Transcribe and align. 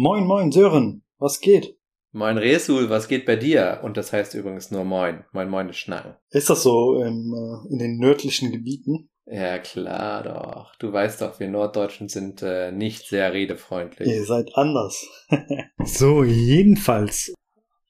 Moin, 0.00 0.26
moin, 0.26 0.52
Sören. 0.52 1.02
Was 1.18 1.40
geht? 1.40 1.76
Moin 2.12 2.38
Resul, 2.38 2.88
was 2.88 3.08
geht 3.08 3.26
bei 3.26 3.34
dir? 3.34 3.80
Und 3.82 3.96
das 3.96 4.12
heißt 4.12 4.34
übrigens 4.34 4.70
nur 4.70 4.84
Moin. 4.84 5.24
Moin 5.32 5.50
Moin 5.50 5.68
ist 5.68 5.78
Schnacken. 5.78 6.14
Ist 6.30 6.48
das 6.48 6.62
so 6.62 7.02
im, 7.02 7.34
äh, 7.34 7.72
in 7.72 7.78
den 7.80 7.98
nördlichen 7.98 8.52
Gebieten? 8.52 9.10
Ja, 9.26 9.58
klar 9.58 10.22
doch. 10.22 10.76
Du 10.76 10.92
weißt 10.92 11.20
doch, 11.20 11.40
wir 11.40 11.48
Norddeutschen 11.48 12.08
sind 12.08 12.42
äh, 12.42 12.70
nicht 12.70 13.08
sehr 13.08 13.32
redefreundlich. 13.32 14.08
Ihr 14.08 14.24
seid 14.24 14.50
anders. 14.54 15.04
so, 15.84 16.22
jedenfalls. 16.22 17.34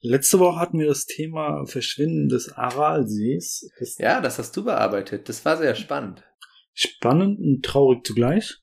Letzte 0.01 0.39
Woche 0.39 0.61
hatten 0.61 0.79
wir 0.79 0.87
das 0.87 1.07
Thema 1.07 1.67
Verschwinden 1.67 2.29
des 2.29 2.53
Aralsees. 2.53 3.69
Das 3.79 3.99
Ja, 3.99 4.21
das 4.21 4.39
hast 4.39 4.57
du 4.57 4.65
bearbeitet. 4.65 5.29
Das 5.29 5.45
war 5.45 5.57
sehr 5.57 5.75
spannend. 5.75 6.23
spannend 6.73 7.41
und 7.41 7.65
traurig 7.65 8.05
zugleich. 8.05 8.59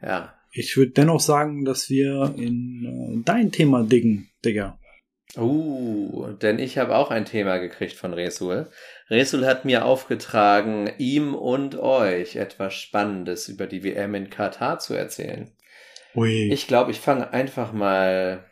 Ja. 0.00 0.34
Ich 0.52 0.76
würde 0.76 0.92
dennoch 0.92 1.20
sagen, 1.20 1.64
dass 1.64 1.90
wir 1.90 2.34
in 2.36 3.18
äh, 3.18 3.22
dein 3.24 3.50
Thema 3.50 3.82
diggen, 3.82 4.30
Digga. 4.44 4.78
Uh, 5.36 6.28
denn 6.40 6.58
ich 6.60 6.78
habe 6.78 6.96
auch 6.96 7.10
ein 7.10 7.24
Thema 7.24 7.58
gekriegt 7.58 7.94
von 7.94 8.14
Resul. 8.14 8.68
Resul 9.10 9.44
hat 9.44 9.64
mir 9.64 9.84
aufgetragen, 9.84 10.90
ihm 10.98 11.34
und 11.34 11.76
euch 11.76 12.36
etwas 12.36 12.74
Spannendes 12.74 13.48
über 13.48 13.66
die 13.66 13.82
WM 13.82 14.14
in 14.14 14.30
Katar 14.30 14.78
zu 14.78 14.94
erzählen. 14.94 15.50
Ui. 16.14 16.50
Ich 16.52 16.68
glaube, 16.68 16.92
ich 16.92 17.00
fange 17.00 17.32
einfach 17.32 17.72
mal 17.72 18.46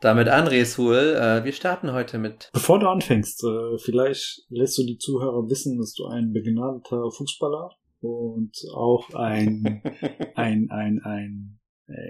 damit 0.00 0.28
an, 0.28 0.46
Resul. 0.46 1.16
Äh, 1.16 1.44
wir 1.44 1.52
starten 1.52 1.92
heute 1.92 2.18
mit 2.18 2.50
Bevor 2.52 2.78
du 2.78 2.88
anfängst, 2.88 3.42
äh, 3.44 3.78
vielleicht 3.78 4.42
lässt 4.48 4.78
du 4.78 4.84
die 4.84 4.98
Zuhörer 4.98 5.48
wissen, 5.48 5.78
dass 5.78 5.94
du 5.94 6.06
ein 6.06 6.32
begnadeter 6.32 7.10
Fußballer 7.10 7.70
und 8.00 8.56
auch 8.74 9.12
ein, 9.14 9.82
ein, 10.34 10.70
ein, 10.70 11.00
ein 11.02 11.60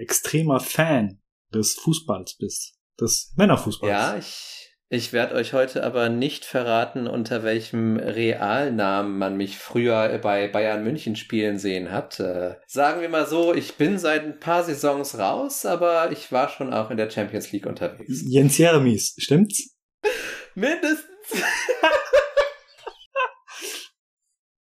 extremer 0.01 0.59
Fan 0.59 1.21
des 1.53 1.73
Fußballs 1.75 2.35
bist. 2.37 2.75
Des 2.99 3.33
Männerfußballs. 3.37 3.89
Ja, 3.89 4.17
ich, 4.17 4.68
ich 4.91 5.13
werde 5.13 5.35
euch 5.35 5.53
heute 5.53 5.83
aber 5.83 6.09
nicht 6.09 6.45
verraten, 6.45 7.07
unter 7.07 7.43
welchem 7.43 7.97
Realnamen 7.97 9.19
man 9.19 9.37
mich 9.37 9.59
früher 9.59 10.17
bei 10.17 10.47
Bayern 10.47 10.83
München 10.83 11.15
spielen 11.15 11.59
sehen 11.59 11.91
hat. 11.91 12.19
Äh, 12.19 12.55
sagen 12.65 12.99
wir 13.01 13.09
mal 13.09 13.27
so, 13.27 13.53
ich 13.53 13.75
bin 13.75 13.99
seit 13.99 14.23
ein 14.23 14.39
paar 14.39 14.63
Saisons 14.63 15.19
raus, 15.19 15.67
aber 15.67 16.11
ich 16.11 16.31
war 16.31 16.49
schon 16.49 16.73
auch 16.73 16.89
in 16.89 16.97
der 16.97 17.11
Champions 17.11 17.51
League 17.51 17.67
unterwegs. 17.67 18.23
Jens 18.25 18.57
Jeremies, 18.57 19.13
stimmt's? 19.19 19.75
Mindestens. 20.55 21.05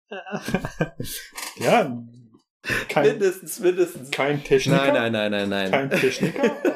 ja, 1.59 1.91
kein, 2.89 3.07
mindestens, 3.07 3.61
mindestens. 3.61 4.11
kein 4.11 4.43
Techniker. 4.43 4.93
Nein, 4.93 5.13
nein, 5.13 5.31
nein, 5.31 5.49
nein, 5.49 5.71
Kein 5.71 5.89
nein. 5.89 6.01
Techniker, 6.01 6.57
aber 6.65 6.76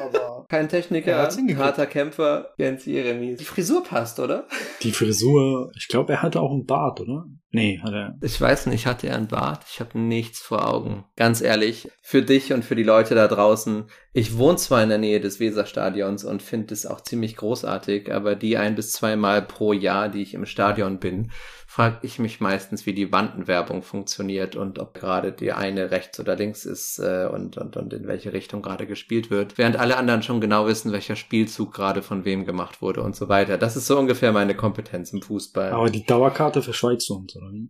Kein 0.51 0.65
Er 0.65 0.67
Techniker, 0.67 1.17
hat's 1.17 1.37
hingekriegt. 1.37 1.63
harter 1.63 1.85
Kämpfer, 1.85 2.49
Jens 2.57 2.85
Jeremies. 2.85 3.37
Die 3.37 3.45
Frisur 3.45 3.85
passt, 3.85 4.19
oder? 4.19 4.49
die 4.83 4.91
Frisur, 4.91 5.71
ich 5.77 5.87
glaube, 5.87 6.11
er 6.11 6.21
hatte 6.21 6.41
auch 6.41 6.51
einen 6.51 6.65
Bart, 6.65 6.99
oder? 6.99 7.25
Nee, 7.51 7.79
hat 7.81 7.93
er. 7.93 8.17
Ich 8.21 8.39
weiß 8.39 8.65
nicht, 8.65 8.85
hatte 8.85 9.07
er 9.07 9.15
einen 9.15 9.29
Bart? 9.29 9.63
Ich 9.71 9.79
habe 9.79 9.97
nichts 9.97 10.41
vor 10.41 10.67
Augen. 10.67 11.05
Ganz 11.15 11.39
ehrlich, 11.39 11.87
für 12.01 12.21
dich 12.21 12.51
und 12.51 12.65
für 12.65 12.75
die 12.75 12.83
Leute 12.83 13.15
da 13.15 13.29
draußen, 13.29 13.85
ich 14.11 14.37
wohne 14.37 14.57
zwar 14.57 14.83
in 14.83 14.89
der 14.89 14.97
Nähe 14.97 15.21
des 15.21 15.39
Weserstadions 15.39 16.25
und 16.25 16.41
finde 16.41 16.73
es 16.73 16.85
auch 16.85 16.99
ziemlich 16.99 17.37
großartig, 17.37 18.13
aber 18.13 18.35
die 18.35 18.57
ein 18.57 18.75
bis 18.75 18.91
zweimal 18.91 19.41
pro 19.41 19.71
Jahr, 19.71 20.09
die 20.09 20.21
ich 20.21 20.33
im 20.33 20.45
Stadion 20.45 20.99
bin, 20.99 21.31
frage 21.71 21.99
ich 22.01 22.19
mich 22.19 22.41
meistens, 22.41 22.85
wie 22.85 22.91
die 22.93 23.13
Wandenwerbung 23.13 23.81
funktioniert 23.81 24.57
und 24.57 24.77
ob 24.77 24.93
gerade 24.93 25.31
die 25.31 25.53
eine 25.53 25.89
rechts 25.89 26.19
oder 26.19 26.35
links 26.35 26.65
ist 26.65 26.99
äh, 26.99 27.29
und, 27.31 27.55
und, 27.55 27.77
und 27.77 27.93
in 27.93 28.07
welche 28.07 28.33
Richtung 28.33 28.61
gerade 28.61 28.85
gespielt 28.85 29.31
wird, 29.31 29.57
während 29.57 29.77
alle 29.77 29.95
anderen 29.95 30.21
schon 30.21 30.41
genau 30.41 30.67
wissen, 30.67 30.91
welcher 30.91 31.15
Spielzug 31.15 31.73
gerade 31.73 32.01
von 32.01 32.25
wem 32.25 32.45
gemacht 32.45 32.81
wurde 32.81 33.01
und 33.01 33.15
so 33.15 33.29
weiter. 33.29 33.57
Das 33.57 33.77
ist 33.77 33.87
so 33.87 33.97
ungefähr 33.97 34.33
meine 34.33 34.53
Kompetenz 34.53 35.13
im 35.13 35.21
Fußball. 35.21 35.71
Aber 35.71 35.89
die 35.89 36.05
Dauerkarte 36.05 36.61
verschweigst 36.61 37.07
du 37.07 37.15
uns, 37.15 37.37
oder 37.37 37.53
wie? 37.53 37.69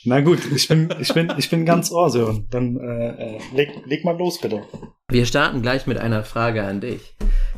Na 0.04 0.20
gut, 0.20 0.40
ich 0.54 0.68
bin, 0.68 0.92
ich 1.00 1.14
bin, 1.14 1.32
ich 1.38 1.48
bin 1.48 1.64
ganz 1.64 1.90
ohr, 1.90 2.10
Sören. 2.10 2.46
Dann 2.50 2.76
äh, 2.76 3.36
äh, 3.36 3.40
leg, 3.54 3.70
leg 3.86 4.04
mal 4.04 4.18
los, 4.18 4.38
bitte. 4.38 4.62
Wir 5.08 5.24
starten 5.24 5.62
gleich 5.62 5.86
mit 5.86 5.96
einer 5.96 6.22
Frage 6.22 6.64
an 6.64 6.82
dich. 6.82 7.13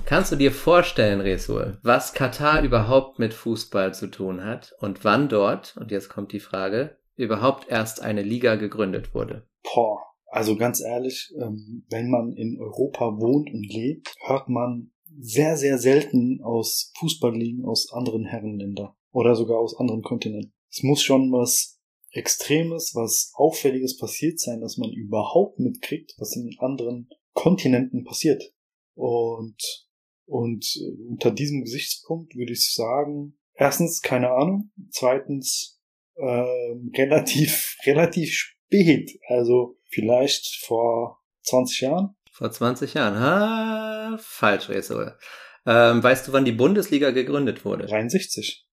Kannst 0.06 0.30
du 0.30 0.36
dir 0.36 0.52
vorstellen, 0.52 1.20
Resul, 1.20 1.80
was 1.82 2.14
Katar 2.14 2.62
überhaupt 2.62 3.18
mit 3.18 3.34
Fußball 3.34 3.92
zu 3.92 4.06
tun 4.06 4.44
hat 4.44 4.72
und 4.78 5.04
wann 5.04 5.28
dort, 5.28 5.76
und 5.76 5.90
jetzt 5.90 6.10
kommt 6.10 6.32
die 6.32 6.38
Frage, 6.38 6.96
überhaupt 7.16 7.68
erst 7.68 8.02
eine 8.02 8.22
Liga 8.22 8.54
gegründet 8.54 9.16
wurde? 9.16 9.48
Boah, 9.64 9.98
also 10.26 10.56
ganz 10.56 10.80
ehrlich, 10.80 11.34
ähm, 11.42 11.84
wenn 11.90 12.08
man 12.08 12.32
in 12.34 12.56
Europa 12.60 13.18
wohnt 13.18 13.52
und 13.52 13.66
lebt, 13.66 14.14
hört 14.24 14.48
man 14.48 14.92
sehr, 15.18 15.56
sehr 15.56 15.78
selten 15.78 16.40
aus 16.40 16.92
Fußballligen 17.00 17.64
aus 17.64 17.92
anderen 17.92 18.26
Herrenländern 18.26 18.94
oder 19.10 19.34
sogar 19.34 19.58
aus 19.58 19.76
anderen 19.76 20.02
Kontinenten. 20.02 20.52
Es 20.70 20.84
muss 20.84 21.02
schon 21.02 21.32
was 21.32 21.80
Extremes, 22.12 22.92
was 22.94 23.32
Auffälliges 23.34 23.98
passiert 23.98 24.38
sein, 24.38 24.60
dass 24.60 24.76
man 24.76 24.92
überhaupt 24.92 25.58
mitkriegt, 25.58 26.14
was 26.18 26.36
in 26.36 26.54
anderen 26.60 27.08
Kontinenten 27.32 28.04
passiert. 28.04 28.54
Und, 28.94 29.85
und 30.26 30.66
äh, 30.76 31.08
unter 31.08 31.30
diesem 31.30 31.62
Gesichtspunkt 31.62 32.34
würde 32.34 32.52
ich 32.52 32.74
sagen, 32.74 33.38
erstens 33.54 34.02
keine 34.02 34.30
Ahnung, 34.30 34.70
zweitens 34.90 35.80
ähm, 36.18 36.92
relativ, 36.96 37.76
relativ 37.86 38.32
spät, 38.32 39.18
also 39.28 39.78
vielleicht 39.88 40.64
vor 40.64 41.22
20 41.42 41.80
Jahren. 41.80 42.16
Vor 42.32 42.50
20 42.50 42.94
Jahren. 42.94 43.18
Ha, 43.18 44.18
falsch, 44.20 44.68
Resul. 44.68 45.16
Ähm, 45.64 46.02
weißt 46.02 46.28
du, 46.28 46.32
wann 46.32 46.44
die 46.44 46.52
Bundesliga 46.52 47.10
gegründet 47.10 47.64
wurde? 47.64 47.86
63. 47.86 48.66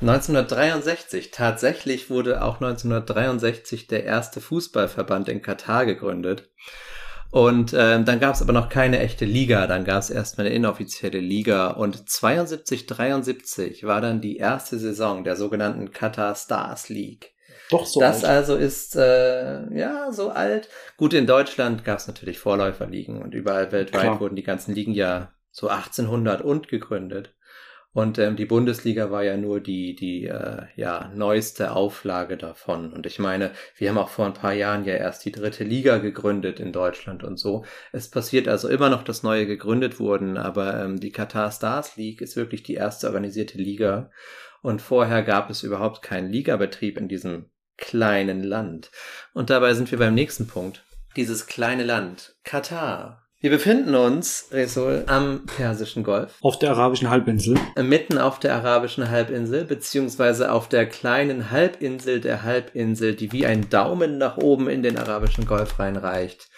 1963. 0.00 1.30
Tatsächlich 1.30 2.10
wurde 2.10 2.42
auch 2.42 2.56
1963 2.56 3.86
der 3.86 4.04
erste 4.04 4.40
Fußballverband 4.40 5.28
in 5.28 5.42
Katar 5.42 5.86
gegründet. 5.86 6.50
Und 7.30 7.74
ähm, 7.76 8.06
dann 8.06 8.20
gab 8.20 8.34
es 8.34 8.42
aber 8.42 8.54
noch 8.54 8.70
keine 8.70 9.00
echte 9.00 9.26
Liga, 9.26 9.66
dann 9.66 9.84
gab 9.84 9.98
es 9.98 10.08
erstmal 10.08 10.46
eine 10.46 10.56
inoffizielle 10.56 11.20
Liga 11.20 11.68
und 11.68 12.08
72, 12.08 12.86
73 12.86 13.84
war 13.84 14.00
dann 14.00 14.22
die 14.22 14.38
erste 14.38 14.78
Saison 14.78 15.24
der 15.24 15.36
sogenannten 15.36 15.90
Qatar 15.90 16.34
Stars 16.34 16.88
League. 16.88 17.34
Doch 17.70 17.84
so 17.84 18.00
das 18.00 18.24
alt. 18.24 18.36
also 18.36 18.56
ist 18.56 18.96
äh, 18.96 19.74
ja 19.76 20.10
so 20.10 20.30
alt. 20.30 20.70
Gut, 20.96 21.12
in 21.12 21.26
Deutschland 21.26 21.84
gab 21.84 21.98
es 21.98 22.06
natürlich 22.06 22.38
Vorläuferligen 22.38 23.20
und 23.20 23.34
überall 23.34 23.72
weltweit 23.72 24.02
Klar. 24.02 24.20
wurden 24.20 24.36
die 24.36 24.42
ganzen 24.42 24.74
Ligen 24.74 24.92
ja 24.92 25.32
so 25.50 25.68
1800 25.68 26.40
und 26.40 26.68
gegründet. 26.68 27.34
Und 27.98 28.16
ähm, 28.20 28.36
die 28.36 28.44
Bundesliga 28.44 29.10
war 29.10 29.24
ja 29.24 29.36
nur 29.36 29.58
die, 29.58 29.96
die 29.96 30.26
äh, 30.26 30.66
ja, 30.76 31.10
neueste 31.16 31.72
Auflage 31.72 32.36
davon. 32.36 32.92
Und 32.92 33.06
ich 33.06 33.18
meine, 33.18 33.50
wir 33.74 33.88
haben 33.88 33.98
auch 33.98 34.08
vor 34.08 34.24
ein 34.24 34.34
paar 34.34 34.52
Jahren 34.52 34.84
ja 34.84 34.94
erst 34.94 35.24
die 35.24 35.32
dritte 35.32 35.64
Liga 35.64 35.98
gegründet 35.98 36.60
in 36.60 36.72
Deutschland 36.72 37.24
und 37.24 37.40
so. 37.40 37.64
Es 37.90 38.08
passiert 38.08 38.46
also 38.46 38.68
immer 38.68 38.88
noch, 38.88 39.02
dass 39.02 39.24
neue 39.24 39.46
gegründet 39.46 39.98
wurden, 39.98 40.36
aber 40.36 40.80
ähm, 40.80 41.00
die 41.00 41.10
Qatar 41.10 41.50
Stars 41.50 41.96
League 41.96 42.20
ist 42.20 42.36
wirklich 42.36 42.62
die 42.62 42.74
erste 42.74 43.08
organisierte 43.08 43.58
Liga. 43.58 44.12
Und 44.62 44.80
vorher 44.80 45.24
gab 45.24 45.50
es 45.50 45.64
überhaupt 45.64 46.00
keinen 46.00 46.30
Ligabetrieb 46.30 46.98
in 46.98 47.08
diesem 47.08 47.50
kleinen 47.78 48.44
Land. 48.44 48.92
Und 49.34 49.50
dabei 49.50 49.74
sind 49.74 49.90
wir 49.90 49.98
beim 49.98 50.14
nächsten 50.14 50.46
Punkt. 50.46 50.84
Dieses 51.16 51.48
kleine 51.48 51.82
Land, 51.82 52.36
Katar. 52.44 53.27
Wir 53.40 53.50
befinden 53.50 53.94
uns, 53.94 54.48
Resul, 54.50 55.04
am 55.06 55.46
Persischen 55.46 56.02
Golf. 56.02 56.38
Auf 56.40 56.58
der 56.58 56.70
arabischen 56.70 57.08
Halbinsel. 57.08 57.56
mitten 57.76 58.18
auf 58.18 58.40
der 58.40 58.56
arabischen 58.56 59.08
Halbinsel, 59.08 59.64
beziehungsweise 59.64 60.50
auf 60.50 60.68
der 60.68 60.86
kleinen 60.86 61.52
Halbinsel 61.52 62.20
der 62.20 62.42
Halbinsel, 62.42 63.14
die 63.14 63.30
wie 63.30 63.46
ein 63.46 63.70
Daumen 63.70 64.18
nach 64.18 64.38
oben 64.38 64.68
in 64.68 64.82
den 64.82 64.98
arabischen 64.98 65.46
Golf 65.46 65.78
reinreicht, 65.78 66.48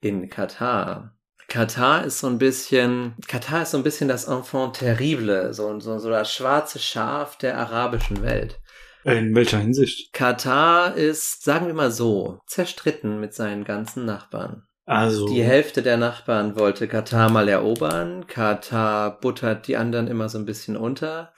in 0.00 0.28
Katar. 0.28 1.16
Katar 1.48 2.04
ist 2.04 2.20
so 2.20 2.28
ein 2.28 2.38
bisschen, 2.38 3.16
Katar 3.26 3.62
ist 3.62 3.72
so 3.72 3.78
ein 3.78 3.82
bisschen 3.82 4.06
das 4.06 4.28
Enfant 4.28 4.76
terrible, 4.76 5.52
so, 5.52 5.80
so, 5.80 5.98
so 5.98 6.10
das 6.10 6.32
schwarze 6.32 6.78
Schaf 6.78 7.38
der 7.38 7.58
arabischen 7.58 8.22
Welt. 8.22 8.60
In 9.02 9.34
welcher 9.34 9.58
Hinsicht? 9.58 10.12
Katar 10.12 10.94
ist, 10.94 11.42
sagen 11.42 11.66
wir 11.66 11.74
mal 11.74 11.90
so, 11.90 12.38
zerstritten 12.46 13.18
mit 13.18 13.34
seinen 13.34 13.64
ganzen 13.64 14.04
Nachbarn. 14.04 14.62
Also, 14.90 15.28
Die 15.28 15.44
Hälfte 15.44 15.82
der 15.82 15.96
Nachbarn 15.96 16.56
wollte 16.56 16.88
Katar 16.88 17.30
mal 17.30 17.48
erobern. 17.48 18.26
Katar 18.26 19.20
buttert 19.20 19.68
die 19.68 19.76
anderen 19.76 20.08
immer 20.08 20.28
so 20.28 20.36
ein 20.36 20.46
bisschen 20.46 20.76
unter. 20.76 21.32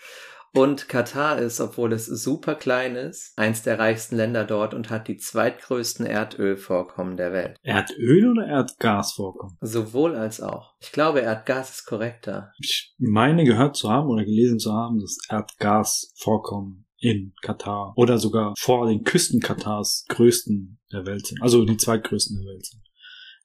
Und 0.55 0.89
Katar 0.89 1.39
ist, 1.39 1.61
obwohl 1.61 1.93
es 1.93 2.07
super 2.07 2.55
klein 2.55 2.97
ist, 2.97 3.35
eins 3.37 3.63
der 3.63 3.79
reichsten 3.79 4.17
Länder 4.17 4.45
dort 4.45 4.73
und 4.73 4.89
hat 4.89 5.07
die 5.07 5.19
zweitgrößten 5.19 6.07
Erdölvorkommen 6.07 7.19
der 7.19 7.35
Welt. 7.35 7.59
Erdöl 7.63 8.31
oder 8.31 8.47
Erdgas 8.47 9.13
vorkommen? 9.13 9.59
Sowohl 9.61 10.17
als 10.17 10.41
auch. 10.41 10.73
Ich 10.81 10.91
glaube, 10.91 11.21
Erdgas 11.21 11.75
ist 11.75 11.85
korrekter. 11.85 12.53
Ich 12.59 12.95
meine 12.97 13.45
gehört 13.45 13.77
zu 13.77 13.91
haben 13.91 14.09
oder 14.09 14.25
gelesen 14.25 14.61
zu 14.61 14.73
haben, 14.73 14.99
dass 14.99 15.19
Erdgas 15.29 16.15
vorkommen 16.17 16.87
in 16.97 17.35
Katar 17.43 17.93
oder 17.97 18.17
sogar 18.17 18.55
vor 18.57 18.87
den 18.87 19.05
Küsten 19.05 19.41
Katars 19.41 20.07
größten 20.09 20.79
der 20.91 21.05
Welt 21.05 21.27
sind. 21.27 21.43
Also 21.43 21.67
die 21.67 21.77
zweitgrößten 21.77 22.39
der 22.41 22.51
Welt 22.51 22.65
sind. 22.65 22.83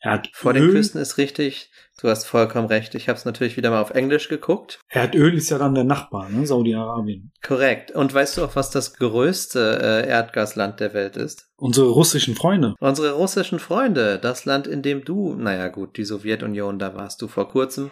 Er 0.08 0.24
Vor 0.32 0.54
den 0.54 0.64
Öl, 0.64 0.72
Küsten 0.72 1.02
ist 1.02 1.18
richtig. 1.18 1.70
Du 2.00 2.08
hast 2.08 2.26
vollkommen 2.26 2.68
recht. 2.68 2.96
Ich 2.96 3.10
habe 3.10 3.18
es 3.18 3.26
natürlich 3.26 3.58
wieder 3.58 3.72
mal 3.72 3.82
auf 3.82 3.90
Englisch 3.90 4.30
geguckt. 4.30 4.80
Erdöl 4.88 5.34
ist 5.34 5.50
ja 5.50 5.58
dann 5.58 5.76
der 5.76 5.84
Nachbar, 5.84 6.30
ne? 6.30 6.48
Saudi-Arabien. 6.48 7.34
Korrekt. 7.44 7.92
Und 7.92 8.14
weißt 8.14 8.38
du 8.38 8.46
auch, 8.46 8.56
was 8.56 8.70
das 8.70 8.94
größte 8.94 9.80
äh, 9.82 10.08
Erdgasland 10.08 10.80
der 10.80 10.94
Welt 10.94 11.18
ist? 11.18 11.50
Unsere 11.58 11.90
russischen 11.90 12.36
Freunde. 12.36 12.76
Unsere 12.80 13.14
russischen 13.14 13.60
Freunde, 13.60 14.18
das 14.18 14.46
Land, 14.46 14.66
in 14.66 14.82
dem 14.82 15.04
du, 15.04 15.34
naja 15.34 15.68
gut, 15.68 15.98
die 15.98 16.06
Sowjetunion, 16.06 16.80
da 16.80 16.96
warst 16.96 17.22
du 17.22 17.28
vor 17.28 17.50
kurzem, 17.50 17.92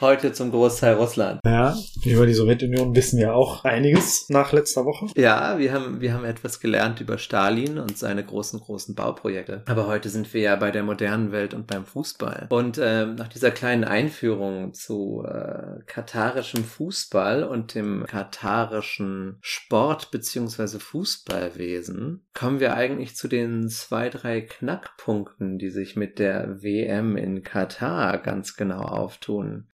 heute 0.00 0.32
zum 0.32 0.50
Großteil 0.50 0.94
Russland. 0.94 1.40
Ja, 1.44 1.76
über 2.04 2.26
die 2.26 2.34
Sowjetunion 2.34 2.94
wissen 2.94 3.18
wir 3.18 3.34
auch 3.34 3.64
einiges 3.64 4.28
nach 4.28 4.52
letzter 4.52 4.84
Woche. 4.84 5.08
Ja, 5.16 5.58
wir 5.58 5.72
haben, 5.72 6.00
wir 6.00 6.14
haben 6.14 6.24
etwas 6.24 6.60
gelernt 6.60 7.00
über 7.00 7.18
Stalin 7.18 7.78
und 7.78 7.98
seine 7.98 8.24
großen, 8.24 8.60
großen 8.60 8.94
Bauprojekte. 8.94 9.62
Aber 9.66 9.86
heute 9.86 10.08
sind 10.08 10.32
wir 10.32 10.40
ja 10.40 10.56
bei 10.56 10.70
der 10.70 10.82
modernen 10.82 11.32
Welt 11.32 11.54
und 11.54 11.66
beim 11.66 11.84
Fußball. 11.84 12.46
Und 12.50 12.80
ähm, 12.82 13.14
nach 13.14 13.28
dieser 13.28 13.50
kleinen 13.50 13.84
Einführung 13.84 14.72
zu 14.74 15.24
äh, 15.26 15.82
katarischem 15.86 16.64
Fußball 16.64 17.44
und 17.44 17.74
dem 17.74 18.04
katarischen 18.06 19.38
Sport 19.40 20.10
beziehungsweise 20.10 20.80
Fußballwesen 20.80 22.26
kommen 22.34 22.60
wir 22.60 22.74
eigentlich 22.74 23.16
zu 23.16 23.28
den 23.28 23.68
zwei, 23.68 24.08
drei 24.08 24.40
Knackpunkten, 24.40 25.58
die 25.58 25.70
sich 25.70 25.96
mit 25.96 26.18
der 26.18 26.62
WM 26.62 27.16
in 27.16 27.42
Katar 27.42 28.18
ganz 28.18 28.56
genau 28.56 28.80
auftun. 28.80 29.69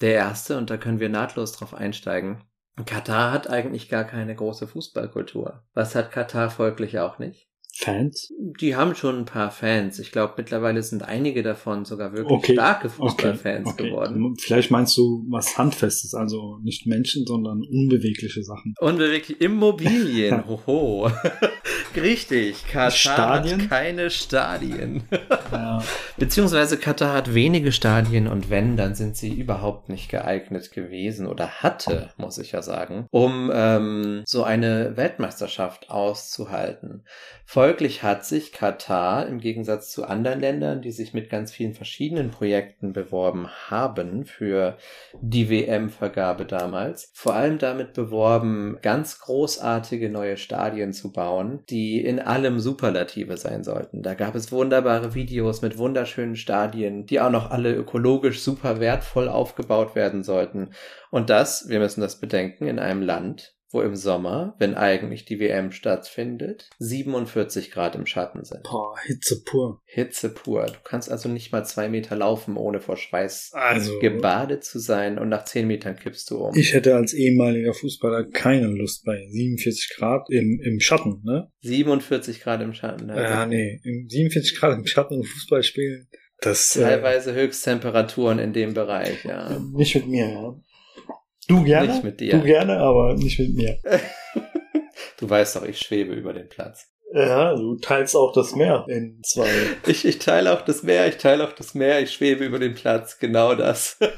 Der 0.00 0.14
erste, 0.14 0.56
und 0.56 0.70
da 0.70 0.76
können 0.76 1.00
wir 1.00 1.08
nahtlos 1.08 1.52
drauf 1.52 1.74
einsteigen. 1.74 2.44
Katar 2.86 3.32
hat 3.32 3.48
eigentlich 3.50 3.88
gar 3.88 4.04
keine 4.04 4.34
große 4.34 4.68
Fußballkultur. 4.68 5.64
Was 5.74 5.94
hat 5.94 6.12
Katar 6.12 6.50
folglich 6.50 6.98
auch 6.98 7.18
nicht? 7.18 7.47
Fans? 7.78 8.32
Die 8.60 8.74
haben 8.74 8.96
schon 8.96 9.20
ein 9.20 9.24
paar 9.24 9.52
Fans. 9.52 10.00
Ich 10.00 10.10
glaube, 10.10 10.34
mittlerweile 10.36 10.82
sind 10.82 11.04
einige 11.04 11.44
davon 11.44 11.84
sogar 11.84 12.12
wirklich 12.12 12.38
Okay, 12.38 12.52
starke 12.54 12.90
Fußballfans 12.90 13.68
okay. 13.68 13.88
geworden. 13.90 14.34
Vielleicht 14.40 14.72
meinst 14.72 14.96
du 14.96 15.24
was 15.28 15.56
Handfestes, 15.56 16.12
also 16.12 16.58
nicht 16.64 16.86
Menschen, 16.86 17.24
sondern 17.24 17.62
unbewegliche 17.62 18.42
Sachen. 18.42 18.74
Unbeweglich 18.80 19.40
Immobilien, 19.40 20.44
hoho. 20.66 21.08
Richtig, 21.94 22.66
Katar 22.66 22.90
Stadien? 22.90 23.62
hat 23.62 23.68
keine 23.68 24.10
Stadien. 24.10 25.02
Ja. 25.50 25.82
Beziehungsweise 26.18 26.76
Katar 26.76 27.14
hat 27.14 27.32
wenige 27.32 27.72
Stadien 27.72 28.26
und 28.26 28.50
wenn, 28.50 28.76
dann 28.76 28.94
sind 28.94 29.16
sie 29.16 29.32
überhaupt 29.32 29.88
nicht 29.88 30.10
geeignet 30.10 30.72
gewesen 30.72 31.26
oder 31.26 31.62
hatte, 31.62 32.10
muss 32.18 32.36
ich 32.36 32.52
ja 32.52 32.60
sagen, 32.60 33.06
um 33.10 33.50
ähm, 33.50 34.22
so 34.26 34.42
eine 34.42 34.98
Weltmeisterschaft 34.98 35.88
auszuhalten. 35.88 37.04
Folglich 37.68 38.02
hat 38.02 38.24
sich 38.24 38.52
Katar 38.52 39.26
im 39.26 39.40
Gegensatz 39.40 39.90
zu 39.90 40.06
anderen 40.06 40.40
Ländern, 40.40 40.80
die 40.80 40.90
sich 40.90 41.12
mit 41.12 41.28
ganz 41.28 41.52
vielen 41.52 41.74
verschiedenen 41.74 42.30
Projekten 42.30 42.94
beworben 42.94 43.46
haben 43.68 44.24
für 44.24 44.78
die 45.20 45.50
WM-Vergabe 45.50 46.46
damals, 46.46 47.10
vor 47.12 47.34
allem 47.34 47.58
damit 47.58 47.92
beworben, 47.92 48.78
ganz 48.80 49.18
großartige 49.18 50.08
neue 50.08 50.38
Stadien 50.38 50.94
zu 50.94 51.12
bauen, 51.12 51.62
die 51.68 52.02
in 52.02 52.20
allem 52.20 52.58
Superlative 52.58 53.36
sein 53.36 53.62
sollten. 53.64 54.02
Da 54.02 54.14
gab 54.14 54.34
es 54.34 54.50
wunderbare 54.50 55.14
Videos 55.14 55.60
mit 55.60 55.76
wunderschönen 55.76 56.36
Stadien, 56.36 57.04
die 57.04 57.20
auch 57.20 57.30
noch 57.30 57.50
alle 57.50 57.74
ökologisch 57.74 58.40
super 58.40 58.80
wertvoll 58.80 59.28
aufgebaut 59.28 59.94
werden 59.94 60.24
sollten. 60.24 60.70
Und 61.10 61.28
das, 61.28 61.68
wir 61.68 61.80
müssen 61.80 62.00
das 62.00 62.18
bedenken, 62.18 62.66
in 62.66 62.78
einem 62.78 63.02
Land, 63.02 63.57
wo 63.70 63.82
im 63.82 63.96
Sommer, 63.96 64.54
wenn 64.58 64.74
eigentlich 64.74 65.24
die 65.24 65.40
WM 65.40 65.72
stattfindet, 65.72 66.70
47 66.78 67.70
Grad 67.70 67.94
im 67.94 68.06
Schatten 68.06 68.44
sind. 68.44 68.62
Boah, 68.62 68.94
Hitze 69.04 69.42
pur. 69.44 69.82
Hitze 69.84 70.30
pur. 70.30 70.66
Du 70.66 70.78
kannst 70.84 71.10
also 71.10 71.28
nicht 71.28 71.52
mal 71.52 71.64
zwei 71.64 71.88
Meter 71.88 72.16
laufen, 72.16 72.56
ohne 72.56 72.80
vor 72.80 72.96
Schweiß 72.96 73.50
Also, 73.52 73.98
gebadet 73.98 74.64
zu 74.64 74.78
sein 74.78 75.18
und 75.18 75.28
nach 75.28 75.44
zehn 75.44 75.66
Metern 75.66 75.96
kippst 75.96 76.30
du 76.30 76.38
um. 76.38 76.56
ich 76.56 76.72
hätte 76.72 76.94
als 76.94 77.12
ehemaliger 77.12 77.74
Fußballer 77.74 78.24
keine 78.30 78.68
Lust 78.68 79.04
bei 79.04 79.26
47 79.28 79.96
Grad 79.96 80.30
im, 80.30 80.60
im 80.64 80.80
Schatten, 80.80 81.22
ne? 81.24 81.50
47 81.60 82.40
Grad 82.40 82.62
im 82.62 82.72
Schatten. 82.72 83.10
Also 83.10 83.22
Ja, 83.22 83.46
nee, 83.46 83.80
im 83.84 84.08
47 84.08 84.58
Grad 84.58 84.78
im 84.78 84.86
Schatten 84.86 85.22
Fußball 85.22 85.62
spielen, 85.62 86.08
das 86.40 86.76
äh, 86.76 86.82
Teilweise 86.82 87.34
Höchsttemperaturen 87.34 88.38
in 88.38 88.52
dem 88.52 88.72
Bereich, 88.72 89.24
ja. 89.24 89.58
nicht 89.74 89.94
mit 89.96 90.06
mir, 90.06 90.28
ja. 90.28 90.60
Du 91.48 91.64
gerne? 91.64 91.88
Nicht 91.88 92.04
mit 92.04 92.20
dir. 92.20 92.32
Du 92.32 92.42
gerne, 92.42 92.78
aber 92.78 93.14
nicht 93.14 93.38
mit 93.38 93.54
mir. 93.54 93.78
Du 95.16 95.28
weißt 95.28 95.56
doch, 95.56 95.64
ich 95.64 95.80
schwebe 95.80 96.12
über 96.14 96.32
den 96.32 96.48
Platz. 96.48 96.86
Ja, 97.12 97.54
du 97.54 97.76
teilst 97.76 98.14
auch 98.14 98.32
das 98.32 98.54
Meer 98.54 98.84
in 98.88 99.20
zwei. 99.24 99.48
Ich, 99.86 100.04
ich 100.04 100.18
teile 100.18 100.52
auch 100.52 100.62
das 100.62 100.82
Meer, 100.84 101.08
ich 101.08 101.16
teile 101.16 101.44
auch 101.44 101.52
das 101.52 101.74
Meer, 101.74 102.00
ich 102.00 102.12
schwebe 102.12 102.44
über 102.44 102.58
den 102.58 102.74
Platz. 102.74 103.18
Genau 103.18 103.54
das. 103.54 103.98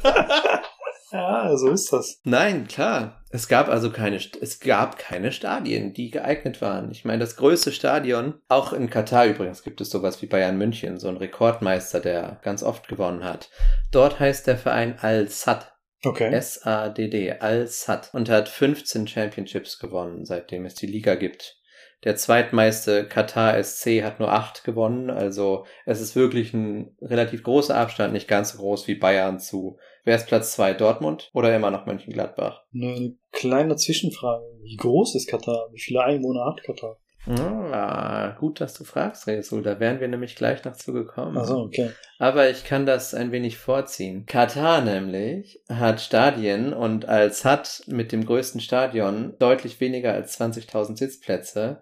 Ja, 1.12 1.56
so 1.56 1.70
ist 1.70 1.92
das. 1.92 2.20
Nein, 2.22 2.68
klar. 2.68 3.24
Es 3.30 3.48
gab 3.48 3.68
also 3.68 3.90
keine, 3.90 4.20
es 4.40 4.60
gab 4.60 4.96
keine 4.96 5.32
Stadien, 5.32 5.92
die 5.92 6.10
geeignet 6.10 6.62
waren. 6.62 6.90
Ich 6.92 7.04
meine, 7.04 7.18
das 7.18 7.34
größte 7.34 7.72
Stadion, 7.72 8.34
auch 8.48 8.72
in 8.72 8.90
Katar 8.90 9.26
übrigens 9.26 9.64
gibt 9.64 9.80
es 9.80 9.90
sowas 9.90 10.22
wie 10.22 10.26
Bayern 10.26 10.56
München, 10.56 11.00
so 11.00 11.08
ein 11.08 11.16
Rekordmeister, 11.16 11.98
der 11.98 12.38
ganz 12.42 12.62
oft 12.62 12.86
gewonnen 12.86 13.24
hat. 13.24 13.50
Dort 13.90 14.20
heißt 14.20 14.46
der 14.46 14.56
Verein 14.56 14.98
Al-Sad. 15.00 15.72
Okay. 16.02 16.32
S-A-D-D, 16.32 17.32
Al-Sad. 17.40 18.10
Und 18.12 18.28
hat 18.28 18.48
15 18.48 19.06
Championships 19.06 19.78
gewonnen, 19.78 20.24
seitdem 20.24 20.64
es 20.64 20.74
die 20.74 20.86
Liga 20.86 21.14
gibt. 21.14 21.60
Der 22.04 22.16
zweitmeiste 22.16 23.06
Katar 23.06 23.62
SC 23.62 24.02
hat 24.02 24.20
nur 24.20 24.32
acht 24.32 24.64
gewonnen, 24.64 25.10
also 25.10 25.66
es 25.84 26.00
ist 26.00 26.16
wirklich 26.16 26.54
ein 26.54 26.96
relativ 27.02 27.42
großer 27.42 27.76
Abstand, 27.76 28.14
nicht 28.14 28.26
ganz 28.26 28.52
so 28.52 28.58
groß 28.58 28.88
wie 28.88 28.94
Bayern 28.94 29.38
zu. 29.38 29.76
Wer 30.04 30.16
ist 30.16 30.26
Platz 30.26 30.52
zwei? 30.52 30.72
Dortmund 30.72 31.30
oder 31.34 31.54
immer 31.54 31.70
noch 31.70 31.84
Mönchengladbach? 31.84 32.62
Eine 32.72 33.16
kleine 33.32 33.76
Zwischenfrage. 33.76 34.46
Wie 34.62 34.76
groß 34.76 35.14
ist 35.14 35.28
Katar? 35.28 35.68
Wie 35.72 35.80
viele 35.80 36.02
Einwohner 36.02 36.46
hat 36.46 36.62
Katar? 36.62 36.96
Ah, 37.26 38.36
gut, 38.38 38.60
dass 38.60 38.74
du 38.74 38.84
fragst, 38.84 39.26
Resul. 39.26 39.62
Da 39.62 39.78
wären 39.78 40.00
wir 40.00 40.08
nämlich 40.08 40.36
gleich 40.36 40.64
noch 40.64 40.74
zugekommen. 40.74 41.36
Achso, 41.36 41.62
okay. 41.64 41.90
Aber 42.18 42.48
ich 42.48 42.64
kann 42.64 42.86
das 42.86 43.14
ein 43.14 43.30
wenig 43.30 43.58
vorziehen. 43.58 44.24
Katar 44.26 44.80
nämlich 44.80 45.62
hat 45.68 46.00
Stadien 46.00 46.72
und 46.72 47.06
als 47.06 47.44
hat 47.44 47.82
mit 47.86 48.12
dem 48.12 48.24
größten 48.24 48.60
Stadion 48.60 49.34
deutlich 49.38 49.80
weniger 49.80 50.14
als 50.14 50.40
20.000 50.40 50.96
Sitzplätze. 50.96 51.80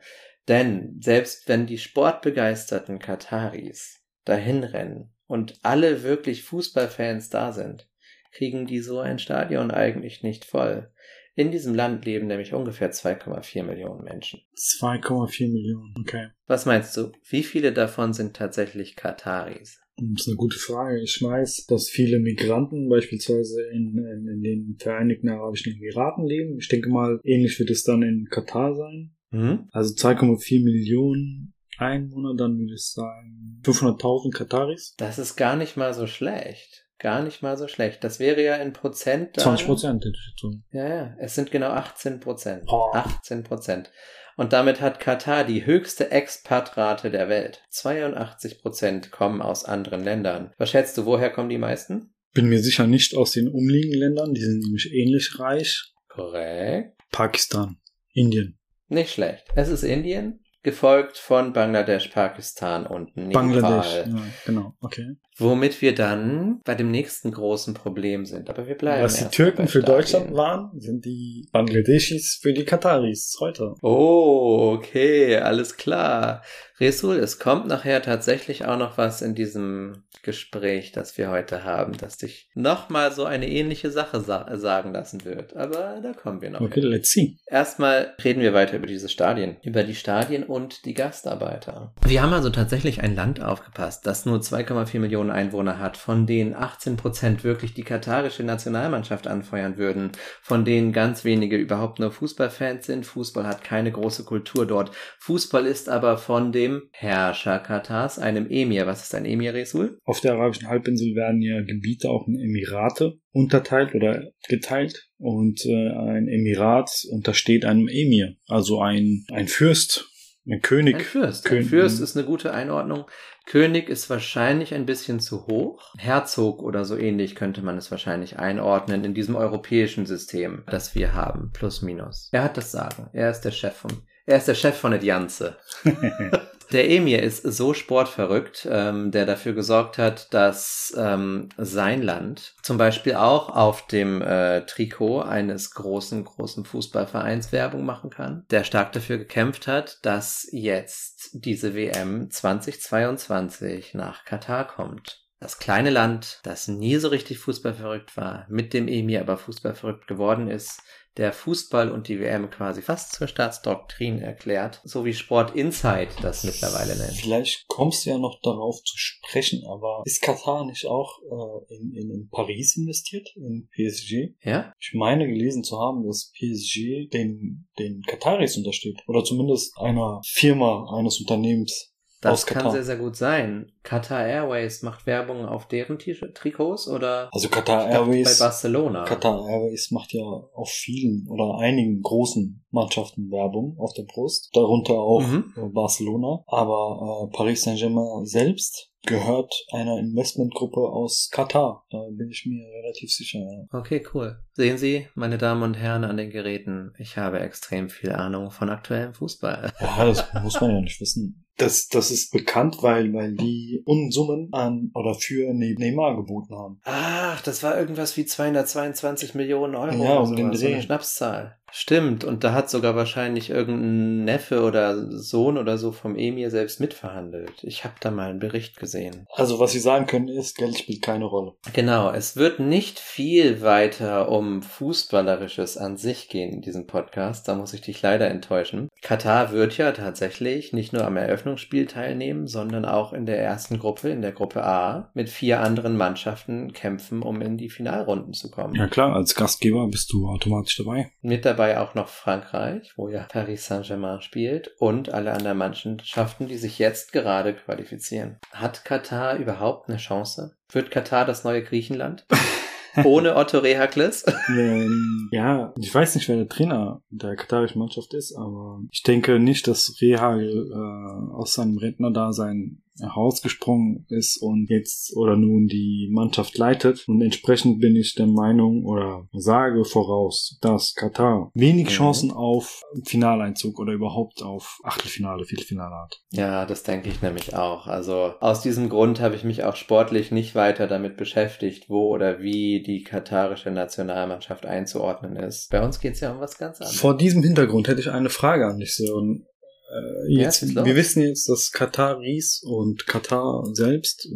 Denn 0.48 0.98
selbst 1.00 1.48
wenn 1.48 1.66
die 1.66 1.78
sportbegeisterten 1.78 2.98
Kataris 2.98 4.00
dahin 4.24 4.64
rennen 4.64 5.14
und 5.26 5.58
alle 5.62 6.02
wirklich 6.02 6.42
Fußballfans 6.42 7.28
da 7.28 7.52
sind, 7.52 7.88
kriegen 8.32 8.66
die 8.66 8.80
so 8.80 8.98
ein 8.98 9.18
Stadion 9.18 9.70
eigentlich 9.70 10.22
nicht 10.22 10.44
voll. 10.44 10.90
In 11.38 11.52
diesem 11.52 11.72
Land 11.72 12.04
leben 12.04 12.26
nämlich 12.26 12.52
ungefähr 12.52 12.90
2,4 12.90 13.62
Millionen 13.62 14.02
Menschen. 14.02 14.40
2,4 14.56 15.52
Millionen. 15.52 15.94
Okay. 16.00 16.30
Was 16.48 16.66
meinst 16.66 16.96
du? 16.96 17.12
Wie 17.28 17.44
viele 17.44 17.72
davon 17.72 18.12
sind 18.12 18.34
tatsächlich 18.34 18.96
Kataris? 18.96 19.78
Das 19.98 20.22
ist 20.22 20.26
eine 20.26 20.36
gute 20.36 20.58
Frage. 20.58 21.00
Ich 21.00 21.22
weiß, 21.22 21.66
dass 21.66 21.88
viele 21.90 22.18
Migranten 22.18 22.88
beispielsweise 22.88 23.62
in, 23.70 23.96
in, 23.98 24.26
in 24.26 24.42
den 24.42 24.76
Vereinigten 24.80 25.28
Arabischen 25.28 25.74
Emiraten 25.74 26.26
leben. 26.26 26.58
Ich 26.58 26.66
denke 26.66 26.88
mal, 26.88 27.20
ähnlich 27.22 27.56
wird 27.60 27.70
es 27.70 27.84
dann 27.84 28.02
in 28.02 28.26
Katar 28.28 28.74
sein. 28.74 29.14
Hm? 29.30 29.68
Also 29.70 29.94
2,4 29.94 30.64
Millionen 30.64 31.54
Einwohner, 31.76 32.34
dann 32.34 32.58
würde 32.58 32.74
ich 32.74 32.84
sagen 32.84 33.60
500.000 33.62 34.36
Kataris. 34.36 34.94
Das 34.96 35.20
ist 35.20 35.36
gar 35.36 35.54
nicht 35.54 35.76
mal 35.76 35.94
so 35.94 36.08
schlecht. 36.08 36.87
Gar 36.98 37.22
nicht 37.22 37.42
mal 37.42 37.56
so 37.56 37.68
schlecht. 37.68 38.02
Das 38.02 38.18
wäre 38.18 38.42
ja 38.42 38.56
in 38.56 38.72
Prozent. 38.72 39.36
dann- 39.36 39.44
20 39.44 39.66
Prozent 39.66 40.04
so. 40.36 40.52
Ja, 40.72 40.88
ja. 40.88 41.16
Es 41.18 41.34
sind 41.34 41.50
genau 41.50 41.68
18 41.70 42.18
Prozent. 42.20 42.66
Boah. 42.66 42.94
18 42.94 43.44
Prozent. 43.44 43.90
Und 44.36 44.52
damit 44.52 44.80
hat 44.80 45.00
Katar 45.00 45.44
die 45.44 45.66
höchste 45.66 46.10
Expatrate 46.12 47.10
der 47.10 47.28
Welt. 47.28 47.62
82 47.70 48.60
Prozent 48.60 49.10
kommen 49.10 49.42
aus 49.42 49.64
anderen 49.64 50.02
Ländern. 50.04 50.52
Was 50.58 50.70
schätzt 50.70 50.96
du, 50.98 51.06
woher 51.06 51.30
kommen 51.30 51.48
die 51.48 51.58
meisten? 51.58 52.14
Bin 52.34 52.48
mir 52.48 52.60
sicher 52.60 52.86
nicht 52.86 53.16
aus 53.16 53.32
den 53.32 53.48
umliegenden 53.48 53.98
Ländern, 54.00 54.34
die 54.34 54.42
sind 54.42 54.60
nämlich 54.60 54.92
ähnlich 54.92 55.38
reich. 55.40 55.92
Korrekt. 56.08 56.92
Pakistan, 57.10 57.78
Indien, 58.12 58.58
Nicht 58.88 59.12
schlecht. 59.12 59.46
Es 59.54 59.68
ist 59.68 59.82
Indien, 59.82 60.40
gefolgt 60.62 61.16
von 61.18 61.52
Bangladesch, 61.52 62.08
Pakistan 62.08 62.86
und 62.86 63.16
Nepal. 63.16 63.32
Bangladesch. 63.32 64.06
Ja, 64.06 64.22
genau, 64.46 64.74
okay. 64.80 65.16
Womit 65.38 65.80
wir 65.80 65.94
dann 65.94 66.60
bei 66.64 66.74
dem 66.74 66.90
nächsten 66.90 67.30
großen 67.30 67.74
Problem 67.74 68.26
sind. 68.26 68.50
Aber 68.50 68.66
wir 68.66 68.74
bleiben. 68.74 69.04
Was 69.04 69.16
die 69.16 69.28
Türken 69.34 69.68
für. 69.68 69.82
Deutschland 69.82 70.34
waren, 70.34 70.70
sind 70.78 71.04
die 71.04 71.48
Bangladeschis 71.52 72.40
für 72.42 72.52
die 72.52 72.64
Kataris 72.64 73.36
heute. 73.40 73.74
Oh, 73.80 74.74
okay, 74.76 75.36
alles 75.36 75.76
klar. 75.76 76.42
Resul, 76.80 77.16
es 77.16 77.38
kommt 77.38 77.66
nachher 77.66 78.02
tatsächlich 78.02 78.64
auch 78.64 78.78
noch 78.78 78.98
was 78.98 79.20
in 79.22 79.34
diesem 79.34 80.04
Gespräch, 80.22 80.92
das 80.92 81.18
wir 81.18 81.30
heute 81.30 81.64
haben, 81.64 81.96
das 81.96 82.18
dich 82.18 82.50
nochmal 82.54 83.12
so 83.12 83.24
eine 83.24 83.48
ähnliche 83.48 83.90
Sache 83.90 84.20
sa 84.20 84.56
sagen 84.56 84.92
lassen 84.92 85.24
wird. 85.24 85.56
Aber 85.56 86.00
da 86.02 86.12
kommen 86.12 86.40
wir 86.40 86.50
noch. 86.50 86.60
Okay, 86.60 86.80
hin. 86.80 86.90
let's 86.90 87.10
see. 87.10 87.36
Erstmal 87.46 88.14
reden 88.22 88.40
wir 88.40 88.54
weiter 88.54 88.76
über 88.76 88.86
diese 88.86 89.08
Stadien, 89.08 89.56
über 89.62 89.82
die 89.84 89.94
Stadien 89.94 90.44
und 90.44 90.84
die 90.84 90.94
Gastarbeiter. 90.94 91.94
Wir 92.06 92.22
haben 92.22 92.32
also 92.32 92.50
tatsächlich 92.50 93.00
ein 93.02 93.16
Land 93.16 93.42
aufgepasst, 93.42 94.06
das 94.06 94.24
nur 94.24 94.38
2,4 94.38 94.98
Millionen 95.00 95.27
Einwohner 95.30 95.78
hat, 95.78 95.96
von 95.96 96.26
denen 96.26 96.54
18 96.54 96.96
Prozent 96.96 97.44
wirklich 97.44 97.74
die 97.74 97.82
katarische 97.82 98.42
Nationalmannschaft 98.42 99.26
anfeuern 99.26 99.76
würden, 99.76 100.12
von 100.42 100.64
denen 100.64 100.92
ganz 100.92 101.24
wenige 101.24 101.56
überhaupt 101.56 101.98
nur 101.98 102.10
Fußballfans 102.10 102.86
sind. 102.86 103.06
Fußball 103.06 103.46
hat 103.46 103.64
keine 103.64 103.92
große 103.92 104.24
Kultur 104.24 104.66
dort. 104.66 104.92
Fußball 105.18 105.66
ist 105.66 105.88
aber 105.88 106.18
von 106.18 106.52
dem 106.52 106.82
Herrscher 106.92 107.58
Katars, 107.58 108.18
einem 108.18 108.48
Emir. 108.48 108.86
Was 108.86 109.02
ist 109.04 109.14
ein 109.14 109.24
Emir, 109.24 109.54
Resul? 109.54 109.98
Auf 110.04 110.20
der 110.20 110.34
arabischen 110.34 110.68
Halbinsel 110.68 111.14
werden 111.14 111.42
ja 111.42 111.62
Gebiete 111.62 112.10
auch 112.10 112.26
in 112.26 112.38
Emirate 112.38 113.18
unterteilt 113.32 113.94
oder 113.94 114.30
geteilt. 114.48 115.08
Und 115.18 115.64
äh, 115.66 115.88
ein 115.90 116.28
Emirat 116.28 116.90
untersteht 117.10 117.64
einem 117.64 117.88
Emir, 117.88 118.36
also 118.46 118.80
ein, 118.80 119.24
ein 119.32 119.48
Fürst, 119.48 120.08
ein 120.48 120.62
König. 120.62 120.96
Ein 120.96 121.00
Fürst. 121.00 121.46
Ein 121.46 121.48
König. 121.50 121.68
Fürst 121.68 122.00
ist 122.00 122.16
eine 122.16 122.26
gute 122.26 122.52
Einordnung. 122.52 123.04
König 123.46 123.88
ist 123.88 124.10
wahrscheinlich 124.10 124.74
ein 124.74 124.86
bisschen 124.86 125.20
zu 125.20 125.46
hoch. 125.46 125.94
Herzog 125.96 126.62
oder 126.62 126.84
so 126.84 126.96
ähnlich 126.96 127.34
könnte 127.34 127.62
man 127.62 127.78
es 127.78 127.90
wahrscheinlich 127.90 128.38
einordnen 128.38 129.04
in 129.04 129.14
diesem 129.14 129.36
europäischen 129.36 130.06
System, 130.06 130.64
das 130.66 130.94
wir 130.94 131.14
haben. 131.14 131.50
Plus, 131.52 131.82
minus. 131.82 132.28
Er 132.32 132.44
hat 132.44 132.56
das 132.56 132.72
Sagen. 132.72 133.08
Er 133.12 133.30
ist 133.30 133.40
der 133.42 133.50
Chef 133.50 133.74
von, 133.74 133.90
er 134.28 134.36
ist 134.36 134.46
der 134.46 134.54
Chef 134.54 134.76
von 134.76 134.92
der 134.92 135.02
Janze. 135.02 135.56
Der 136.70 136.90
Emir 136.90 137.22
ist 137.22 137.44
so 137.44 137.72
sportverrückt, 137.72 138.68
ähm, 138.70 139.10
der 139.10 139.24
dafür 139.24 139.54
gesorgt 139.54 139.96
hat, 139.96 140.34
dass 140.34 140.94
ähm, 140.98 141.48
sein 141.56 142.02
Land 142.02 142.56
zum 142.62 142.76
Beispiel 142.76 143.14
auch 143.14 143.48
auf 143.48 143.86
dem 143.86 144.20
äh, 144.20 144.66
Trikot 144.66 145.22
eines 145.22 145.70
großen, 145.70 146.24
großen 146.24 146.66
Fußballvereins 146.66 147.52
Werbung 147.52 147.86
machen 147.86 148.10
kann, 148.10 148.44
der 148.50 148.64
stark 148.64 148.92
dafür 148.92 149.16
gekämpft 149.16 149.66
hat, 149.66 149.96
dass 150.02 150.46
jetzt 150.52 151.30
diese 151.32 151.74
WM 151.74 152.30
2022 152.30 153.94
nach 153.94 154.26
Katar 154.26 154.66
kommt. 154.66 155.24
Das 155.40 155.58
kleine 155.58 155.90
Land, 155.90 156.40
das 156.42 156.66
nie 156.66 156.96
so 156.96 157.08
richtig 157.08 157.38
fußballverrückt 157.38 158.16
war, 158.16 158.44
mit 158.48 158.74
dem 158.74 158.88
Emir 158.88 159.20
aber 159.20 159.38
fußballverrückt 159.38 160.08
geworden 160.08 160.48
ist, 160.48 160.82
der 161.18 161.32
Fußball 161.32 161.90
und 161.90 162.08
die 162.08 162.20
WM 162.20 162.48
quasi 162.50 162.80
fast 162.80 163.12
zur 163.12 163.26
Staatsdoktrin 163.26 164.20
erklärt, 164.20 164.80
so 164.84 165.04
wie 165.04 165.12
Sport 165.12 165.54
Insight 165.54 166.08
das 166.22 166.44
mittlerweile 166.44 166.96
nennt. 166.96 167.16
Vielleicht 167.16 167.66
kommst 167.68 168.06
du 168.06 168.10
ja 168.10 168.18
noch 168.18 168.40
darauf 168.42 168.82
zu 168.84 168.96
sprechen, 168.96 169.64
aber 169.66 170.02
ist 170.04 170.22
Katar 170.22 170.64
nicht 170.64 170.86
auch 170.86 171.18
äh, 171.22 171.74
in, 171.74 171.92
in, 171.92 172.10
in 172.10 172.28
Paris 172.30 172.76
investiert, 172.76 173.28
in 173.36 173.68
PSG? 173.72 174.34
Ja? 174.42 174.72
Ich 174.78 174.92
meine 174.94 175.26
gelesen 175.26 175.64
zu 175.64 175.78
haben, 175.78 176.06
dass 176.06 176.32
PSG 176.32 177.10
den, 177.12 177.68
den 177.78 178.02
Kataris 178.02 178.56
untersteht. 178.56 179.00
Oder 179.06 179.24
zumindest 179.24 179.76
einer 179.78 180.20
Firma, 180.24 180.86
eines 180.96 181.18
Unternehmens. 181.20 181.92
Das 182.20 182.46
kann 182.46 182.70
sehr, 182.72 182.82
sehr 182.82 182.96
gut 182.96 183.14
sein. 183.16 183.70
Qatar 183.84 184.26
Airways 184.26 184.82
macht 184.82 185.06
Werbung 185.06 185.46
auf 185.46 185.68
deren 185.68 185.98
T 185.98 186.14
Trikots 186.34 186.88
oder 186.88 187.28
Also 187.32 187.48
Qatar 187.48 187.88
Airways. 187.88 188.38
bei 188.38 188.44
Barcelona. 188.44 189.04
Qatar 189.04 189.48
Airways 189.48 189.90
macht 189.92 190.12
ja 190.12 190.22
auf 190.24 190.68
vielen 190.68 191.26
oder 191.28 191.58
einigen 191.58 192.02
großen 192.02 192.64
Mannschaften 192.70 193.30
Werbung 193.30 193.76
auf 193.78 193.92
der 193.94 194.02
Brust, 194.02 194.50
darunter 194.54 194.94
auch 194.94 195.20
Mhm. 195.20 195.54
äh, 195.56 195.68
Barcelona. 195.72 196.42
Aber 196.46 197.28
äh, 197.30 197.36
Paris 197.36 197.62
Saint-Germain 197.62 198.24
selbst 198.26 198.90
gehört 199.06 199.54
einer 199.72 199.98
Investmentgruppe 199.98 200.80
aus 200.80 201.28
Katar. 201.30 201.86
Da 201.90 201.98
bin 202.10 202.28
ich 202.30 202.44
mir 202.46 202.66
relativ 202.82 203.10
sicher. 203.12 203.38
Ja. 203.38 203.78
Okay, 203.78 204.04
cool. 204.12 204.38
Sehen 204.54 204.76
Sie, 204.76 205.06
meine 205.14 205.38
Damen 205.38 205.62
und 205.62 205.74
Herren 205.74 206.04
an 206.04 206.16
den 206.16 206.30
Geräten, 206.30 206.92
ich 206.98 207.16
habe 207.16 207.38
extrem 207.40 207.88
viel 207.88 208.10
Ahnung 208.12 208.50
von 208.50 208.68
aktuellem 208.70 209.14
Fußball. 209.14 209.72
Ja, 209.80 210.04
das 210.04 210.24
muss 210.42 210.60
man 210.60 210.72
ja 210.72 210.80
nicht 210.80 211.00
wissen. 211.00 211.44
Das, 211.58 211.88
das 211.88 212.10
ist 212.10 212.30
bekannt, 212.32 212.78
weil, 212.82 213.12
weil 213.12 213.34
die 213.34 213.82
Unsummen 213.84 214.48
an 214.52 214.90
oder 214.94 215.14
für 215.14 215.52
Ne- 215.52 215.74
Neymar 215.76 216.16
geboten 216.16 216.54
haben. 216.54 216.80
Ach, 216.84 217.40
das 217.42 217.62
war 217.62 217.76
irgendwas 217.78 218.16
wie 218.16 218.24
222 218.24 219.34
Millionen 219.34 219.74
Euro. 219.74 220.02
Ja, 220.02 220.18
um 220.20 220.34
den 220.36 220.46
sowas, 220.46 220.60
so 220.60 220.66
eine 220.66 220.74
Dreh. 220.76 220.82
Schnapszahl. 220.82 221.57
Stimmt, 221.70 222.24
und 222.24 222.44
da 222.44 222.52
hat 222.52 222.70
sogar 222.70 222.96
wahrscheinlich 222.96 223.50
irgendein 223.50 224.24
Neffe 224.24 224.62
oder 224.62 225.10
Sohn 225.10 225.58
oder 225.58 225.78
so 225.78 225.92
vom 225.92 226.16
Emir 226.16 226.50
selbst 226.50 226.80
mitverhandelt. 226.80 227.62
Ich 227.62 227.84
habe 227.84 227.94
da 228.00 228.10
mal 228.10 228.30
einen 228.30 228.38
Bericht 228.38 228.78
gesehen. 228.78 229.26
Also 229.34 229.58
was 229.60 229.72
sie 229.72 229.78
sagen 229.78 230.06
können 230.06 230.28
ist, 230.28 230.56
Geld 230.56 230.78
spielt 230.78 231.02
keine 231.02 231.26
Rolle. 231.26 231.52
Genau, 231.72 232.10
es 232.10 232.36
wird 232.36 232.60
nicht 232.60 232.98
viel 232.98 233.60
weiter 233.60 234.30
um 234.30 234.62
Fußballerisches 234.62 235.76
an 235.76 235.96
sich 235.96 236.28
gehen 236.28 236.52
in 236.52 236.60
diesem 236.62 236.86
Podcast. 236.86 237.48
Da 237.48 237.54
muss 237.54 237.74
ich 237.74 237.80
dich 237.80 238.00
leider 238.02 238.28
enttäuschen. 238.28 238.88
Katar 239.02 239.52
wird 239.52 239.76
ja 239.76 239.92
tatsächlich 239.92 240.72
nicht 240.72 240.92
nur 240.92 241.04
am 241.04 241.16
Eröffnungsspiel 241.16 241.86
teilnehmen, 241.86 242.46
sondern 242.46 242.84
auch 242.84 243.12
in 243.12 243.26
der 243.26 243.40
ersten 243.40 243.78
Gruppe, 243.78 244.08
in 244.08 244.22
der 244.22 244.32
Gruppe 244.32 244.64
A, 244.64 245.10
mit 245.14 245.28
vier 245.28 245.60
anderen 245.60 245.96
Mannschaften 245.96 246.72
kämpfen, 246.72 247.22
um 247.22 247.40
in 247.40 247.56
die 247.56 247.70
Finalrunden 247.70 248.32
zu 248.32 248.50
kommen. 248.50 248.74
Ja 248.74 248.86
klar, 248.86 249.14
als 249.14 249.34
Gastgeber 249.34 249.86
bist 249.88 250.12
du 250.12 250.28
automatisch 250.28 250.76
dabei. 250.76 251.10
Mit 251.22 251.44
dabei 251.44 251.57
auch 251.58 251.94
noch 251.94 252.08
Frankreich, 252.08 252.92
wo 252.96 253.08
ja 253.08 253.24
Paris 253.24 253.66
Saint-Germain 253.66 254.20
spielt 254.20 254.72
und 254.78 255.12
alle 255.12 255.32
anderen 255.32 255.58
Mannschaften, 255.58 256.46
die 256.48 256.56
sich 256.56 256.78
jetzt 256.78 257.12
gerade 257.12 257.54
qualifizieren. 257.54 258.38
Hat 258.52 258.84
Katar 258.84 259.36
überhaupt 259.36 259.88
eine 259.88 259.98
Chance? 259.98 260.56
Wird 260.70 260.90
Katar 260.90 261.24
das 261.24 261.44
neue 261.44 261.62
Griechenland? 261.62 262.26
Ohne 263.04 263.36
Otto 263.36 263.58
Rehakles? 263.58 264.24
Ähm, 264.48 265.28
ja, 265.30 265.72
ich 265.78 265.94
weiß 265.94 266.14
nicht, 266.14 266.28
wer 266.28 266.36
der 266.36 266.48
Trainer 266.48 267.02
der 267.10 267.36
katarischen 267.36 267.78
Mannschaft 267.78 268.14
ist, 268.14 268.34
aber 268.36 268.80
ich 268.90 269.02
denke 269.02 269.38
nicht, 269.38 269.68
dass 269.68 269.96
Rehagel 270.00 270.70
äh, 270.72 271.34
aus 271.34 271.54
seinem 271.54 271.78
Rentnerdasein 271.78 272.82
herausgesprungen 273.00 274.06
ist 274.08 274.40
und 274.40 274.68
jetzt 274.70 275.16
oder 275.16 275.36
nun 275.36 275.66
die 275.66 276.08
Mannschaft 276.12 276.56
leitet. 276.58 277.06
Und 277.08 277.20
entsprechend 277.22 277.80
bin 277.80 277.96
ich 277.96 278.14
der 278.14 278.26
Meinung 278.26 278.84
oder 278.84 279.26
sage 279.32 279.84
voraus, 279.84 280.58
dass 280.60 280.94
Katar 280.94 281.50
wenig 281.54 281.86
Mhm. 281.86 281.90
Chancen 281.90 282.30
auf 282.30 282.82
Finaleinzug 283.04 283.78
oder 283.78 283.92
überhaupt 283.92 284.42
auf 284.42 284.78
Achtelfinale, 284.84 285.44
Viertelfinale 285.44 285.94
hat. 285.94 286.20
Ja, 286.32 286.66
das 286.66 286.82
denke 286.82 287.08
ich 287.08 287.22
nämlich 287.22 287.54
auch. 287.54 287.86
Also 287.86 288.34
aus 288.40 288.62
diesem 288.62 288.88
Grund 288.88 289.20
habe 289.20 289.34
ich 289.34 289.44
mich 289.44 289.64
auch 289.64 289.76
sportlich 289.76 290.30
nicht 290.30 290.54
weiter 290.54 290.86
damit 290.86 291.16
beschäftigt, 291.16 291.88
wo 291.88 292.08
oder 292.08 292.40
wie 292.40 292.82
die 292.82 293.02
katarische 293.02 293.70
Nationalmannschaft 293.70 294.66
einzuordnen 294.66 295.36
ist. 295.36 295.70
Bei 295.70 295.84
uns 295.84 296.00
geht 296.00 296.14
es 296.14 296.20
ja 296.20 296.32
um 296.32 296.40
was 296.40 296.58
ganz 296.58 296.80
anderes. 296.80 296.98
Vor 296.98 297.16
diesem 297.16 297.42
Hintergrund 297.42 297.88
hätte 297.88 298.00
ich 298.00 298.10
eine 298.10 298.30
Frage 298.30 298.66
an 298.66 298.78
dich, 298.78 298.94
Sören. 298.94 299.46
Äh, 299.90 300.32
Ja, 300.34 300.40
jetzt, 300.42 300.62
los. 300.62 300.84
wir 300.84 300.96
wissen 300.96 301.22
jetzt, 301.22 301.48
dass 301.48 301.72
Kataris 301.72 302.62
und 302.64 303.06
Katar 303.06 303.64
selbst 303.72 304.28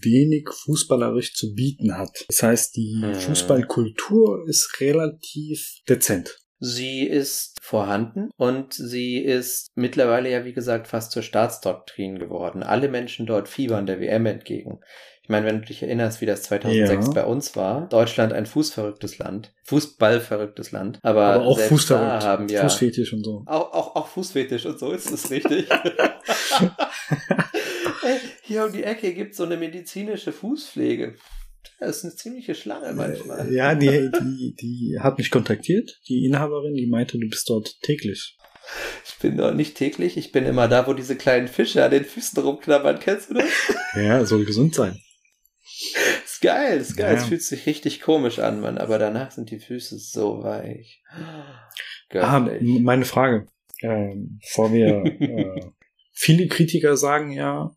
wenig 0.00 0.48
fußballerisch 0.50 1.34
zu 1.34 1.54
bieten 1.54 1.96
hat. 1.96 2.24
Das 2.28 2.42
heißt, 2.42 2.76
die 2.76 3.00
Hm. 3.02 3.14
Fußballkultur 3.14 4.44
ist 4.48 4.80
relativ 4.80 5.80
dezent. 5.88 6.38
Sie 6.60 7.02
ist 7.04 7.56
vorhanden 7.62 8.30
und 8.36 8.74
sie 8.74 9.18
ist 9.18 9.68
mittlerweile 9.76 10.28
ja, 10.30 10.44
wie 10.44 10.52
gesagt, 10.52 10.88
fast 10.88 11.12
zur 11.12 11.22
Staatsdoktrin 11.22 12.18
geworden. 12.18 12.64
Alle 12.64 12.88
Menschen 12.88 13.26
dort 13.26 13.48
fiebern 13.48 13.86
der 13.86 14.00
WM 14.00 14.26
entgegen. 14.26 14.80
Ich 15.28 15.30
meine, 15.30 15.44
wenn 15.44 15.60
du 15.60 15.66
dich 15.66 15.82
erinnerst, 15.82 16.22
wie 16.22 16.26
das 16.26 16.44
2006 16.44 17.08
Ja. 17.08 17.12
bei 17.12 17.24
uns 17.26 17.54
war, 17.54 17.86
Deutschland 17.90 18.32
ein 18.32 18.46
fußverrücktes 18.46 19.18
Land, 19.18 19.52
Fußballverrücktes 19.64 20.72
Land, 20.72 21.00
aber, 21.02 21.26
Aber 21.26 21.44
auch 21.44 21.60
Fußverrückt, 21.60 22.24
haben 22.24 22.48
ja 22.48 22.62
Fußfetisch 22.62 23.12
und 23.12 23.24
so. 23.24 23.42
auch, 23.44 23.74
auch, 23.74 23.94
auch 23.96 24.06
Fußfetisch 24.08 24.64
und 24.64 24.78
so 24.78 24.90
ist 24.90 25.10
es 25.10 25.30
richtig. 25.30 25.68
Ey, 28.02 28.18
hier 28.42 28.64
um 28.64 28.72
die 28.72 28.84
Ecke 28.84 29.12
gibt 29.12 29.34
so 29.34 29.44
eine 29.44 29.58
medizinische 29.58 30.32
Fußpflege. 30.32 31.16
Das 31.78 31.98
ist 31.98 32.04
eine 32.04 32.14
ziemliche 32.14 32.54
Schlange 32.54 32.94
manchmal. 32.94 33.52
Ja, 33.52 33.74
die, 33.74 34.10
die, 34.20 34.54
die 34.58 34.96
hat 34.98 35.18
mich 35.18 35.30
kontaktiert, 35.30 36.00
die 36.08 36.24
Inhaberin, 36.24 36.72
die 36.74 36.86
meinte, 36.86 37.18
du 37.18 37.28
bist 37.28 37.50
dort 37.50 37.82
täglich. 37.82 38.38
Ich 39.06 39.18
bin 39.18 39.36
dort 39.36 39.56
nicht 39.56 39.76
täglich, 39.76 40.16
ich 40.16 40.32
bin 40.32 40.46
immer 40.46 40.68
da, 40.68 40.86
wo 40.86 40.94
diese 40.94 41.16
kleinen 41.16 41.48
Fische 41.48 41.84
an 41.84 41.90
den 41.90 42.06
Füßen 42.06 42.42
rumknabbern. 42.42 42.98
Kennst 42.98 43.28
du 43.28 43.34
das? 43.34 43.44
Ja, 43.94 44.24
soll 44.24 44.46
gesund 44.46 44.74
sein. 44.74 44.98
Ist 46.38 46.42
geil, 46.42 46.78
ist 46.78 46.96
geil. 46.96 47.14
Ja. 47.14 47.20
Es 47.20 47.26
fühlt 47.26 47.42
sich 47.42 47.66
richtig 47.66 48.00
komisch 48.00 48.38
an, 48.38 48.60
Mann. 48.60 48.78
Aber 48.78 49.00
danach 49.00 49.32
sind 49.32 49.50
die 49.50 49.58
Füße 49.58 49.98
so 49.98 50.44
weich. 50.44 51.02
Ah, 51.10 51.68
Göttlich. 52.10 52.80
meine 52.80 53.04
Frage. 53.04 53.48
Ähm, 53.82 54.38
bevor 54.40 54.72
wir, 54.72 55.04
äh, 55.20 55.70
viele 56.12 56.46
Kritiker 56.46 56.96
sagen 56.96 57.32
ja, 57.32 57.76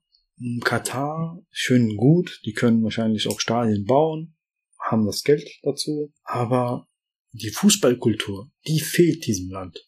Katar, 0.64 1.42
schön 1.50 1.90
und 1.90 1.98
gut, 1.98 2.40
die 2.46 2.54
können 2.54 2.84
wahrscheinlich 2.84 3.28
auch 3.28 3.40
Stadien 3.40 3.86
bauen, 3.86 4.36
haben 4.80 5.08
das 5.08 5.24
Geld 5.24 5.50
dazu, 5.64 6.14
aber 6.24 6.88
die 7.32 7.50
Fußballkultur, 7.50 8.52
die 8.68 8.80
fehlt 8.80 9.26
diesem 9.26 9.50
Land. 9.50 9.88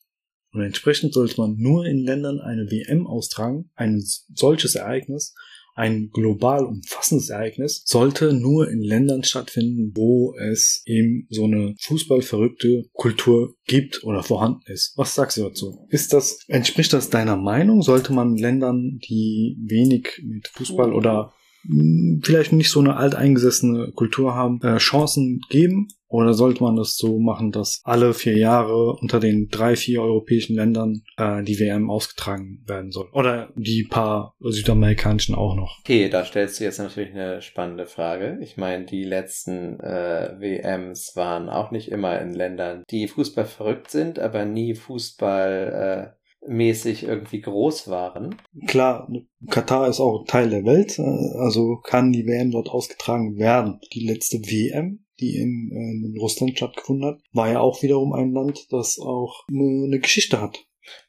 Und 0.52 0.62
entsprechend 0.64 1.14
sollte 1.14 1.40
man 1.40 1.58
nur 1.58 1.86
in 1.86 2.04
Ländern 2.04 2.40
eine 2.40 2.72
WM 2.72 3.06
austragen, 3.06 3.70
ein 3.76 4.04
solches 4.34 4.74
Ereignis, 4.74 5.36
ein 5.76 6.10
global 6.12 6.66
umfassendes 6.66 7.30
Ereignis 7.30 7.84
sollte 7.86 8.34
nur 8.34 8.70
in 8.70 8.82
Ländern 8.82 9.24
stattfinden, 9.24 9.92
wo 9.96 10.36
es 10.38 10.84
eben 10.86 11.28
so 11.30 11.46
eine 11.46 11.76
fußballverrückte 11.82 12.84
Kultur 12.94 13.56
gibt 13.66 14.04
oder 14.04 14.24
vorhanden 14.24 14.62
ist. 14.68 14.94
Was 14.98 15.16
sagst 15.16 15.38
du 15.38 15.44
dazu? 15.44 15.86
Ist 15.90 16.14
das, 16.14 16.40
entspricht 16.48 16.94
das 16.94 17.10
deiner 17.10 17.38
Meinung? 17.38 17.82
Sollte 17.82 18.14
man 18.14 18.38
Ländern, 18.38 19.00
die 19.10 19.58
wenig 19.66 20.22
mit 20.24 20.48
Fußball 20.50 20.94
oder 20.94 21.34
mh, 21.64 22.22
vielleicht 22.24 22.54
nicht 22.54 22.70
so 22.70 22.80
eine 22.80 22.98
alteingesessene 22.98 23.92
Kultur 23.94 24.36
haben, 24.36 24.62
äh, 24.62 24.78
Chancen 24.78 25.42
geben? 25.50 25.88
Oder 26.14 26.36
sollte 26.36 26.62
man 26.62 26.76
das 26.76 26.96
so 26.96 27.18
machen, 27.18 27.52
dass 27.52 27.82
alle 27.84 28.14
vier 28.14 28.38
Jahre 28.38 28.94
unter 29.02 29.20
den 29.20 29.50
drei, 29.50 29.76
vier 29.76 30.04
europäischen 30.04 30.56
Ländern 30.56 31.02
äh, 31.18 31.42
die 31.42 31.60
WM 31.60 31.90
ausgetragen 31.90 32.64
werden 32.68 32.92
soll? 32.92 33.10
Oder 33.14 33.50
die 33.56 33.88
paar 33.90 34.36
südamerikanischen 34.40 35.34
auch 35.34 35.56
noch? 35.56 35.80
Okay, 35.80 36.10
da 36.10 36.24
stellst 36.24 36.60
du 36.60 36.66
jetzt 36.66 36.78
natürlich 36.78 37.16
eine 37.16 37.42
spannende 37.42 37.88
Frage. 37.88 38.38
Ich 38.42 38.58
meine, 38.58 38.86
die 38.86 39.04
letzten 39.04 39.80
äh, 39.80 40.36
WMs 40.38 41.16
waren 41.16 41.50
auch 41.50 41.72
nicht 41.72 41.90
immer 41.90 42.22
in 42.22 42.36
Ländern, 42.36 42.84
die 42.92 43.08
Fußball 43.08 43.46
verrückt 43.46 43.90
sind, 43.90 44.20
aber 44.20 44.46
nie 44.46 44.76
Fußball 44.76 46.14
äh, 46.14 46.24
mäßig 46.48 47.06
irgendwie 47.06 47.42
groß 47.42 47.88
waren. 47.88 48.36
Klar, 48.68 49.10
Katar 49.50 49.88
ist 49.88 50.00
auch 50.00 50.26
Teil 50.28 50.52
der 50.52 50.64
Welt, 50.64 51.00
äh, 51.00 51.40
also 51.40 51.78
kann 51.78 52.12
die 52.12 52.28
WM 52.28 52.52
dort 52.52 52.70
ausgetragen 52.70 53.38
werden. 53.38 53.80
Die 53.94 54.06
letzte 54.06 54.38
WM 54.40 55.03
die 55.20 55.38
in, 55.38 55.72
äh, 55.72 56.08
in 56.08 56.18
Russland 56.20 56.58
stattgefunden 56.58 57.06
hat, 57.06 57.22
war 57.32 57.52
ja 57.52 57.60
auch 57.60 57.82
wiederum 57.82 58.14
ein 58.14 58.32
Land, 58.32 58.72
das 58.72 59.00
auch 59.00 59.46
eine, 59.48 59.86
eine 59.86 60.00
Geschichte 60.00 60.42
hat. 60.42 60.66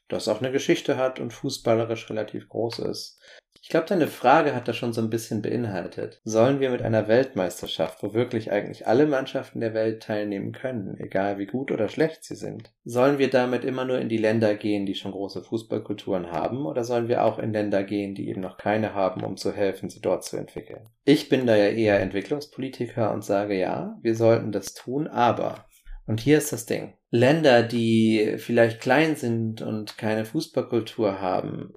Das 0.07 0.27
auch 0.27 0.39
eine 0.39 0.51
Geschichte 0.51 0.97
hat 0.97 1.19
und 1.19 1.33
fußballerisch 1.33 2.09
relativ 2.09 2.47
groß 2.47 2.79
ist. 2.79 3.19
Ich 3.65 3.69
glaube, 3.69 3.87
deine 3.87 4.05
Frage 4.05 4.53
hat 4.53 4.67
das 4.67 4.77
schon 4.77 4.93
so 4.93 5.01
ein 5.01 5.09
bisschen 5.09 5.41
beinhaltet. 5.41 6.21
Sollen 6.23 6.59
wir 6.59 6.69
mit 6.69 6.83
einer 6.83 7.07
Weltmeisterschaft, 7.07 8.03
wo 8.03 8.13
wirklich 8.13 8.51
eigentlich 8.51 8.85
alle 8.85 9.07
Mannschaften 9.07 9.59
der 9.59 9.73
Welt 9.73 10.03
teilnehmen 10.03 10.51
können, 10.51 10.99
egal 10.99 11.39
wie 11.39 11.47
gut 11.47 11.71
oder 11.71 11.89
schlecht 11.89 12.23
sie 12.23 12.35
sind, 12.35 12.71
sollen 12.83 13.17
wir 13.17 13.31
damit 13.31 13.63
immer 13.63 13.83
nur 13.83 13.97
in 13.97 14.07
die 14.07 14.19
Länder 14.19 14.53
gehen, 14.53 14.85
die 14.85 14.93
schon 14.93 15.13
große 15.13 15.41
Fußballkulturen 15.41 16.31
haben, 16.31 16.67
oder 16.67 16.83
sollen 16.83 17.07
wir 17.07 17.25
auch 17.25 17.39
in 17.39 17.53
Länder 17.53 17.83
gehen, 17.83 18.13
die 18.13 18.29
eben 18.29 18.41
noch 18.41 18.57
keine 18.57 18.93
haben, 18.93 19.23
um 19.23 19.35
zu 19.35 19.51
helfen, 19.51 19.89
sie 19.89 19.99
dort 19.99 20.23
zu 20.23 20.37
entwickeln? 20.37 20.87
Ich 21.03 21.27
bin 21.27 21.47
da 21.47 21.55
ja 21.55 21.69
eher 21.69 21.99
Entwicklungspolitiker 22.01 23.11
und 23.11 23.25
sage 23.25 23.57
ja, 23.57 23.97
wir 24.03 24.13
sollten 24.13 24.51
das 24.51 24.75
tun, 24.75 25.07
aber 25.07 25.65
und 26.05 26.19
hier 26.19 26.37
ist 26.37 26.53
das 26.53 26.67
Ding. 26.67 26.93
Länder, 27.09 27.63
die 27.63 28.35
vielleicht 28.37 28.79
klein 28.79 29.15
sind 29.15 29.63
und 29.63 29.97
keine 29.97 30.25
Fußballkultur 30.25 31.19
haben, 31.19 31.73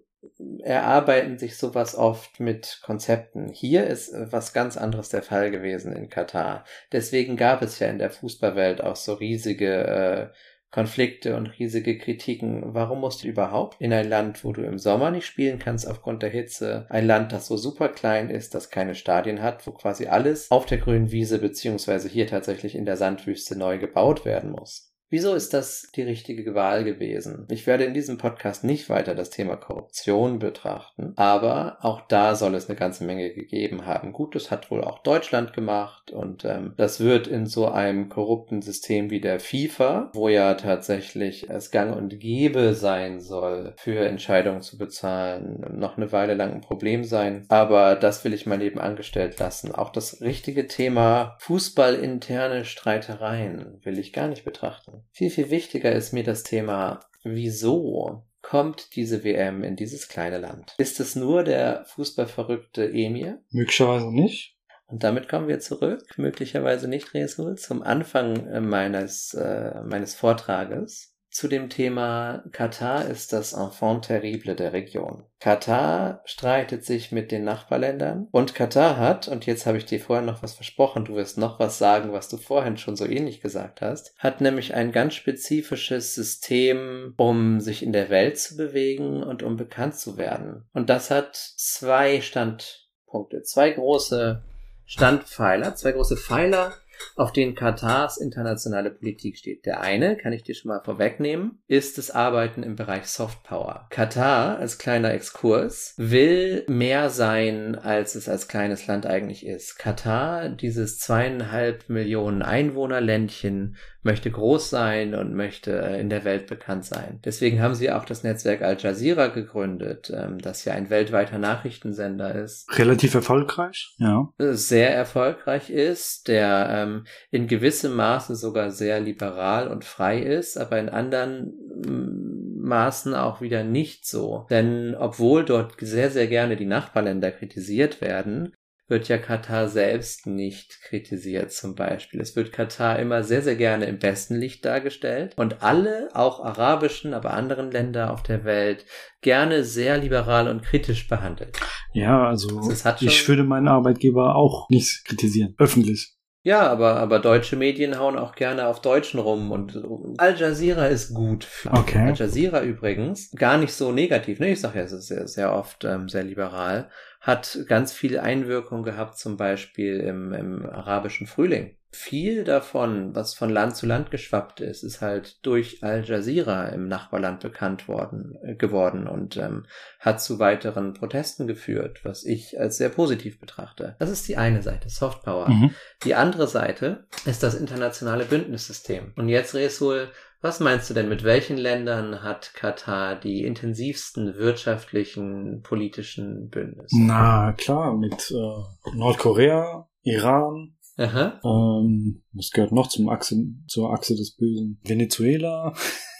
erarbeiten 0.62 1.38
sich 1.38 1.56
sowas 1.56 1.96
oft 1.96 2.38
mit 2.40 2.80
Konzepten. 2.84 3.48
Hier 3.48 3.86
ist 3.86 4.12
äh, 4.12 4.30
was 4.30 4.52
ganz 4.52 4.76
anderes 4.76 5.08
der 5.08 5.22
Fall 5.22 5.50
gewesen 5.50 5.92
in 5.92 6.08
Katar. 6.08 6.64
Deswegen 6.92 7.36
gab 7.36 7.62
es 7.62 7.78
ja 7.78 7.88
in 7.88 7.98
der 7.98 8.10
Fußballwelt 8.10 8.82
auch 8.82 8.96
so 8.96 9.14
riesige 9.14 9.86
äh, 9.86 10.36
Konflikte 10.70 11.34
und 11.34 11.46
riesige 11.58 11.96
Kritiken. 11.96 12.74
Warum 12.74 13.00
musst 13.00 13.24
du 13.24 13.28
überhaupt 13.28 13.80
in 13.80 13.92
ein 13.92 14.08
Land, 14.08 14.44
wo 14.44 14.52
du 14.52 14.62
im 14.62 14.78
Sommer 14.78 15.10
nicht 15.10 15.26
spielen 15.26 15.58
kannst 15.58 15.88
aufgrund 15.88 16.22
der 16.22 16.30
Hitze, 16.30 16.86
ein 16.90 17.06
Land, 17.06 17.32
das 17.32 17.46
so 17.46 17.56
super 17.56 17.88
klein 17.88 18.28
ist, 18.28 18.54
das 18.54 18.68
keine 18.68 18.94
Stadien 18.94 19.40
hat, 19.40 19.66
wo 19.66 19.72
quasi 19.72 20.08
alles 20.08 20.50
auf 20.50 20.66
der 20.66 20.78
grünen 20.78 21.10
Wiese 21.10 21.38
beziehungsweise 21.38 22.08
hier 22.08 22.26
tatsächlich 22.26 22.74
in 22.74 22.84
der 22.84 22.98
Sandwüste 22.98 23.56
neu 23.56 23.78
gebaut 23.78 24.26
werden 24.26 24.50
muss? 24.50 24.87
Wieso 25.10 25.34
ist 25.34 25.54
das 25.54 25.88
die 25.96 26.02
richtige 26.02 26.54
Wahl 26.54 26.84
gewesen? 26.84 27.46
Ich 27.50 27.66
werde 27.66 27.84
in 27.84 27.94
diesem 27.94 28.18
Podcast 28.18 28.62
nicht 28.62 28.90
weiter 28.90 29.14
das 29.14 29.30
Thema 29.30 29.56
Korruption 29.56 30.38
betrachten, 30.38 31.14
aber 31.16 31.78
auch 31.80 32.02
da 32.02 32.34
soll 32.34 32.54
es 32.54 32.68
eine 32.68 32.78
ganze 32.78 33.04
Menge 33.04 33.32
gegeben 33.32 33.86
haben. 33.86 34.12
Gut, 34.12 34.34
das 34.34 34.50
hat 34.50 34.70
wohl 34.70 34.84
auch 34.84 34.98
Deutschland 34.98 35.54
gemacht 35.54 36.10
und 36.10 36.44
ähm, 36.44 36.74
das 36.76 37.00
wird 37.00 37.26
in 37.26 37.46
so 37.46 37.68
einem 37.68 38.10
korrupten 38.10 38.60
System 38.60 39.08
wie 39.08 39.22
der 39.22 39.40
FIFA, 39.40 40.10
wo 40.12 40.28
ja 40.28 40.52
tatsächlich 40.54 41.48
es 41.48 41.70
gang 41.70 41.96
und 41.96 42.20
gäbe 42.20 42.74
sein 42.74 43.20
soll, 43.20 43.72
für 43.78 44.00
Entscheidungen 44.00 44.60
zu 44.60 44.76
bezahlen, 44.76 45.64
noch 45.78 45.96
eine 45.96 46.12
Weile 46.12 46.34
lang 46.34 46.52
ein 46.52 46.60
Problem 46.60 47.04
sein. 47.04 47.46
Aber 47.48 47.96
das 47.96 48.24
will 48.24 48.34
ich 48.34 48.44
mal 48.44 48.60
eben 48.60 48.78
angestellt 48.78 49.38
lassen. 49.38 49.74
Auch 49.74 49.88
das 49.88 50.20
richtige 50.20 50.66
Thema 50.66 51.36
Fußballinterne 51.38 52.66
Streitereien 52.66 53.80
will 53.84 53.98
ich 53.98 54.12
gar 54.12 54.28
nicht 54.28 54.44
betrachten. 54.44 54.97
Viel, 55.12 55.30
viel 55.30 55.50
wichtiger 55.50 55.92
ist 55.92 56.12
mir 56.12 56.24
das 56.24 56.42
Thema, 56.42 57.00
wieso 57.24 58.24
kommt 58.42 58.96
diese 58.96 59.24
WM 59.24 59.62
in 59.62 59.76
dieses 59.76 60.08
kleine 60.08 60.38
Land? 60.38 60.74
Ist 60.78 61.00
es 61.00 61.16
nur 61.16 61.44
der 61.44 61.84
fußballverrückte 61.86 62.90
Emir? 62.90 63.42
Möglicherweise 63.50 64.12
nicht. 64.12 64.56
Und 64.86 65.04
damit 65.04 65.28
kommen 65.28 65.48
wir 65.48 65.60
zurück, 65.60 66.16
möglicherweise 66.16 66.88
nicht, 66.88 67.12
Resul, 67.12 67.56
zum 67.56 67.82
Anfang 67.82 68.46
äh, 68.46 68.60
meines, 68.60 69.34
äh, 69.34 69.82
meines 69.82 70.14
Vortrages 70.14 71.14
zu 71.38 71.46
dem 71.46 71.70
Thema 71.70 72.42
Katar 72.50 73.06
ist 73.06 73.32
das 73.32 73.52
Enfant 73.52 74.06
terrible 74.06 74.56
der 74.56 74.72
Region. 74.72 75.22
Katar 75.38 76.20
streitet 76.24 76.84
sich 76.84 77.12
mit 77.12 77.30
den 77.30 77.44
Nachbarländern 77.44 78.26
und 78.32 78.56
Katar 78.56 78.96
hat, 78.96 79.28
und 79.28 79.46
jetzt 79.46 79.64
habe 79.64 79.78
ich 79.78 79.84
dir 79.84 80.00
vorher 80.00 80.26
noch 80.26 80.42
was 80.42 80.54
versprochen, 80.54 81.04
du 81.04 81.14
wirst 81.14 81.38
noch 81.38 81.60
was 81.60 81.78
sagen, 81.78 82.12
was 82.12 82.28
du 82.28 82.38
vorhin 82.38 82.76
schon 82.76 82.96
so 82.96 83.06
ähnlich 83.06 83.40
gesagt 83.40 83.82
hast, 83.82 84.16
hat 84.18 84.40
nämlich 84.40 84.74
ein 84.74 84.90
ganz 84.90 85.14
spezifisches 85.14 86.12
System, 86.16 87.14
um 87.18 87.60
sich 87.60 87.84
in 87.84 87.92
der 87.92 88.10
Welt 88.10 88.36
zu 88.40 88.56
bewegen 88.56 89.22
und 89.22 89.44
um 89.44 89.56
bekannt 89.56 89.94
zu 89.94 90.16
werden. 90.16 90.64
Und 90.72 90.90
das 90.90 91.08
hat 91.12 91.36
zwei 91.36 92.20
Standpunkte, 92.20 93.44
zwei 93.44 93.70
große 93.70 94.42
Standpfeiler, 94.86 95.76
zwei 95.76 95.92
große 95.92 96.16
Pfeiler, 96.16 96.72
auf 97.16 97.32
denen 97.32 97.54
Katars 97.54 98.18
internationale 98.18 98.90
Politik 98.90 99.36
steht. 99.36 99.66
Der 99.66 99.80
eine, 99.80 100.16
kann 100.16 100.32
ich 100.32 100.42
dir 100.42 100.54
schon 100.54 100.68
mal 100.70 100.80
vorwegnehmen, 100.80 101.62
ist 101.66 101.98
das 101.98 102.10
Arbeiten 102.10 102.62
im 102.62 102.76
Bereich 102.76 103.06
Softpower. 103.06 103.86
Katar 103.90 104.58
als 104.58 104.78
kleiner 104.78 105.12
Exkurs 105.12 105.94
will 105.96 106.64
mehr 106.68 107.10
sein, 107.10 107.74
als 107.74 108.14
es 108.14 108.28
als 108.28 108.48
kleines 108.48 108.86
Land 108.86 109.06
eigentlich 109.06 109.46
ist. 109.46 109.78
Katar, 109.78 110.48
dieses 110.48 110.98
zweieinhalb 110.98 111.88
Millionen 111.88 112.42
Einwohnerländchen, 112.42 113.76
möchte 114.02 114.30
groß 114.30 114.70
sein 114.70 115.14
und 115.14 115.34
möchte 115.34 115.80
äh, 115.82 116.00
in 116.00 116.08
der 116.08 116.24
Welt 116.24 116.46
bekannt 116.46 116.84
sein. 116.84 117.20
Deswegen 117.24 117.60
haben 117.60 117.74
sie 117.74 117.90
auch 117.90 118.04
das 118.04 118.22
Netzwerk 118.22 118.62
Al 118.62 118.76
Jazeera 118.78 119.26
gegründet, 119.26 120.12
ähm, 120.14 120.38
das 120.38 120.64
ja 120.64 120.74
ein 120.74 120.90
weltweiter 120.90 121.38
Nachrichtensender 121.38 122.34
ist. 122.34 122.66
Relativ 122.78 123.14
erfolgreich, 123.14 123.94
ja. 123.98 124.28
Sehr 124.38 124.94
erfolgreich 124.94 125.70
ist, 125.70 126.28
der 126.28 126.68
ähm, 126.70 127.04
in 127.30 127.48
gewissem 127.48 127.94
Maße 127.96 128.36
sogar 128.36 128.70
sehr 128.70 129.00
liberal 129.00 129.68
und 129.68 129.84
frei 129.84 130.20
ist, 130.20 130.56
aber 130.56 130.78
in 130.78 130.88
anderen 130.88 131.52
mm, 131.86 132.60
Maßen 132.60 133.14
auch 133.14 133.40
wieder 133.40 133.64
nicht 133.64 134.06
so. 134.06 134.46
Denn 134.50 134.94
obwohl 134.94 135.44
dort 135.44 135.74
sehr, 135.80 136.10
sehr 136.10 136.26
gerne 136.26 136.56
die 136.56 136.66
Nachbarländer 136.66 137.32
kritisiert 137.32 138.00
werden, 138.00 138.52
wird 138.88 139.08
ja 139.08 139.18
Katar 139.18 139.68
selbst 139.68 140.26
nicht 140.26 140.80
kritisiert 140.82 141.52
zum 141.52 141.74
Beispiel. 141.74 142.20
Es 142.20 142.34
wird 142.34 142.52
Katar 142.52 142.98
immer 142.98 143.22
sehr, 143.22 143.42
sehr 143.42 143.56
gerne 143.56 143.84
im 143.84 143.98
besten 143.98 144.36
Licht 144.36 144.64
dargestellt 144.64 145.34
und 145.36 145.62
alle, 145.62 146.08
auch 146.14 146.44
arabischen, 146.44 147.14
aber 147.14 147.34
anderen 147.34 147.70
Länder 147.70 148.12
auf 148.12 148.22
der 148.22 148.44
Welt, 148.44 148.86
gerne 149.20 149.62
sehr 149.64 149.98
liberal 149.98 150.48
und 150.48 150.62
kritisch 150.62 151.06
behandelt. 151.06 151.58
Ja, 151.92 152.26
also 152.26 152.70
ich 153.00 153.28
würde 153.28 153.44
meinen 153.44 153.68
Arbeitgeber 153.68 154.36
auch 154.36 154.68
nicht 154.70 155.04
kritisieren, 155.04 155.54
öffentlich. 155.58 156.14
Ja, 156.44 156.66
aber, 156.68 156.96
aber 156.96 157.18
deutsche 157.18 157.56
Medien 157.56 157.98
hauen 157.98 158.16
auch 158.16 158.34
gerne 158.34 158.68
auf 158.68 158.80
Deutschen 158.80 159.20
rum 159.20 159.50
und 159.50 159.76
Al 160.18 160.38
Jazeera 160.38 160.86
ist 160.86 161.12
gut. 161.12 161.46
Okay. 161.70 161.98
Al 161.98 162.14
Jazeera 162.14 162.62
übrigens 162.62 163.30
gar 163.32 163.58
nicht 163.58 163.72
so 163.72 163.92
negativ. 163.92 164.38
Ne? 164.38 164.52
Ich 164.52 164.60
sage 164.60 164.78
ja, 164.78 164.84
es 164.84 164.92
ist 164.92 165.08
sehr, 165.08 165.26
sehr 165.28 165.52
oft 165.52 165.84
ähm, 165.84 166.08
sehr 166.08 166.22
liberal 166.22 166.88
hat 167.20 167.58
ganz 167.66 167.92
viel 167.92 168.18
Einwirkung 168.18 168.82
gehabt, 168.82 169.18
zum 169.18 169.36
Beispiel 169.36 170.00
im, 170.00 170.32
im 170.32 170.66
arabischen 170.66 171.26
Frühling. 171.26 171.74
Viel 171.90 172.44
davon, 172.44 173.14
was 173.14 173.34
von 173.34 173.48
Land 173.48 173.74
zu 173.74 173.86
Land 173.86 174.10
geschwappt 174.10 174.60
ist, 174.60 174.82
ist 174.82 175.00
halt 175.00 175.44
durch 175.44 175.82
Al 175.82 176.04
Jazeera 176.04 176.68
im 176.68 176.86
Nachbarland 176.86 177.40
bekannt 177.40 177.88
worden, 177.88 178.36
äh, 178.42 178.54
geworden 178.56 179.08
und 179.08 179.38
ähm, 179.38 179.64
hat 179.98 180.20
zu 180.20 180.38
weiteren 180.38 180.92
Protesten 180.92 181.46
geführt, 181.46 182.00
was 182.04 182.24
ich 182.24 182.60
als 182.60 182.76
sehr 182.76 182.90
positiv 182.90 183.40
betrachte. 183.40 183.96
Das 183.98 184.10
ist 184.10 184.28
die 184.28 184.36
eine 184.36 184.62
Seite, 184.62 184.90
Softpower. 184.90 185.48
Mhm. 185.48 185.74
Die 186.04 186.14
andere 186.14 186.46
Seite 186.46 187.06
ist 187.24 187.42
das 187.42 187.54
internationale 187.54 188.26
Bündnissystem. 188.26 189.12
Und 189.16 189.30
jetzt, 189.30 189.54
Resul, 189.54 190.10
Was 190.40 190.60
meinst 190.60 190.88
du 190.88 190.94
denn, 190.94 191.08
mit 191.08 191.24
welchen 191.24 191.56
Ländern 191.56 192.22
hat 192.22 192.54
Katar 192.54 193.18
die 193.18 193.42
intensivsten 193.42 194.36
wirtschaftlichen, 194.36 195.62
politischen 195.62 196.48
Bündnisse? 196.48 196.94
Na 196.96 197.52
klar, 197.54 197.96
mit 197.96 198.30
äh, 198.30 198.96
Nordkorea, 198.96 199.88
Iran, 200.02 200.76
Aha. 200.96 201.40
ähm, 201.44 202.22
was 202.32 202.52
gehört 202.52 202.70
noch 202.70 202.88
zum 202.88 203.08
Achse, 203.08 203.36
zur 203.66 203.92
Achse 203.92 204.14
des 204.14 204.36
Bösen? 204.36 204.80
Venezuela, 204.84 205.74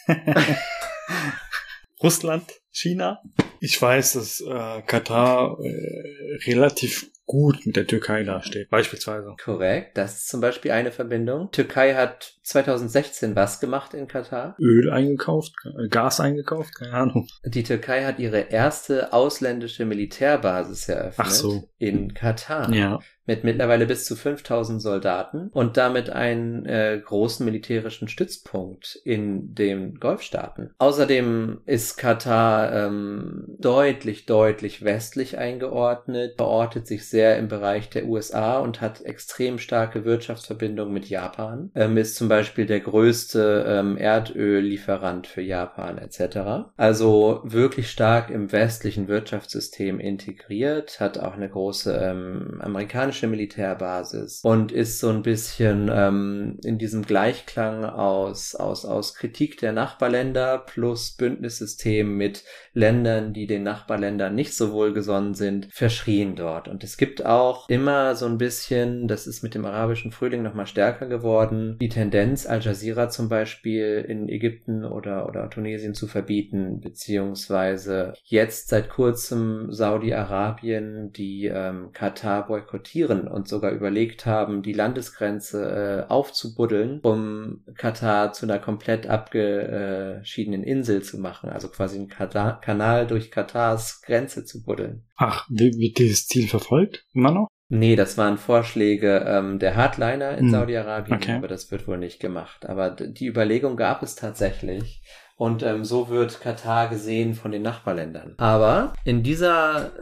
Russland, 2.02 2.44
China. 2.72 3.22
Ich 3.60 3.80
weiß, 3.80 4.14
dass 4.14 4.40
äh, 4.40 4.82
Katar 4.82 5.58
äh, 5.60 6.38
relativ 6.46 7.08
gut 7.28 7.64
mit 7.66 7.76
der 7.76 7.86
Türkei 7.86 8.24
dasteht, 8.24 8.70
beispielsweise. 8.70 9.36
Korrekt, 9.44 9.96
das 9.96 10.16
ist 10.16 10.28
zum 10.28 10.40
Beispiel 10.40 10.72
eine 10.72 10.90
Verbindung. 10.90 11.50
Türkei 11.52 11.94
hat 11.94 12.34
2016 12.42 13.36
was 13.36 13.60
gemacht 13.60 13.94
in 13.94 14.08
Katar? 14.08 14.56
Öl 14.58 14.90
eingekauft, 14.90 15.52
äh, 15.64 15.88
Gas 15.88 16.18
eingekauft, 16.20 16.74
keine 16.74 16.94
Ahnung. 16.94 17.28
Die 17.44 17.62
Türkei 17.62 18.04
hat 18.04 18.18
ihre 18.18 18.40
erste 18.40 19.12
ausländische 19.12 19.84
Militärbasis 19.84 20.88
eröffnet 20.88 21.26
Ach 21.28 21.30
so. 21.30 21.68
in 21.78 22.14
Katar. 22.14 22.72
Ja. 22.72 22.98
Mit 23.28 23.44
mittlerweile 23.44 23.84
bis 23.84 24.06
zu 24.06 24.16
5000 24.16 24.80
Soldaten 24.80 25.50
und 25.52 25.76
damit 25.76 26.08
einen 26.08 26.64
äh, 26.64 26.98
großen 27.04 27.44
militärischen 27.44 28.08
Stützpunkt 28.08 28.98
in 29.04 29.54
den 29.54 30.00
Golfstaaten. 30.00 30.70
Außerdem 30.78 31.60
ist 31.66 31.98
Katar 31.98 32.72
ähm, 32.72 33.44
deutlich, 33.58 34.24
deutlich 34.24 34.82
westlich 34.82 35.36
eingeordnet, 35.36 36.36
verortet 36.38 36.86
sich 36.86 37.06
sehr 37.06 37.36
im 37.36 37.48
Bereich 37.48 37.90
der 37.90 38.06
USA 38.06 38.60
und 38.60 38.80
hat 38.80 39.02
extrem 39.02 39.58
starke 39.58 40.06
Wirtschaftsverbindungen 40.06 40.94
mit 40.94 41.10
Japan, 41.10 41.70
ähm, 41.74 41.98
ist 41.98 42.16
zum 42.16 42.30
Beispiel 42.30 42.64
der 42.64 42.80
größte 42.80 43.66
ähm, 43.68 43.98
Erdöllieferant 43.98 45.26
für 45.26 45.42
Japan 45.42 45.98
etc. 45.98 46.70
Also 46.78 47.42
wirklich 47.44 47.90
stark 47.90 48.30
im 48.30 48.52
westlichen 48.52 49.06
Wirtschaftssystem 49.06 50.00
integriert, 50.00 50.98
hat 50.98 51.18
auch 51.18 51.34
eine 51.34 51.50
große 51.50 51.94
ähm, 51.94 52.62
amerikanische 52.62 53.17
Militärbasis 53.26 54.40
und 54.42 54.72
ist 54.72 55.00
so 55.00 55.08
ein 55.08 55.22
bisschen 55.22 55.90
ähm, 55.92 56.58
in 56.62 56.78
diesem 56.78 57.02
Gleichklang 57.02 57.84
aus, 57.84 58.54
aus, 58.54 58.84
aus 58.84 59.14
Kritik 59.14 59.58
der 59.58 59.72
Nachbarländer 59.72 60.58
plus 60.58 61.16
Bündnissystem 61.16 62.16
mit 62.16 62.44
Ländern, 62.78 63.32
die 63.32 63.48
den 63.48 63.64
Nachbarländern 63.64 64.34
nicht 64.34 64.56
so 64.56 64.72
wohlgesonnen 64.72 65.34
sind, 65.34 65.66
verschrien 65.70 66.36
dort. 66.36 66.68
Und 66.68 66.84
es 66.84 66.96
gibt 66.96 67.26
auch 67.26 67.68
immer 67.68 68.14
so 68.14 68.26
ein 68.26 68.38
bisschen, 68.38 69.08
das 69.08 69.26
ist 69.26 69.42
mit 69.42 69.54
dem 69.54 69.64
arabischen 69.64 70.12
Frühling 70.12 70.42
nochmal 70.42 70.68
stärker 70.68 71.06
geworden, 71.06 71.76
die 71.80 71.88
Tendenz, 71.88 72.46
Al 72.46 72.60
Jazeera 72.60 73.08
zum 73.08 73.28
Beispiel 73.28 74.04
in 74.08 74.28
Ägypten 74.28 74.84
oder, 74.84 75.28
oder 75.28 75.50
Tunesien 75.50 75.94
zu 75.94 76.06
verbieten, 76.06 76.80
beziehungsweise 76.80 78.14
jetzt 78.22 78.68
seit 78.68 78.88
kurzem 78.90 79.72
Saudi-Arabien, 79.72 81.12
die 81.12 81.46
ähm, 81.46 81.90
Katar 81.92 82.46
boykottieren 82.46 83.26
und 83.26 83.48
sogar 83.48 83.72
überlegt 83.72 84.24
haben, 84.24 84.62
die 84.62 84.72
Landesgrenze 84.72 86.06
äh, 86.08 86.12
aufzubuddeln, 86.12 87.00
um 87.00 87.64
Katar 87.76 88.32
zu 88.32 88.46
einer 88.46 88.60
komplett 88.60 89.08
abgeschiedenen 89.08 90.62
Insel 90.62 91.02
zu 91.02 91.18
machen, 91.18 91.50
also 91.50 91.68
quasi 91.68 91.96
einen 91.96 92.08
Katar 92.08 92.60
Kanal 92.68 93.06
durch 93.06 93.30
Katars 93.30 94.02
Grenze 94.02 94.44
zu 94.44 94.62
buddeln. 94.62 95.06
Ach, 95.16 95.46
wird 95.48 95.96
dieses 95.96 96.26
Ziel 96.26 96.48
verfolgt? 96.48 97.06
Immer 97.14 97.30
noch? 97.30 97.48
Nee, 97.70 97.96
das 97.96 98.18
waren 98.18 98.36
Vorschläge 98.36 99.24
ähm, 99.26 99.58
der 99.58 99.74
Hardliner 99.74 100.36
in 100.36 100.44
Hm, 100.46 100.50
Saudi-Arabien, 100.50 101.16
okay. 101.16 101.32
aber 101.32 101.48
das 101.48 101.70
wird 101.70 101.88
wohl 101.88 101.96
nicht 101.96 102.20
gemacht. 102.20 102.66
Aber 102.66 102.90
die 102.90 103.26
Überlegung 103.26 103.76
gab 103.78 104.02
es 104.02 104.16
tatsächlich. 104.16 105.02
Und 105.38 105.62
ähm, 105.62 105.84
so 105.84 106.08
wird 106.08 106.40
Katar 106.40 106.88
gesehen 106.88 107.34
von 107.34 107.52
den 107.52 107.62
Nachbarländern. 107.62 108.34
Aber 108.38 108.92
in 109.04 109.22
dieser, 109.22 109.92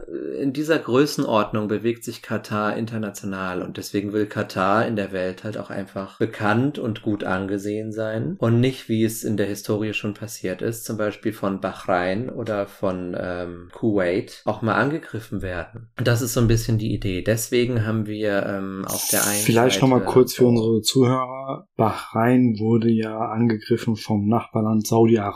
in 0.41 0.51
dieser 0.51 0.79
Größenordnung 0.79 1.67
bewegt 1.67 2.03
sich 2.03 2.23
Katar 2.23 2.75
international 2.75 3.61
und 3.61 3.77
deswegen 3.77 4.13
will 4.13 4.25
Katar 4.25 4.87
in 4.87 4.95
der 4.95 5.11
Welt 5.11 5.43
halt 5.43 5.59
auch 5.59 5.69
einfach 5.69 6.17
bekannt 6.17 6.79
und 6.79 7.03
gut 7.03 7.23
angesehen 7.23 7.91
sein 7.91 8.35
und 8.39 8.59
nicht, 8.59 8.89
wie 8.89 9.03
es 9.03 9.23
in 9.23 9.37
der 9.37 9.45
Historie 9.45 9.93
schon 9.93 10.15
passiert 10.15 10.63
ist, 10.63 10.85
zum 10.85 10.97
Beispiel 10.97 11.33
von 11.33 11.61
Bahrain 11.61 12.31
oder 12.31 12.65
von 12.65 13.15
ähm, 13.19 13.69
Kuwait, 13.73 14.41
auch 14.45 14.63
mal 14.63 14.73
angegriffen 14.73 15.43
werden. 15.43 15.91
Und 15.99 16.07
das 16.07 16.23
ist 16.23 16.33
so 16.33 16.41
ein 16.41 16.47
bisschen 16.47 16.79
die 16.79 16.95
Idee. 16.95 17.21
Deswegen 17.21 17.85
haben 17.85 18.07
wir 18.07 18.43
ähm, 18.43 18.85
auf 18.87 19.07
der 19.11 19.23
einen 19.27 19.43
Vielleicht 19.43 19.75
Seite 19.75 19.85
nochmal 19.85 20.05
kurz 20.05 20.33
für 20.33 20.47
unsere 20.47 20.81
Zuhörer. 20.81 21.67
Bahrain 21.75 22.57
wurde 22.59 22.89
ja 22.89 23.19
angegriffen 23.19 23.95
vom 23.95 24.27
Nachbarland 24.27 24.87
Saudi-Arabien 24.87 25.26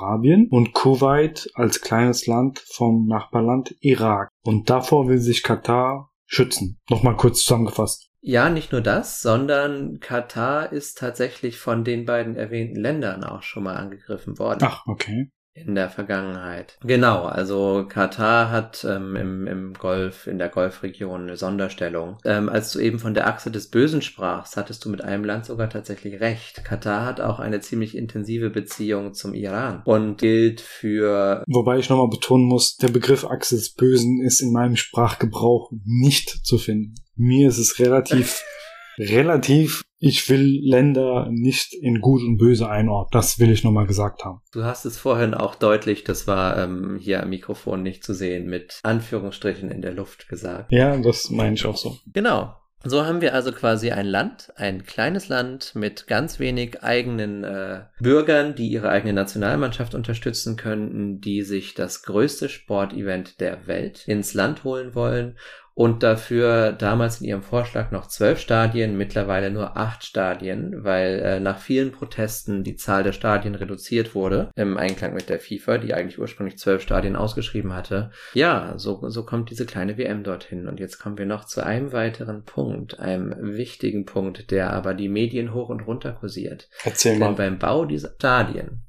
und 0.50 0.74
Kuwait 0.74 1.50
als 1.54 1.82
kleines 1.82 2.28
Land 2.28 2.60
vom 2.60 3.06
Nachbarland 3.08 3.76
Irak. 3.82 4.30
Und 4.44 4.70
davor 4.70 5.08
will 5.08 5.20
sich 5.20 5.44
Katar 5.44 6.12
schützen. 6.26 6.80
Nochmal 6.90 7.16
kurz 7.16 7.44
zusammengefasst. 7.44 8.10
Ja, 8.22 8.50
nicht 8.50 8.72
nur 8.72 8.82
das, 8.82 9.22
sondern 9.22 10.00
Katar 10.00 10.72
ist 10.72 11.00
tatsächlich 11.00 11.58
von 11.58 11.84
den 11.84 12.06
beiden 12.06 12.36
erwähnten 12.36 12.80
Ländern 12.80 13.24
auch 13.24 13.42
schon 13.42 13.64
mal 13.64 13.76
angegriffen 13.76 14.38
worden. 14.38 14.60
Ach, 14.62 14.86
okay. 14.86 15.32
In 15.54 15.76
der 15.76 15.90
Vergangenheit. 15.90 16.78
Genau, 16.82 17.26
also 17.26 17.86
Katar 17.88 18.52
hat 18.52 18.86
ähm, 18.90 19.18
im, 19.18 19.48
im 19.48 19.74
Golf, 19.74 20.26
in 20.26 20.38
der 20.38 20.48
Golfregion 20.48 21.24
eine 21.24 21.36
Sonderstellung. 21.36 22.18
Ähm, 22.24 22.48
als 22.48 22.72
du 22.72 22.80
eben 22.80 23.00
von 23.00 23.14
der 23.14 23.28
Achse 23.28 23.52
des 23.52 23.70
Bösen 23.70 24.02
sprachst, 24.02 24.56
hattest 24.56 24.86
du 24.86 24.90
mit 24.90 25.04
einem 25.04 25.26
Land 25.26 25.46
sogar 25.46 25.70
tatsächlich 25.70 26.22
recht. 26.22 26.64
Katar 26.64 27.06
hat 27.06 27.20
auch 27.20 27.40
eine 27.40 27.60
ziemlich 27.60 27.98
intensive 27.98 28.50
Beziehung 28.50 29.14
zum 29.14 29.34
Iran 29.34 29.82
und 29.84 30.18
gilt 30.20 30.62
für 30.62 31.44
Wobei 31.48 31.80
ich 31.80 31.90
nochmal 31.90 32.10
betonen 32.10 32.46
muss, 32.46 32.78
der 32.78 32.90
Begriff 32.90 33.26
Achse 33.26 33.56
des 33.56 33.74
Bösen 33.74 34.22
ist 34.22 34.40
in 34.40 34.54
meinem 34.54 34.78
Sprachgebrauch 34.78 35.70
nicht 35.84 36.46
zu 36.46 36.58
finden. 36.60 36.96
Mir 37.18 37.50
ist 37.50 37.58
es 37.58 37.78
relativ, 37.78 38.42
relativ, 38.98 39.84
ich 40.02 40.28
will 40.30 40.60
Länder 40.68 41.28
nicht 41.30 41.74
in 41.74 42.02
Gut 42.02 42.24
und 42.24 42.38
Böse 42.38 42.68
einordnen. 42.68 43.12
Das 43.12 43.40
will 43.40 43.52
ich 43.52 43.64
nochmal 43.64 43.86
gesagt 43.86 44.26
haben. 44.26 44.42
Du 44.52 44.64
hast 44.64 44.84
es 44.86 44.98
vorhin 44.98 45.36
auch 45.36 45.54
deutlich, 45.54 46.04
das 46.04 46.26
war 46.26 46.58
ähm, 46.58 46.98
hier 47.00 47.22
am 47.22 47.30
Mikrofon 47.30 47.84
nicht 47.84 48.04
zu 48.04 48.16
sehen, 48.16 48.48
mit 48.48 48.80
Anführungsstrichen 48.82 49.70
in 49.70 49.84
der 49.84 49.94
Luft 49.94 50.28
gesagt. 50.28 50.72
Ja, 50.72 50.98
das 50.98 51.30
meine 51.30 51.54
ich 51.54 51.66
auch 51.66 51.78
so. 51.78 51.98
Genau. 52.12 52.56
So 52.84 53.06
haben 53.06 53.22
wir 53.22 53.36
also 53.36 53.52
quasi 53.52 53.92
ein 53.92 54.08
Land, 54.08 54.52
ein 54.56 54.84
kleines 54.84 55.30
Land 55.30 55.76
mit 55.76 56.08
ganz 56.08 56.40
wenig 56.40 56.82
eigenen 56.82 57.44
äh, 57.44 57.82
Bürgern, 58.00 58.56
die 58.56 58.70
ihre 58.70 58.90
eigene 58.90 59.14
Nationalmannschaft 59.14 59.94
unterstützen 59.94 60.56
könnten, 60.56 61.22
die 61.22 61.44
sich 61.44 61.76
das 61.76 62.02
größte 62.02 62.50
Sportevent 62.50 63.40
der 63.40 63.68
Welt 63.68 64.08
ins 64.08 64.34
Land 64.34 64.64
holen 64.64 64.96
wollen 64.96 65.38
und 65.74 66.04
dafür 66.04 66.74
damals 66.74 67.22
in 67.22 67.28
ihrem 67.28 67.44
Vorschlag 67.44 67.92
noch 67.92 68.08
zwölf 68.08 68.40
Stadien, 68.40 68.98
mittlerweile 68.98 69.52
nur 69.52 69.78
acht 69.78 70.04
Stadien, 70.04 70.84
weil 70.84 71.20
äh, 71.20 71.40
nach 71.40 71.60
vielen 71.60 71.92
Protesten 71.92 72.64
die 72.64 72.76
Zahl 72.76 73.04
der 73.04 73.14
Stadien 73.14 73.56
reduziert 73.56 74.14
wurde, 74.14 74.52
im 74.56 74.78
Einklang 74.78 75.14
mit 75.14 75.30
der 75.30 75.40
FIFA, 75.40 75.78
die 75.78 75.94
eigentlich 75.94 76.20
ursprünglich 76.20 76.58
zwölf 76.58 76.82
Stadien 76.82 77.16
ausgeschrieben 77.16 77.74
hatte. 77.74 78.12
Ja, 78.34 78.74
so, 78.78 79.10
so 79.10 79.24
kommt 79.26 79.50
diese 79.50 79.66
kleine 79.66 79.98
WM 79.98 80.24
dorthin. 80.24 80.68
Und 80.68 80.80
jetzt 80.80 81.00
kommen 81.00 81.18
wir 81.18 81.26
noch 81.26 81.46
zu 81.46 81.66
einem 81.66 81.94
weiteren 81.94 82.44
Punkt, 82.44 83.00
einem 83.00 83.34
wichtigen 83.40 84.06
Punkt, 84.06 84.52
der 84.52 84.74
aber 84.74 84.94
die 84.94 85.10
Medien 85.10 85.54
hoch 85.54 85.70
und 85.70 85.82
runter 85.82 86.12
kursiert. 86.12 86.70
Erzähl 86.84 87.14
Denn 87.14 87.20
mal. 87.20 87.34
beim 87.34 87.60
Bau 87.60 87.86
dieser 87.86 88.14
Stadien 88.16 88.84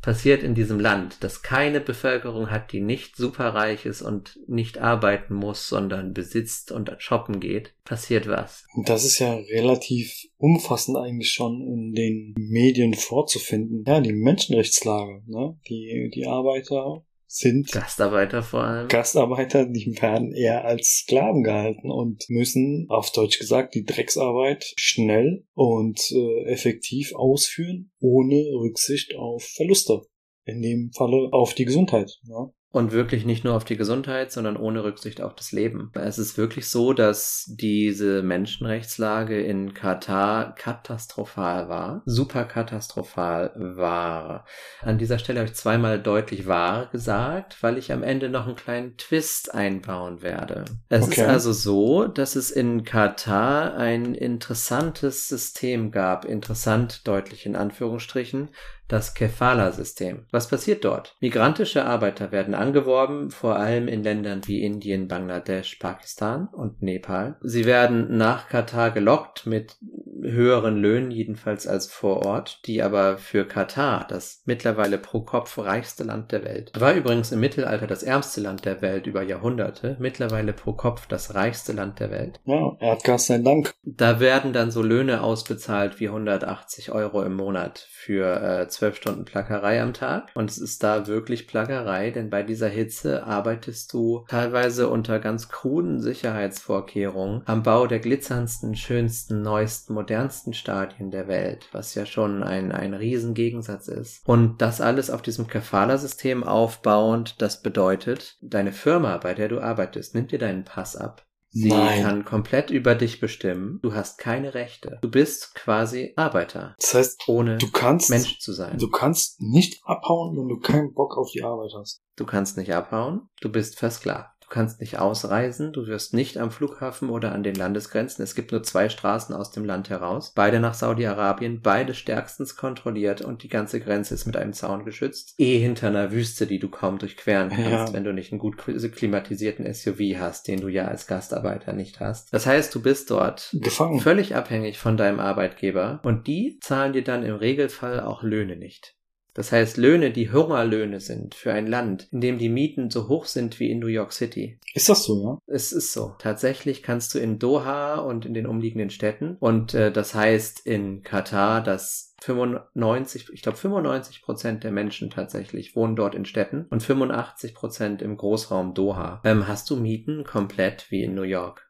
passiert 0.00 0.42
in 0.42 0.54
diesem 0.54 0.78
Land, 0.78 1.18
das 1.20 1.42
keine 1.42 1.80
Bevölkerung 1.80 2.50
hat, 2.50 2.72
die 2.72 2.80
nicht 2.80 3.16
superreich 3.16 3.84
ist 3.84 4.02
und 4.02 4.38
nicht 4.46 4.78
arbeiten 4.78 5.34
muss, 5.34 5.68
sondern 5.68 6.14
besitzt 6.14 6.70
und 6.70 6.94
shoppen 6.98 7.40
geht, 7.40 7.74
passiert 7.84 8.28
was. 8.28 8.64
Das 8.84 9.04
ist 9.04 9.18
ja 9.18 9.34
relativ 9.34 10.12
umfassend 10.36 10.96
eigentlich 10.96 11.32
schon 11.32 11.60
in 11.62 11.92
den 11.94 12.34
Medien 12.38 12.94
vorzufinden. 12.94 13.84
Ja, 13.86 14.00
die 14.00 14.12
Menschenrechtslage, 14.12 15.22
ne? 15.26 15.58
Die, 15.68 16.10
die 16.14 16.26
Arbeiter 16.26 17.04
sind 17.28 17.70
Gastarbeiter 17.70 18.42
vor 18.42 18.64
allem. 18.64 18.88
Gastarbeiter, 18.88 19.66
die 19.66 19.96
werden 20.00 20.32
eher 20.32 20.64
als 20.64 21.02
Sklaven 21.02 21.44
gehalten 21.44 21.90
und 21.90 22.24
müssen, 22.28 22.86
auf 22.88 23.12
Deutsch 23.12 23.38
gesagt, 23.38 23.74
die 23.74 23.84
Drecksarbeit 23.84 24.72
schnell 24.76 25.44
und 25.54 26.00
äh, 26.10 26.44
effektiv 26.50 27.14
ausführen, 27.14 27.92
ohne 28.00 28.36
Rücksicht 28.54 29.14
auf 29.14 29.44
Verluste. 29.44 30.02
In 30.44 30.62
dem 30.62 30.90
Falle 30.96 31.28
auf 31.30 31.52
die 31.52 31.66
Gesundheit. 31.66 32.18
Ja? 32.22 32.50
Und 32.70 32.92
wirklich 32.92 33.24
nicht 33.24 33.44
nur 33.44 33.54
auf 33.54 33.64
die 33.64 33.78
Gesundheit, 33.78 34.30
sondern 34.30 34.58
ohne 34.58 34.84
Rücksicht 34.84 35.22
auf 35.22 35.34
das 35.34 35.52
Leben. 35.52 35.90
Es 35.94 36.18
ist 36.18 36.36
wirklich 36.36 36.68
so, 36.68 36.92
dass 36.92 37.46
diese 37.48 38.22
Menschenrechtslage 38.22 39.40
in 39.40 39.72
Katar 39.72 40.54
katastrophal 40.54 41.70
war, 41.70 42.02
super 42.04 42.44
katastrophal 42.44 43.52
war. 43.56 44.44
An 44.82 44.98
dieser 44.98 45.18
Stelle 45.18 45.40
habe 45.40 45.48
ich 45.48 45.56
zweimal 45.56 45.98
deutlich 45.98 46.46
wahr 46.46 46.90
gesagt, 46.90 47.56
weil 47.62 47.78
ich 47.78 47.90
am 47.90 48.02
Ende 48.02 48.28
noch 48.28 48.46
einen 48.46 48.56
kleinen 48.56 48.96
Twist 48.98 49.54
einbauen 49.54 50.20
werde. 50.20 50.66
Es 50.90 51.04
Okay. 51.04 51.22
ist 51.22 51.26
also 51.26 51.52
so, 51.52 52.06
dass 52.06 52.36
es 52.36 52.50
in 52.50 52.84
Katar 52.84 53.76
ein 53.78 54.14
interessantes 54.14 55.26
System 55.28 55.90
gab, 55.90 56.26
interessant 56.26 57.08
deutlich 57.08 57.46
in 57.46 57.56
Anführungsstrichen, 57.56 58.50
das 58.88 59.14
Kefala-System. 59.14 60.24
Was 60.30 60.48
passiert 60.48 60.84
dort? 60.84 61.16
Migrantische 61.20 61.84
Arbeiter 61.84 62.32
werden 62.32 62.54
angeworben, 62.54 63.30
vor 63.30 63.56
allem 63.56 63.86
in 63.86 64.02
Ländern 64.02 64.40
wie 64.46 64.62
Indien, 64.62 65.08
Bangladesch, 65.08 65.76
Pakistan 65.76 66.48
und 66.50 66.82
Nepal. 66.82 67.36
Sie 67.42 67.66
werden 67.66 68.16
nach 68.16 68.48
Katar 68.48 68.90
gelockt 68.90 69.46
mit 69.46 69.76
höheren 70.22 70.76
Löhnen, 70.80 71.10
jedenfalls 71.10 71.66
als 71.66 71.86
vor 71.86 72.24
Ort, 72.24 72.60
die 72.66 72.82
aber 72.82 73.18
für 73.18 73.46
Katar, 73.46 74.06
das 74.08 74.42
mittlerweile 74.46 74.98
pro 74.98 75.20
Kopf 75.20 75.58
reichste 75.58 76.04
Land 76.04 76.32
der 76.32 76.44
Welt, 76.44 76.72
war 76.78 76.94
übrigens 76.94 77.32
im 77.32 77.40
Mittelalter 77.40 77.86
das 77.86 78.02
ärmste 78.02 78.40
Land 78.40 78.64
der 78.64 78.82
Welt 78.82 79.06
über 79.06 79.22
Jahrhunderte, 79.22 79.96
mittlerweile 79.98 80.52
pro 80.52 80.72
Kopf 80.72 81.06
das 81.06 81.34
reichste 81.34 81.72
Land 81.72 82.00
der 82.00 82.10
Welt. 82.10 82.40
Ja, 82.44 82.76
Erdgas 82.80 83.26
sei 83.26 83.38
Dank. 83.38 83.74
Da 83.84 84.20
werden 84.20 84.52
dann 84.52 84.70
so 84.70 84.82
Löhne 84.82 85.22
ausbezahlt 85.22 86.00
wie 86.00 86.08
180 86.08 86.92
Euro 86.92 87.22
im 87.22 87.34
Monat 87.34 87.86
für 87.90 88.40
äh, 88.40 88.68
12 88.78 88.96
Stunden 88.96 89.24
Plackerei 89.24 89.82
am 89.82 89.92
Tag. 89.92 90.30
Und 90.34 90.50
es 90.50 90.58
ist 90.58 90.82
da 90.82 91.06
wirklich 91.06 91.46
Plackerei, 91.46 92.10
denn 92.10 92.30
bei 92.30 92.42
dieser 92.42 92.68
Hitze 92.68 93.24
arbeitest 93.24 93.92
du 93.92 94.24
teilweise 94.28 94.88
unter 94.88 95.18
ganz 95.18 95.48
kruden 95.48 96.00
Sicherheitsvorkehrungen 96.00 97.42
am 97.46 97.62
Bau 97.62 97.86
der 97.86 97.98
glitzerndsten, 97.98 98.76
schönsten, 98.76 99.42
neuesten, 99.42 99.94
modernsten 99.94 100.54
Stadien 100.54 101.10
der 101.10 101.28
Welt, 101.28 101.68
was 101.72 101.94
ja 101.94 102.06
schon 102.06 102.42
ein, 102.42 102.72
ein 102.72 102.94
Riesengegensatz 102.94 103.88
ist. 103.88 104.26
Und 104.28 104.62
das 104.62 104.80
alles 104.80 105.10
auf 105.10 105.22
diesem 105.22 105.48
Kafala-System 105.48 106.44
aufbauend, 106.44 107.42
das 107.42 107.62
bedeutet, 107.62 108.38
deine 108.40 108.72
Firma, 108.72 109.16
bei 109.18 109.34
der 109.34 109.48
du 109.48 109.60
arbeitest, 109.60 110.14
nimmt 110.14 110.30
dir 110.30 110.38
deinen 110.38 110.64
Pass 110.64 110.96
ab. 110.96 111.27
Sie 111.50 111.68
Nein. 111.70 112.02
kann 112.02 112.24
komplett 112.24 112.70
über 112.70 112.94
dich 112.94 113.20
bestimmen. 113.20 113.80
Du 113.82 113.94
hast 113.94 114.18
keine 114.18 114.54
Rechte. 114.54 114.98
Du 115.02 115.10
bist 115.10 115.54
quasi 115.54 116.12
Arbeiter, 116.16 116.74
Das 116.78 116.94
heißt, 116.94 117.22
ohne 117.26 117.56
du 117.58 117.70
kannst, 117.70 118.10
Mensch 118.10 118.38
zu 118.38 118.52
sein. 118.52 118.78
du 118.78 118.90
kannst 118.90 119.40
nicht 119.40 119.80
abhauen, 119.84 120.36
wenn 120.36 120.48
du 120.48 120.58
keinen 120.60 120.92
Bock 120.92 121.16
auf 121.16 121.30
die 121.32 121.42
Arbeit 121.42 121.72
hast. 121.78 122.02
Du 122.16 122.26
kannst 122.26 122.56
nicht 122.58 122.72
abhauen. 122.74 123.28
Du 123.40 123.50
bist 123.50 123.78
versklavt. 123.78 124.37
Du 124.48 124.54
kannst 124.54 124.80
nicht 124.80 124.98
ausreisen. 124.98 125.74
Du 125.74 125.86
wirst 125.86 126.14
nicht 126.14 126.38
am 126.38 126.50
Flughafen 126.50 127.10
oder 127.10 127.32
an 127.32 127.42
den 127.42 127.54
Landesgrenzen. 127.54 128.24
Es 128.24 128.34
gibt 128.34 128.50
nur 128.50 128.62
zwei 128.62 128.88
Straßen 128.88 129.34
aus 129.34 129.50
dem 129.50 129.66
Land 129.66 129.90
heraus. 129.90 130.32
Beide 130.34 130.58
nach 130.58 130.72
Saudi-Arabien. 130.72 131.60
Beide 131.60 131.92
stärkstens 131.92 132.56
kontrolliert 132.56 133.20
und 133.20 133.42
die 133.42 133.50
ganze 133.50 133.78
Grenze 133.78 134.14
ist 134.14 134.24
mit 134.24 134.38
einem 134.38 134.54
Zaun 134.54 134.86
geschützt. 134.86 135.34
Eh 135.36 135.58
hinter 135.58 135.88
einer 135.88 136.12
Wüste, 136.12 136.46
die 136.46 136.58
du 136.58 136.70
kaum 136.70 136.98
durchqueren 136.98 137.50
kannst, 137.50 137.68
Ja. 137.70 137.92
wenn 137.92 138.04
du 138.04 138.14
nicht 138.14 138.32
einen 138.32 138.38
gut 138.38 138.56
klimatisierten 138.56 139.66
SUV 139.66 140.18
hast, 140.18 140.48
den 140.48 140.62
du 140.62 140.68
ja 140.68 140.86
als 140.86 141.06
Gastarbeiter 141.06 141.74
nicht 141.74 142.00
hast. 142.00 142.32
Das 142.32 142.46
heißt, 142.46 142.74
du 142.74 142.80
bist 142.80 143.10
dort 143.10 143.50
Gefangen. 143.60 144.00
völlig 144.00 144.34
abhängig 144.34 144.78
von 144.78 144.96
deinem 144.96 145.20
Arbeitgeber 145.20 146.00
und 146.04 146.26
die 146.26 146.58
zahlen 146.62 146.94
dir 146.94 147.04
dann 147.04 147.22
im 147.22 147.34
Regelfall 147.34 148.00
auch 148.00 148.22
Löhne 148.22 148.56
nicht. 148.56 148.94
Das 149.38 149.52
heißt 149.52 149.76
Löhne, 149.76 150.10
die 150.10 150.32
Hungerlöhne 150.32 150.98
sind 150.98 151.36
für 151.36 151.52
ein 151.52 151.68
Land, 151.68 152.08
in 152.10 152.20
dem 152.20 152.38
die 152.38 152.48
Mieten 152.48 152.90
so 152.90 153.06
hoch 153.06 153.24
sind 153.24 153.60
wie 153.60 153.70
in 153.70 153.78
New 153.78 153.86
York 153.86 154.12
City. 154.12 154.58
Ist 154.74 154.88
das 154.88 155.04
so, 155.04 155.22
ja? 155.22 155.38
Es 155.46 155.70
ist 155.70 155.92
so. 155.92 156.16
Tatsächlich 156.18 156.82
kannst 156.82 157.14
du 157.14 157.20
in 157.20 157.38
Doha 157.38 157.98
und 158.00 158.26
in 158.26 158.34
den 158.34 158.48
umliegenden 158.48 158.90
Städten 158.90 159.36
und 159.38 159.74
äh, 159.74 159.92
das 159.92 160.12
heißt 160.12 160.66
in 160.66 161.04
Katar, 161.04 161.62
dass 161.62 162.16
95, 162.22 163.28
ich 163.32 163.42
glaube 163.42 163.58
95 163.58 164.22
Prozent 164.22 164.64
der 164.64 164.72
Menschen 164.72 165.08
tatsächlich 165.08 165.76
wohnen 165.76 165.94
dort 165.94 166.16
in 166.16 166.24
Städten 166.24 166.66
und 166.70 166.82
85 166.82 167.54
Prozent 167.54 168.02
im 168.02 168.16
Großraum 168.16 168.74
Doha. 168.74 169.20
Ähm, 169.22 169.46
hast 169.46 169.70
du 169.70 169.76
Mieten 169.76 170.24
komplett 170.24 170.90
wie 170.90 171.04
in 171.04 171.14
New 171.14 171.22
York. 171.22 171.67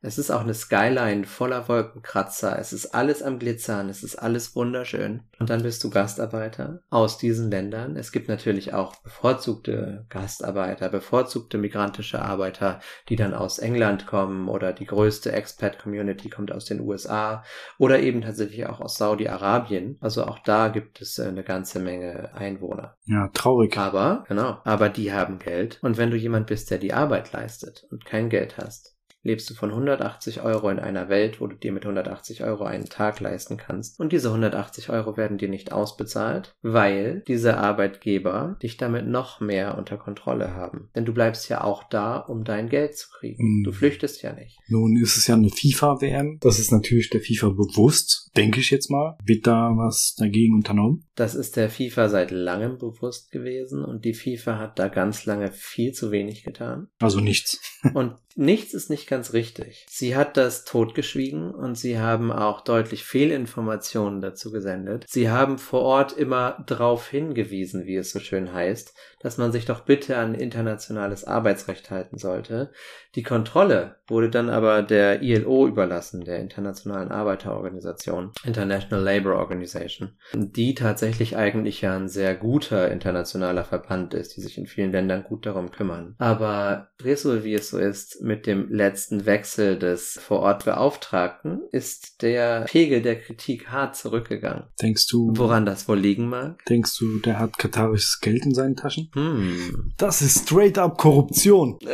Es 0.00 0.16
ist 0.16 0.30
auch 0.30 0.42
eine 0.42 0.54
Skyline 0.54 1.24
voller 1.24 1.68
Wolkenkratzer. 1.68 2.56
Es 2.58 2.72
ist 2.72 2.94
alles 2.94 3.20
am 3.20 3.40
Glitzern. 3.40 3.88
Es 3.88 4.04
ist 4.04 4.14
alles 4.14 4.54
wunderschön. 4.54 5.24
Und 5.40 5.50
dann 5.50 5.62
bist 5.62 5.82
du 5.82 5.90
Gastarbeiter 5.90 6.82
aus 6.88 7.18
diesen 7.18 7.50
Ländern. 7.50 7.96
Es 7.96 8.12
gibt 8.12 8.28
natürlich 8.28 8.74
auch 8.74 8.94
bevorzugte 9.02 10.06
Gastarbeiter, 10.08 10.88
bevorzugte 10.88 11.58
migrantische 11.58 12.22
Arbeiter, 12.22 12.78
die 13.08 13.16
dann 13.16 13.34
aus 13.34 13.58
England 13.58 14.06
kommen 14.06 14.48
oder 14.48 14.72
die 14.72 14.86
größte 14.86 15.32
Expat-Community 15.32 16.30
kommt 16.30 16.52
aus 16.52 16.64
den 16.64 16.80
USA 16.80 17.42
oder 17.78 17.98
eben 17.98 18.20
tatsächlich 18.20 18.66
auch 18.66 18.80
aus 18.80 18.98
Saudi-Arabien. 18.98 19.98
Also 20.00 20.24
auch 20.24 20.38
da 20.38 20.68
gibt 20.68 21.00
es 21.00 21.18
äh, 21.18 21.24
eine 21.24 21.42
ganze 21.42 21.80
Menge 21.80 22.32
Einwohner. 22.34 22.96
Ja, 23.04 23.28
traurig. 23.34 23.76
Aber, 23.76 24.24
genau, 24.28 24.60
aber 24.64 24.90
die 24.90 25.12
haben 25.12 25.40
Geld. 25.40 25.78
Und 25.82 25.96
wenn 25.96 26.10
du 26.10 26.16
jemand 26.16 26.46
bist, 26.46 26.70
der 26.70 26.78
die 26.78 26.92
Arbeit 26.92 27.32
leistet 27.32 27.84
und 27.90 28.04
kein 28.04 28.28
Geld 28.28 28.58
hast, 28.58 28.97
lebst 29.22 29.48
du 29.50 29.54
von 29.54 29.70
180 29.70 30.42
Euro 30.42 30.68
in 30.70 30.78
einer 30.78 31.08
Welt, 31.08 31.40
wo 31.40 31.46
du 31.46 31.56
dir 31.56 31.72
mit 31.72 31.84
180 31.84 32.44
Euro 32.44 32.64
einen 32.64 32.86
Tag 32.86 33.20
leisten 33.20 33.56
kannst. 33.56 33.98
Und 33.98 34.12
diese 34.12 34.28
180 34.28 34.90
Euro 34.90 35.16
werden 35.16 35.38
dir 35.38 35.48
nicht 35.48 35.72
ausbezahlt, 35.72 36.54
weil 36.62 37.22
diese 37.26 37.56
Arbeitgeber 37.56 38.56
dich 38.62 38.76
damit 38.76 39.06
noch 39.06 39.40
mehr 39.40 39.76
unter 39.76 39.96
Kontrolle 39.96 40.54
haben. 40.54 40.88
Denn 40.94 41.04
du 41.04 41.12
bleibst 41.12 41.48
ja 41.48 41.64
auch 41.64 41.84
da, 41.88 42.16
um 42.18 42.44
dein 42.44 42.68
Geld 42.68 42.96
zu 42.96 43.08
kriegen. 43.10 43.58
Mhm. 43.58 43.64
Du 43.64 43.72
flüchtest 43.72 44.22
ja 44.22 44.32
nicht. 44.32 44.58
Nun 44.68 44.96
ist 45.02 45.16
es 45.16 45.26
ja 45.26 45.34
eine 45.34 45.50
FIFA-WM. 45.50 46.38
Das 46.40 46.58
ist 46.58 46.72
natürlich 46.72 47.10
der 47.10 47.20
FIFA 47.20 47.50
bewusst, 47.50 48.30
denke 48.36 48.60
ich 48.60 48.70
jetzt 48.70 48.90
mal. 48.90 49.16
Wird 49.24 49.46
da 49.46 49.72
was 49.76 50.14
dagegen 50.16 50.54
unternommen? 50.54 51.04
Das 51.14 51.34
ist 51.34 51.56
der 51.56 51.70
FIFA 51.70 52.08
seit 52.08 52.30
langem 52.30 52.78
bewusst 52.78 53.30
gewesen 53.32 53.84
und 53.84 54.04
die 54.04 54.14
FIFA 54.14 54.58
hat 54.58 54.78
da 54.78 54.88
ganz 54.88 55.26
lange 55.26 55.50
viel 55.52 55.92
zu 55.92 56.10
wenig 56.12 56.44
getan. 56.44 56.88
Also 57.00 57.20
nichts. 57.20 57.60
Und 57.94 58.14
nichts 58.38 58.72
ist 58.72 58.88
nicht 58.88 59.08
ganz 59.08 59.32
richtig. 59.32 59.84
Sie 59.90 60.14
hat 60.14 60.36
das 60.36 60.64
totgeschwiegen 60.64 61.50
und 61.50 61.76
sie 61.76 61.98
haben 61.98 62.30
auch 62.30 62.60
deutlich 62.60 63.04
Fehlinformationen 63.04 64.20
dazu 64.20 64.52
gesendet. 64.52 65.04
Sie 65.08 65.28
haben 65.28 65.58
vor 65.58 65.82
Ort 65.82 66.12
immer 66.12 66.64
darauf 66.66 67.08
hingewiesen, 67.08 67.84
wie 67.86 67.96
es 67.96 68.12
so 68.12 68.20
schön 68.20 68.52
heißt, 68.52 68.94
dass 69.20 69.38
man 69.38 69.50
sich 69.50 69.64
doch 69.64 69.80
bitte 69.80 70.16
an 70.16 70.34
internationales 70.34 71.24
Arbeitsrecht 71.24 71.90
halten 71.90 72.16
sollte. 72.16 72.70
Die 73.18 73.24
Kontrolle 73.24 73.96
wurde 74.06 74.30
dann 74.30 74.48
aber 74.48 74.80
der 74.80 75.22
ILO 75.22 75.66
überlassen, 75.66 76.24
der 76.24 76.38
Internationalen 76.38 77.10
Arbeiterorganisation, 77.10 78.30
International 78.44 79.02
Labour 79.04 79.34
Organization, 79.34 80.10
die 80.34 80.76
tatsächlich 80.76 81.36
eigentlich 81.36 81.80
ja 81.80 81.96
ein 81.96 82.08
sehr 82.08 82.36
guter 82.36 82.92
internationaler 82.92 83.64
Verband 83.64 84.14
ist, 84.14 84.36
die 84.36 84.40
sich 84.40 84.56
in 84.56 84.68
vielen 84.68 84.92
Ländern 84.92 85.24
gut 85.24 85.46
darum 85.46 85.72
kümmern. 85.72 86.14
Aber 86.18 86.90
Resul, 87.02 87.42
wie 87.42 87.54
es 87.54 87.70
so 87.70 87.78
ist, 87.78 88.22
mit 88.22 88.46
dem 88.46 88.72
letzten 88.72 89.26
Wechsel 89.26 89.80
des 89.80 90.16
Vorortbeauftragten 90.22 91.62
ist 91.72 92.22
der 92.22 92.66
Pegel 92.66 93.02
der 93.02 93.18
Kritik 93.18 93.72
hart 93.72 93.96
zurückgegangen. 93.96 94.62
Denkst 94.80 95.08
du, 95.08 95.32
Woran 95.34 95.66
das 95.66 95.88
wohl 95.88 95.98
liegen 95.98 96.28
mag? 96.28 96.64
denkst 96.68 96.96
du, 97.00 97.18
der 97.18 97.40
hat 97.40 97.58
katarisches 97.58 98.20
Geld 98.20 98.46
in 98.46 98.54
seinen 98.54 98.76
Taschen? 98.76 99.10
Hm. 99.14 99.92
Das 99.96 100.22
ist 100.22 100.44
straight 100.44 100.78
up 100.78 100.96
Korruption. 100.98 101.80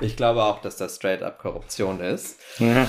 Ich 0.00 0.16
glaube 0.16 0.42
auch, 0.42 0.60
dass 0.60 0.76
das 0.76 0.96
straight 0.96 1.22
up 1.22 1.38
Korruption 1.38 2.00
ist. 2.00 2.36
Ja. 2.58 2.88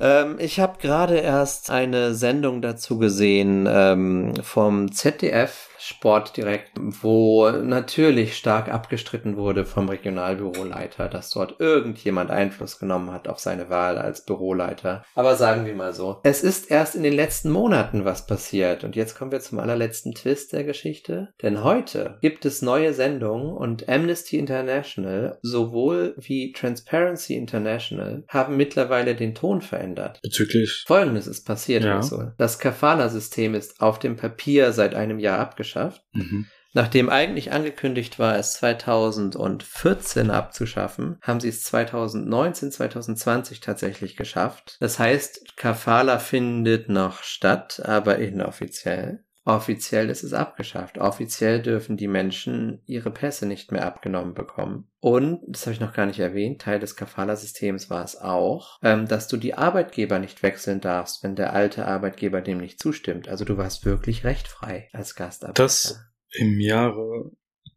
Ähm, 0.00 0.36
ich 0.38 0.60
habe 0.60 0.78
gerade 0.80 1.16
erst 1.16 1.70
eine 1.70 2.14
Sendung 2.14 2.62
dazu 2.62 2.98
gesehen 2.98 3.66
ähm, 3.68 4.34
vom 4.42 4.92
ZDF 4.92 5.68
Sport 5.86 6.36
direkt, 6.36 6.72
wo 6.76 7.48
natürlich 7.48 8.36
stark 8.36 8.72
abgestritten 8.72 9.36
wurde 9.36 9.64
vom 9.64 9.88
Regionalbüroleiter, 9.88 11.08
dass 11.08 11.30
dort 11.30 11.60
irgendjemand 11.60 12.32
Einfluss 12.32 12.80
genommen 12.80 13.12
hat 13.12 13.28
auf 13.28 13.38
seine 13.38 13.70
Wahl 13.70 13.96
als 13.96 14.24
Büroleiter. 14.24 15.04
Aber 15.14 15.36
sagen 15.36 15.64
wir 15.64 15.74
mal 15.74 15.92
so, 15.92 16.18
es 16.24 16.42
ist 16.42 16.72
erst 16.72 16.96
in 16.96 17.04
den 17.04 17.12
letzten 17.12 17.50
Monaten 17.50 18.04
was 18.04 18.26
passiert 18.26 18.82
und 18.82 18.96
jetzt 18.96 19.16
kommen 19.16 19.30
wir 19.30 19.38
zum 19.38 19.60
allerletzten 19.60 20.12
Twist 20.12 20.52
der 20.52 20.64
Geschichte, 20.64 21.28
denn 21.42 21.62
heute 21.62 22.18
gibt 22.20 22.44
es 22.46 22.62
neue 22.62 22.92
Sendungen 22.92 23.56
und 23.56 23.88
Amnesty 23.88 24.38
International 24.38 25.38
sowohl 25.42 26.16
wie 26.18 26.52
Transparency 26.52 27.36
International 27.36 28.24
haben 28.28 28.56
mittlerweile 28.56 29.14
den 29.14 29.36
Ton 29.36 29.60
verändert. 29.60 29.85
Bezüglich. 30.22 30.84
Folgendes 30.86 31.26
ist 31.26 31.44
passiert, 31.44 31.84
Ja. 31.84 31.96
Russell. 31.96 32.34
Das 32.38 32.58
Kafala-System 32.58 33.54
ist 33.54 33.80
auf 33.80 33.98
dem 33.98 34.16
Papier 34.16 34.72
seit 34.72 34.94
einem 34.94 35.18
Jahr 35.18 35.38
abgeschafft. 35.38 36.02
Mhm. 36.12 36.46
Nachdem 36.72 37.08
eigentlich 37.08 37.52
angekündigt 37.52 38.18
war, 38.18 38.36
es 38.36 38.52
2014 38.54 40.30
abzuschaffen, 40.30 41.18
haben 41.22 41.40
sie 41.40 41.48
es 41.48 41.64
2019, 41.64 42.70
2020 42.70 43.60
tatsächlich 43.60 44.14
geschafft. 44.16 44.76
Das 44.80 44.98
heißt, 44.98 45.56
Kafala 45.56 46.18
findet 46.18 46.90
noch 46.90 47.22
statt, 47.22 47.80
aber 47.82 48.18
inoffiziell. 48.18 49.24
Offiziell 49.46 50.10
ist 50.10 50.24
es 50.24 50.32
abgeschafft. 50.32 50.98
Offiziell 50.98 51.62
dürfen 51.62 51.96
die 51.96 52.08
Menschen 52.08 52.82
ihre 52.84 53.12
Pässe 53.12 53.46
nicht 53.46 53.70
mehr 53.70 53.86
abgenommen 53.86 54.34
bekommen. 54.34 54.90
Und, 54.98 55.40
das 55.46 55.66
habe 55.66 55.72
ich 55.74 55.80
noch 55.80 55.92
gar 55.94 56.04
nicht 56.06 56.18
erwähnt, 56.18 56.60
Teil 56.60 56.80
des 56.80 56.96
Kafala-Systems 56.96 57.88
war 57.88 58.04
es 58.04 58.16
auch, 58.16 58.78
ähm, 58.82 59.06
dass 59.06 59.28
du 59.28 59.36
die 59.36 59.54
Arbeitgeber 59.54 60.18
nicht 60.18 60.42
wechseln 60.42 60.80
darfst, 60.80 61.22
wenn 61.22 61.36
der 61.36 61.52
alte 61.52 61.86
Arbeitgeber 61.86 62.40
dem 62.40 62.58
nicht 62.58 62.80
zustimmt. 62.80 63.28
Also 63.28 63.44
du 63.44 63.56
warst 63.56 63.84
wirklich 63.84 64.24
rechtfrei 64.24 64.88
als 64.92 65.14
Gastarbeiter. 65.14 65.62
Das 65.62 66.00
im 66.32 66.58
Jahre 66.60 67.30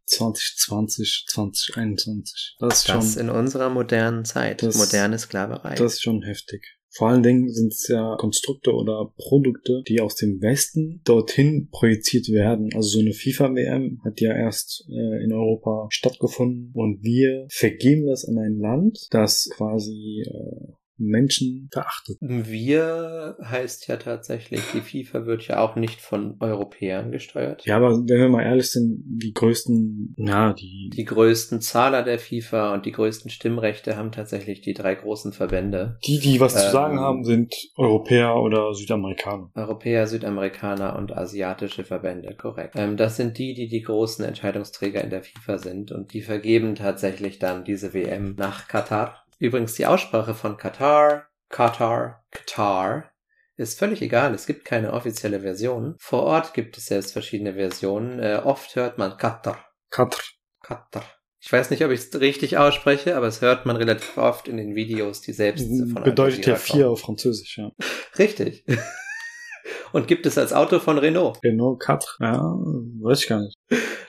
2020, 0.05 1.25
2021. 1.27 2.55
Das 2.59 2.79
ist 2.79 2.89
Das 2.89 3.13
schon, 3.13 3.21
in 3.21 3.29
unserer 3.29 3.69
modernen 3.69 4.25
Zeit. 4.25 4.63
Das- 4.63 4.75
moderne 4.75 5.19
Sklaverei. 5.19 5.75
das 5.75 5.93
ist 5.93 6.01
schon 6.03 6.23
heftig. 6.23 6.78
Vor 6.91 7.09
allen 7.09 7.23
Dingen 7.23 7.49
sind 7.49 7.73
es 7.73 7.87
ja 7.87 8.15
Konstrukte 8.17 8.73
oder 8.73 9.13
Produkte, 9.17 9.83
die 9.87 10.01
aus 10.01 10.15
dem 10.15 10.41
Westen 10.41 11.01
dorthin 11.03 11.69
projiziert 11.71 12.29
werden. 12.29 12.69
Also 12.73 12.89
so 12.89 12.99
eine 12.99 13.13
FIFA-WM 13.13 14.01
hat 14.03 14.19
ja 14.21 14.35
erst 14.35 14.85
äh, 14.89 15.23
in 15.23 15.31
Europa 15.31 15.87
stattgefunden 15.91 16.71
und 16.73 17.03
wir 17.03 17.45
vergeben 17.49 18.07
das 18.07 18.25
an 18.25 18.37
ein 18.37 18.57
Land, 18.57 19.07
das 19.11 19.49
quasi 19.53 20.23
äh, 20.25 20.73
Menschen 20.99 21.69
verachtet. 21.71 22.17
Wir 22.19 23.37
heißt 23.43 23.87
ja 23.87 23.97
tatsächlich, 23.97 24.61
die 24.73 24.81
FIFA 24.81 25.25
wird 25.25 25.47
ja 25.47 25.59
auch 25.59 25.75
nicht 25.75 26.01
von 26.01 26.35
Europäern 26.39 27.11
gesteuert. 27.11 27.65
Ja, 27.65 27.77
aber 27.77 27.91
wenn 27.91 28.19
wir 28.19 28.29
mal 28.29 28.43
ehrlich 28.43 28.69
sind, 28.69 29.03
die 29.05 29.33
größten, 29.33 30.15
na, 30.17 30.53
die. 30.53 30.89
Die 30.95 31.05
größten 31.05 31.61
Zahler 31.61 32.03
der 32.03 32.19
FIFA 32.19 32.73
und 32.73 32.85
die 32.85 32.91
größten 32.91 33.31
Stimmrechte 33.31 33.97
haben 33.97 34.11
tatsächlich 34.11 34.61
die 34.61 34.73
drei 34.73 34.95
großen 34.95 35.33
Verbände. 35.33 35.97
Die, 36.05 36.19
die 36.19 36.39
was 36.39 36.53
zu 36.53 36.65
Ähm, 36.65 36.71
sagen 36.71 36.99
haben, 36.99 37.23
sind 37.23 37.55
Europäer 37.77 38.35
oder 38.35 38.73
Südamerikaner. 38.73 39.51
Europäer, 39.55 40.07
Südamerikaner 40.07 40.95
und 40.97 41.15
asiatische 41.15 41.83
Verbände, 41.83 42.35
korrekt. 42.35 42.75
Ähm, 42.77 42.97
das 42.97 43.17
sind 43.17 43.37
die, 43.37 43.53
die 43.53 43.67
die 43.67 43.81
großen 43.81 44.25
Entscheidungsträger 44.25 45.03
in 45.03 45.09
der 45.09 45.23
FIFA 45.23 45.57
sind 45.57 45.91
und 45.91 46.13
die 46.13 46.21
vergeben 46.21 46.75
tatsächlich 46.75 47.39
dann 47.39 47.63
diese 47.63 47.93
WM 47.93 48.35
nach 48.37 48.67
Katar. 48.67 49.23
Übrigens 49.39 49.73
die 49.75 49.85
Aussprache 49.85 50.33
von 50.33 50.57
Katar, 50.57 51.27
Katar, 51.47 52.25
Katar 52.29 53.09
ist 53.55 53.79
völlig 53.79 54.01
egal. 54.01 54.33
Es 54.33 54.45
gibt 54.45 54.65
keine 54.65 54.93
offizielle 54.93 55.41
Version. 55.41 55.95
Vor 55.97 56.23
Ort 56.23 56.53
gibt 56.53 56.77
es 56.77 56.85
selbst 56.87 57.13
verschiedene 57.13 57.55
Versionen. 57.55 58.19
Äh, 58.19 58.41
oft 58.43 58.75
hört 58.75 58.97
man 58.97 59.17
Katar, 59.17 59.65
Katr. 59.89 60.21
Katar. 60.61 61.03
Ich 61.41 61.51
weiß 61.51 61.69
nicht, 61.69 61.83
ob 61.85 61.91
ich 61.91 62.01
es 62.01 62.19
richtig 62.19 62.57
ausspreche, 62.57 63.15
aber 63.15 63.27
es 63.27 63.41
hört 63.41 63.65
man 63.65 63.77
relativ 63.77 64.17
oft 64.17 64.49
in 64.49 64.57
den 64.57 64.75
Videos, 64.75 65.21
die 65.21 65.31
selbst 65.31 65.67
von 65.67 65.97
Al 65.97 66.03
Bedeutet 66.03 66.45
ja 66.45 66.55
vier 66.55 66.89
auf 66.89 66.99
Französisch, 66.99 67.57
ja. 67.57 67.71
Richtig. 68.17 68.65
Und 69.93 70.07
gibt 70.07 70.25
es 70.25 70.37
als 70.37 70.51
Auto 70.51 70.79
von 70.79 70.97
Renault? 70.97 71.41
Genau, 71.41 71.75
Katr. 71.75 72.17
Ja, 72.19 72.41
weiß 72.41 73.21
ich 73.21 73.27
gar 73.27 73.41
nicht. 73.41 73.57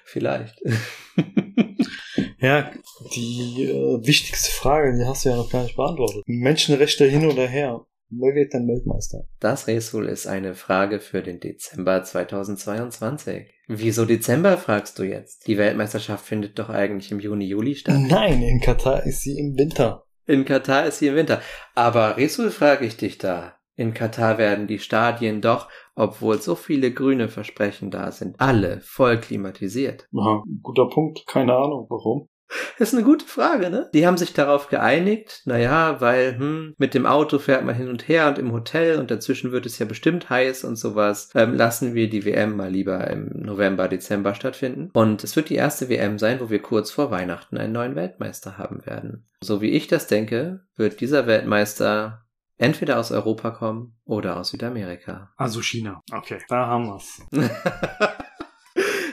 Vielleicht. 0.05 0.61
Ja, 2.40 2.70
die 3.14 3.64
äh, 3.64 4.07
wichtigste 4.07 4.50
Frage, 4.50 4.96
die 4.96 5.05
hast 5.05 5.24
du 5.24 5.29
ja 5.29 5.37
noch 5.37 5.50
gar 5.50 5.62
nicht 5.62 5.76
beantwortet. 5.76 6.22
Menschenrechte 6.26 7.05
hin 7.05 7.26
oder 7.26 7.46
her. 7.46 7.85
Wer 8.09 8.35
wird 8.35 8.55
denn 8.55 8.66
Weltmeister? 8.66 9.29
Das 9.38 9.68
Resul 9.68 10.09
ist 10.09 10.26
eine 10.26 10.55
Frage 10.55 10.98
für 10.98 11.22
den 11.22 11.38
Dezember 11.38 12.03
2022. 12.03 13.46
Wieso 13.68 14.05
Dezember, 14.05 14.59
fragst 14.59 14.98
du 14.98 15.05
jetzt? 15.05 15.46
Die 15.46 15.59
Weltmeisterschaft 15.59 16.24
findet 16.24 16.59
doch 16.59 16.70
eigentlich 16.70 17.12
im 17.12 17.20
Juni, 17.20 17.44
Juli 17.44 17.76
statt. 17.76 17.98
Nein, 17.98 18.42
in 18.42 18.61
Katar 18.61 19.07
ist 19.07 19.20
sie 19.20 19.38
im 19.38 19.57
Winter. 19.57 20.07
In 20.26 20.44
Katar 20.44 20.87
ist 20.87 20.98
sie 20.98 21.09
im 21.09 21.14
Winter. 21.14 21.40
Aber 21.74 22.16
Resul, 22.16 22.50
frage 22.50 22.87
ich 22.87 22.96
dich 22.96 23.18
da. 23.18 23.61
In 23.76 23.94
Katar 23.94 24.38
werden 24.38 24.66
die 24.66 24.79
Stadien 24.79 25.40
doch, 25.40 25.68
obwohl 26.01 26.41
so 26.41 26.55
viele 26.55 26.93
grüne 26.93 27.29
Versprechen 27.29 27.91
da 27.91 28.11
sind, 28.11 28.41
alle 28.41 28.81
voll 28.81 29.19
klimatisiert. 29.19 30.09
Aha, 30.17 30.43
guter 30.63 30.89
Punkt. 30.89 31.27
Keine 31.27 31.55
Ahnung, 31.55 31.87
warum. 31.89 32.29
Das 32.79 32.89
ist 32.93 32.95
eine 32.95 33.05
gute 33.05 33.25
Frage, 33.25 33.71
ne? 33.71 33.89
Die 33.95 34.07
haben 34.07 34.17
sich 34.17 34.33
darauf 34.33 34.69
geeinigt, 34.69 35.43
naja, 35.45 36.01
weil, 36.01 36.37
hm, 36.37 36.75
mit 36.79 36.95
dem 36.95 37.07
Auto 37.07 37.39
fährt 37.39 37.65
man 37.65 37.77
hin 37.77 37.89
und 37.89 38.09
her 38.09 38.29
und 38.29 38.39
im 38.39 38.53
Hotel 38.53 38.99
und 38.99 39.11
dazwischen 39.11 39.53
wird 39.53 39.67
es 39.67 39.79
ja 39.79 39.87
bestimmt 39.87 40.31
heiß 40.31 40.65
und 40.65 40.77
sowas. 40.77 41.31
Ähm, 41.35 41.55
lassen 41.55 41.95
wir 41.95 42.11
die 42.11 42.25
WM 42.25 42.57
mal 42.57 42.71
lieber 42.71 43.07
im 43.09 43.31
November, 43.35 43.89
Dezember 43.89 44.35
stattfinden. 44.35 44.91
Und 44.95 45.23
es 45.23 45.37
wird 45.37 45.49
die 45.49 45.55
erste 45.55 45.89
WM 45.89 46.19
sein, 46.19 46.41
wo 46.41 46.51
wir 46.51 46.61
kurz 46.61 46.91
vor 46.91 47.11
Weihnachten 47.11 47.57
einen 47.57 47.73
neuen 47.73 47.95
Weltmeister 47.95 48.59
haben 48.59 48.85
werden. 48.85 49.27
So 49.43 49.61
wie 49.61 49.71
ich 49.71 49.87
das 49.87 50.07
denke, 50.07 50.65
wird 50.77 51.01
dieser 51.01 51.27
Weltmeister 51.27 52.25
entweder 52.61 52.99
aus 52.99 53.11
Europa 53.11 53.51
kommen 53.51 53.96
oder 54.05 54.37
aus 54.37 54.51
Südamerika. 54.51 55.33
Also 55.37 55.62
China. 55.62 56.03
Okay, 56.12 56.38
da 56.49 56.66
haben 56.66 56.87
wir's. 56.87 57.23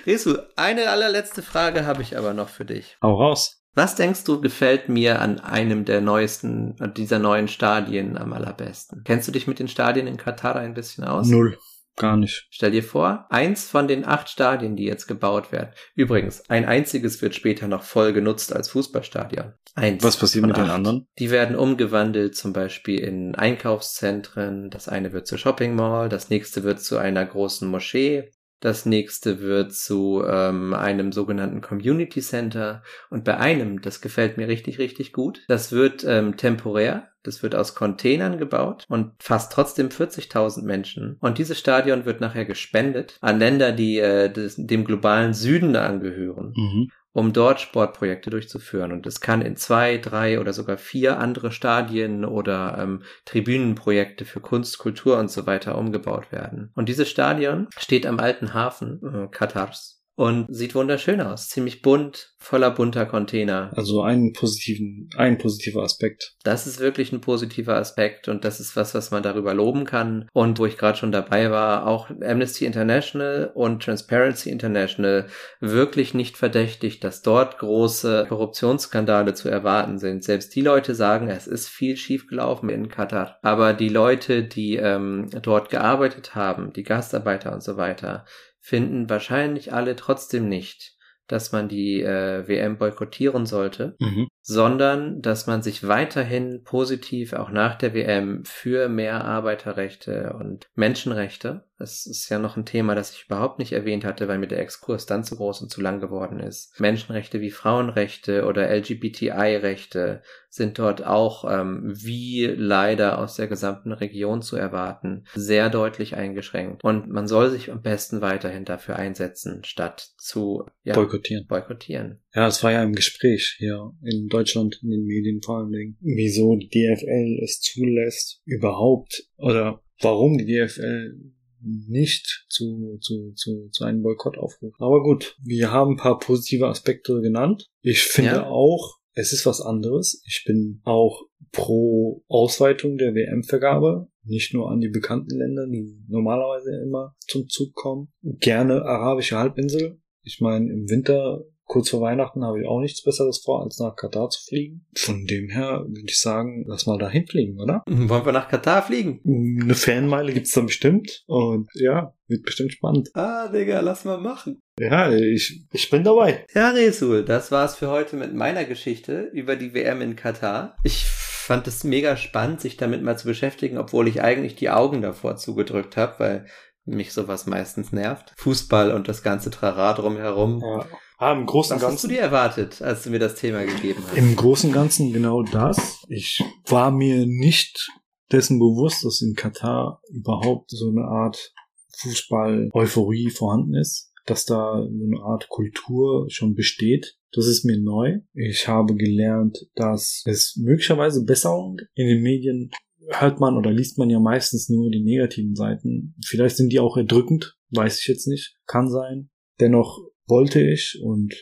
Resu, 0.06 0.38
eine 0.56 0.90
allerletzte 0.90 1.42
Frage 1.42 1.86
habe 1.86 2.02
ich 2.02 2.18
aber 2.18 2.34
noch 2.34 2.50
für 2.50 2.66
dich. 2.66 2.98
Hau 3.02 3.16
raus. 3.16 3.64
Was 3.74 3.96
denkst 3.96 4.24
du 4.24 4.42
gefällt 4.42 4.90
mir 4.90 5.22
an 5.22 5.40
einem 5.40 5.86
der 5.86 6.02
neuesten, 6.02 6.76
dieser 6.96 7.20
neuen 7.20 7.48
Stadien 7.48 8.18
am 8.18 8.34
allerbesten? 8.34 9.04
Kennst 9.04 9.28
du 9.28 9.32
dich 9.32 9.48
mit 9.48 9.60
den 9.60 9.68
Stadien 9.68 10.08
in 10.08 10.18
Katar 10.18 10.56
ein 10.56 10.74
bisschen 10.74 11.04
aus? 11.04 11.28
Null. 11.28 11.58
Gar 11.98 12.18
nicht. 12.18 12.48
Stell 12.52 12.72
dir 12.72 12.84
vor, 12.84 13.26
eins 13.30 13.68
von 13.68 13.88
den 13.88 14.06
acht 14.06 14.30
Stadien, 14.30 14.76
die 14.76 14.86
jetzt 14.86 15.08
gebaut 15.08 15.52
werden. 15.52 15.72
Übrigens, 15.96 16.48
ein 16.48 16.66
einziges 16.66 17.24
wird 17.24 17.34
später 17.34 17.68
noch 17.68 17.82
voll 17.82 18.14
genutzt 18.14 18.56
als 18.56 18.70
Fußballstadion. 18.70 19.54
Eins. 19.74 20.04
Was 20.04 20.16
passiert 20.16 20.46
mit 20.46 20.56
den 20.56 20.66
acht. 20.66 20.72
anderen? 20.72 21.08
Die 21.18 21.32
werden 21.32 21.56
umgewandelt, 21.56 22.36
zum 22.36 22.54
Beispiel 22.54 23.00
in 23.00 23.34
Einkaufszentren. 23.34 24.70
Das 24.70 24.88
eine 24.88 25.12
wird 25.12 25.26
zur 25.26 25.40
Shopping 25.40 25.76
Mall, 25.76 26.08
das 26.08 26.30
nächste 26.30 26.64
wird 26.64 26.82
zu 26.82 26.98
einer 26.98 27.26
großen 27.26 27.68
Moschee. 27.68 28.32
Das 28.60 28.86
nächste 28.88 29.40
wird 29.40 29.74
zu 29.74 30.24
ähm, 30.28 30.74
einem 30.74 31.12
sogenannten 31.12 31.62
Community 31.62 32.22
Center. 32.22 32.84
Und 33.10 33.24
bei 33.24 33.38
einem, 33.38 33.82
das 33.82 34.02
gefällt 34.02 34.38
mir 34.38 34.48
richtig, 34.48 34.80
richtig 34.80 35.14
gut, 35.14 35.44
das 35.48 35.72
wird 35.72 36.04
ähm, 36.04 36.38
temporär. 36.38 37.10
Das 37.28 37.44
wird 37.44 37.54
aus 37.56 37.76
Containern 37.76 38.38
gebaut 38.38 38.86
und 38.88 39.12
fast 39.20 39.52
trotzdem 39.52 39.90
40.000 39.90 40.64
Menschen. 40.64 41.18
Und 41.20 41.38
dieses 41.38 41.60
Stadion 41.60 42.06
wird 42.06 42.22
nachher 42.22 42.46
gespendet 42.46 43.18
an 43.22 43.38
Länder, 43.38 43.72
die 43.74 44.00
äh, 44.00 44.32
des, 44.32 44.56
dem 44.58 44.86
globalen 44.86 45.34
Süden 45.34 45.76
angehören 45.76 46.54
Mhm. 46.56 46.90
um 47.12 47.34
dort 47.34 47.60
Sportprojekte 47.60 48.30
durchzuführen. 48.30 48.92
Und 48.92 49.06
es 49.08 49.20
kann 49.22 49.42
in 49.42 49.56
zwei, 49.56 49.98
drei 49.98 50.40
oder 50.40 50.54
sogar 50.54 50.78
vier 50.78 51.20
andere 51.20 51.52
Stadien 51.52 52.24
oder 52.26 52.78
ähm, 52.80 53.02
Tribünenprojekte 53.26 54.24
für 54.24 54.40
Kunst, 54.40 54.78
Kultur 54.78 55.18
und 55.18 55.30
so 55.30 55.46
weiter 55.46 55.78
umgebaut 55.78 56.32
werden. 56.32 56.72
Und 56.76 56.90
dieses 56.90 57.10
Stadion 57.10 57.68
steht 57.78 58.06
am 58.06 58.20
alten 58.20 58.54
Hafen 58.54 59.02
äh, 59.04 59.28
Katars 59.30 59.97
und 60.18 60.48
sieht 60.50 60.74
wunderschön 60.74 61.22
aus. 61.22 61.48
Ziemlich 61.48 61.84
bunt, 61.84 62.34
voller 62.40 62.72
bunter 62.72 63.06
Container. 63.06 63.72
Also 63.76 64.02
einen 64.02 64.34
positiven, 64.34 65.12
ein 65.16 65.38
positiver 65.38 65.84
Aspekt. 65.84 66.34
Das 66.44 66.66
ist 66.66 66.80
wirklich 66.80 67.12
ein 67.12 67.22
positiver 67.22 67.76
Aspekt 67.76 68.28
und 68.28 68.44
das 68.44 68.60
ist 68.60 68.76
was, 68.76 68.96
was 68.96 69.12
man 69.12 69.22
darüber 69.22 69.54
loben 69.54 69.86
kann. 69.86 70.28
Und 70.34 70.58
wo 70.58 70.66
ich 70.66 70.80
gerade 70.80 70.98
schon 70.98 71.12
dabei 71.12 71.52
war, 71.52 71.86
auch 71.86 72.10
Amnesty 72.10 72.66
International 72.66 73.52
und 73.54 73.84
Transparency 73.84 74.50
International 74.50 75.28
wirklich 75.60 76.16
nicht 76.16 76.36
verdächtig, 76.36 77.00
dass 77.00 77.22
dort 77.22 77.60
große 77.60 78.26
Korruptionsskandale 78.28 79.36
zu 79.36 79.50
erwarten 79.50 80.00
sind. 80.00 80.24
Selbst 80.24 80.56
die 80.56 80.62
Leute 80.62 80.96
sagen, 80.96 81.30
es 81.30 81.46
ist 81.46 81.70
viel 81.70 81.96
schiefgelaufen 81.96 82.70
in 82.70 82.90
Katar. 82.90 83.38
Aber 83.44 83.74
die 83.74 83.90
Leute, 83.90 84.44
die 84.44 84.78
ähm, 84.78 85.30
dort 85.44 85.70
gearbeitet 85.70 86.34
haben, 86.34 86.74
die 86.74 86.84
Gastarbeiter 86.84 87.54
und 87.54 87.62
so 87.62 87.78
weiter, 87.78 88.26
finden 88.68 89.10
wahrscheinlich 89.10 89.72
alle 89.72 89.96
trotzdem 89.96 90.50
nicht, 90.50 90.98
dass 91.28 91.54
man 91.54 91.70
die 91.70 92.02
äh, 92.02 92.46
WM 92.50 92.78
boykottieren 92.78 93.46
sollte 93.46 93.96
Mhm. 94.00 94.28
Sondern 94.50 95.22
dass 95.22 95.46
man 95.46 95.62
sich 95.62 95.86
weiterhin 95.90 96.64
positiv 96.64 97.34
auch 97.34 97.50
nach 97.50 97.76
der 97.76 97.94
WM 97.94 98.46
für 98.46 98.88
mehr 98.88 99.26
Arbeiterrechte 99.26 100.38
und 100.40 100.68
Menschenrechte, 100.74 101.66
das 101.80 102.08
ist 102.08 102.30
ja 102.30 102.40
noch 102.40 102.58
ein 102.58 102.66
Thema, 102.66 102.96
das 102.96 103.12
ich 103.12 103.26
überhaupt 103.26 103.60
nicht 103.60 103.72
erwähnt 103.72 104.04
hatte, 104.04 104.28
weil 104.28 104.40
mir 104.40 104.48
der 104.48 104.60
Exkurs 104.60 105.06
dann 105.06 105.24
zu 105.24 105.36
groß 105.36 105.62
und 105.62 105.70
zu 105.70 105.82
lang 105.82 106.00
geworden 106.00 106.40
ist. 106.40 106.80
Menschenrechte 106.80 107.40
wie 107.40 107.52
Frauenrechte 107.52 108.46
oder 108.46 108.70
LGBTI-Rechte 108.70 110.24
sind 110.50 110.80
dort 110.80 111.06
auch, 111.06 111.46
ähm, 111.48 111.94
wie 111.94 112.46
leider 112.46 113.20
aus 113.20 113.36
der 113.36 113.48
gesamten 113.48 113.92
Region 113.92 114.42
zu 114.42 114.56
erwarten, 114.56 115.26
sehr 115.36 115.70
deutlich 115.70 116.16
eingeschränkt. 116.16 116.84
Und 116.84 117.10
man 117.10 117.28
soll 117.28 117.52
sich 117.52 117.72
am 117.72 117.82
besten 117.84 118.22
weiterhin 118.22 118.66
dafür 118.66 118.96
einsetzen, 118.96 119.64
statt 119.64 120.14
zu 120.18 120.66
ja, 120.84 120.96
Boykottieren. 120.96 121.46
boykottieren. 121.46 122.22
Ja, 122.34 122.48
es 122.48 122.64
war 122.64 122.72
ja 122.72 122.82
im 122.82 122.94
Gespräch 122.94 123.56
hier 123.60 123.92
in 124.04 124.30
Deutschland, 124.30 124.37
in 124.46 124.90
den 124.90 125.04
Medien 125.06 125.42
vor 125.42 125.60
allen 125.60 125.72
Dingen, 125.72 125.98
wieso 126.02 126.56
die 126.56 126.70
DFL 126.70 127.40
es 127.44 127.60
zulässt, 127.60 128.42
überhaupt, 128.46 129.30
oder 129.38 129.82
warum 130.02 130.38
die 130.38 130.46
DFL 130.46 131.14
nicht 131.62 132.46
zu, 132.50 132.98
zu, 133.02 133.34
zu, 133.34 133.70
zu 133.70 133.84
einem 133.84 134.04
Boykott 134.04 134.38
aufruft. 134.38 134.80
Aber 134.80 135.02
gut, 135.04 135.36
wir 135.44 135.72
haben 135.72 135.92
ein 135.94 135.98
paar 135.98 136.20
positive 136.20 136.68
Aspekte 136.68 137.20
genannt. 137.22 137.70
Ich 137.82 138.04
finde 138.04 138.32
Ja. 138.32 138.50
auch, 138.50 138.98
es 139.14 139.34
ist 139.34 139.46
was 139.46 139.62
anderes. 139.62 140.22
Ich 140.28 140.44
bin 140.46 140.82
auch 140.84 141.24
pro 141.52 142.24
Ausweitung 142.28 142.98
der 142.98 143.16
WM-Vergabe, 143.16 144.08
nicht 144.24 144.54
nur 144.54 144.70
an 144.70 144.80
die 144.80 144.90
bekannten 144.90 145.36
Länder, 145.38 145.66
die 145.68 145.98
normalerweise 146.08 146.80
immer 146.84 147.16
zum 147.28 147.48
Zug 147.50 147.74
kommen. 147.74 148.10
Gerne 148.22 148.84
arabische 148.84 149.38
Halbinsel. 149.38 150.00
Ich 150.22 150.40
meine, 150.42 150.72
im 150.72 150.90
Winter 150.90 151.44
kurz 151.68 151.90
vor 151.90 152.02
Weihnachten 152.02 152.44
habe 152.44 152.62
ich 152.62 152.68
auch 152.68 152.80
nichts 152.80 153.04
Besseres 153.04 153.40
vor, 153.44 153.64
als 153.64 153.80
nach 153.80 153.96
Katar 153.96 154.30
zu 154.30 154.44
fliegen. 154.44 154.86
Von 154.96 155.26
dem 155.26 155.50
her 155.50 155.84
würde 155.88 156.08
ich 156.08 156.20
sagen, 156.20 156.64
lass 156.68 156.88
mal 156.88 156.98
dahin 156.98 157.28
fliegen, 157.28 157.60
oder? 157.60 157.84
Wollen 157.88 158.26
wir 158.26 158.32
nach 158.32 158.48
Katar 158.48 158.82
fliegen? 158.82 159.22
Eine 159.62 159.76
Fanmeile 159.76 160.34
gibt's 160.34 160.54
da 160.54 160.62
bestimmt. 160.62 161.24
Und 161.28 161.70
ja, 161.74 162.14
wird 162.28 162.44
bestimmt 162.44 162.74
spannend. 162.74 163.10
Ah, 163.14 163.50
Digga, 163.50 163.82
lass 163.82 164.06
mal 164.06 164.20
machen. 164.20 164.62
Ja, 164.80 165.12
ich, 165.12 165.66
ich 165.72 165.90
bin 165.90 166.04
dabei. 166.04 166.46
Ja, 166.54 166.70
Resul, 166.70 167.26
das 167.26 167.52
war's 167.52 167.76
für 167.76 167.90
heute 167.90 168.16
mit 168.16 168.34
meiner 168.34 168.66
Geschichte 168.66 169.30
über 169.34 169.56
die 169.56 169.74
WM 169.74 170.02
in 170.02 170.16
Katar. 170.16 170.76
Ich 170.84 171.06
fand 171.06 171.68
es 171.68 171.84
mega 171.84 172.18
spannend, 172.18 172.62
sich 172.62 172.78
damit 172.78 173.02
mal 173.04 173.18
zu 173.18 173.28
beschäftigen, 173.28 173.78
obwohl 173.78 174.08
ich 174.08 174.22
eigentlich 174.22 174.56
die 174.56 174.70
Augen 174.70 175.02
davor 175.02 175.38
zugedrückt 175.38 175.98
habe, 175.98 176.16
weil 176.18 176.46
mich 176.86 177.14
sowas 177.14 177.46
meistens 177.46 177.92
nervt. 177.92 178.34
Fußball 178.38 178.92
und 178.92 179.08
das 179.08 179.24
ganze 179.24 179.50
Trara 179.50 179.94
drumherum. 179.94 180.62
Ja. 180.62 180.86
Ah, 181.18 181.34
im 181.34 181.46
Großen 181.48 181.76
Was 181.76 181.84
und 181.84 181.90
hast 181.92 182.04
du 182.04 182.08
Ganzen. 182.08 182.10
dir 182.10 182.22
erwartet, 182.22 182.82
als 182.82 183.04
du 183.04 183.10
mir 183.10 183.20
das 183.20 183.36
Thema 183.36 183.64
gegeben 183.66 184.04
hast? 184.06 184.18
Im 184.18 184.36
Großen 184.36 184.70
und 184.70 184.74
Ganzen 184.74 185.14
genau 185.14 185.42
das. 185.42 186.04
Ich 186.08 186.44
war 186.68 186.92
mir 186.92 187.26
nicht 187.26 187.90
dessen 188.32 188.60
bewusst, 188.60 189.04
dass 189.04 189.22
in 189.22 189.34
Katar 189.34 190.02
überhaupt 190.12 190.70
so 190.70 190.90
eine 190.90 191.06
Art 191.06 191.54
Fußball-Euphorie 191.98 193.32
vorhanden 193.32 193.74
ist, 193.76 194.12
dass 194.26 194.46
da 194.46 194.84
so 194.84 195.06
eine 195.06 195.22
Art 195.24 195.50
Kultur 195.50 196.30
schon 196.30 196.54
besteht. 196.54 197.18
Das 197.32 197.48
ist 197.48 197.66
mir 197.66 197.80
neu. 197.80 198.20
Ich 198.34 198.68
habe 198.68 198.96
gelernt, 198.96 199.58
dass 199.76 200.22
es 200.26 200.56
möglicherweise 200.58 201.24
Besserung 201.26 201.80
in 201.96 202.08
den 202.08 202.22
Medien 202.22 202.70
hört 203.10 203.40
man 203.40 203.58
oder 203.58 203.72
liest 203.72 203.98
man 203.98 204.10
ja 204.10 204.20
meistens 204.20 204.70
nur 204.70 204.92
die 204.92 205.04
negativen 205.04 205.56
Seiten. 205.56 206.16
Vielleicht 206.26 206.58
sind 206.58 206.70
die 206.72 206.80
auch 206.80 206.98
erdrückend, 206.98 207.58
weiß 207.72 208.00
ich 208.02 208.08
jetzt 208.08 208.28
nicht. 208.28 208.56
Kann 208.66 208.90
sein. 208.90 209.30
Dennoch 209.60 209.98
wollte 210.28 210.62
ich 210.62 211.00
und 211.02 211.34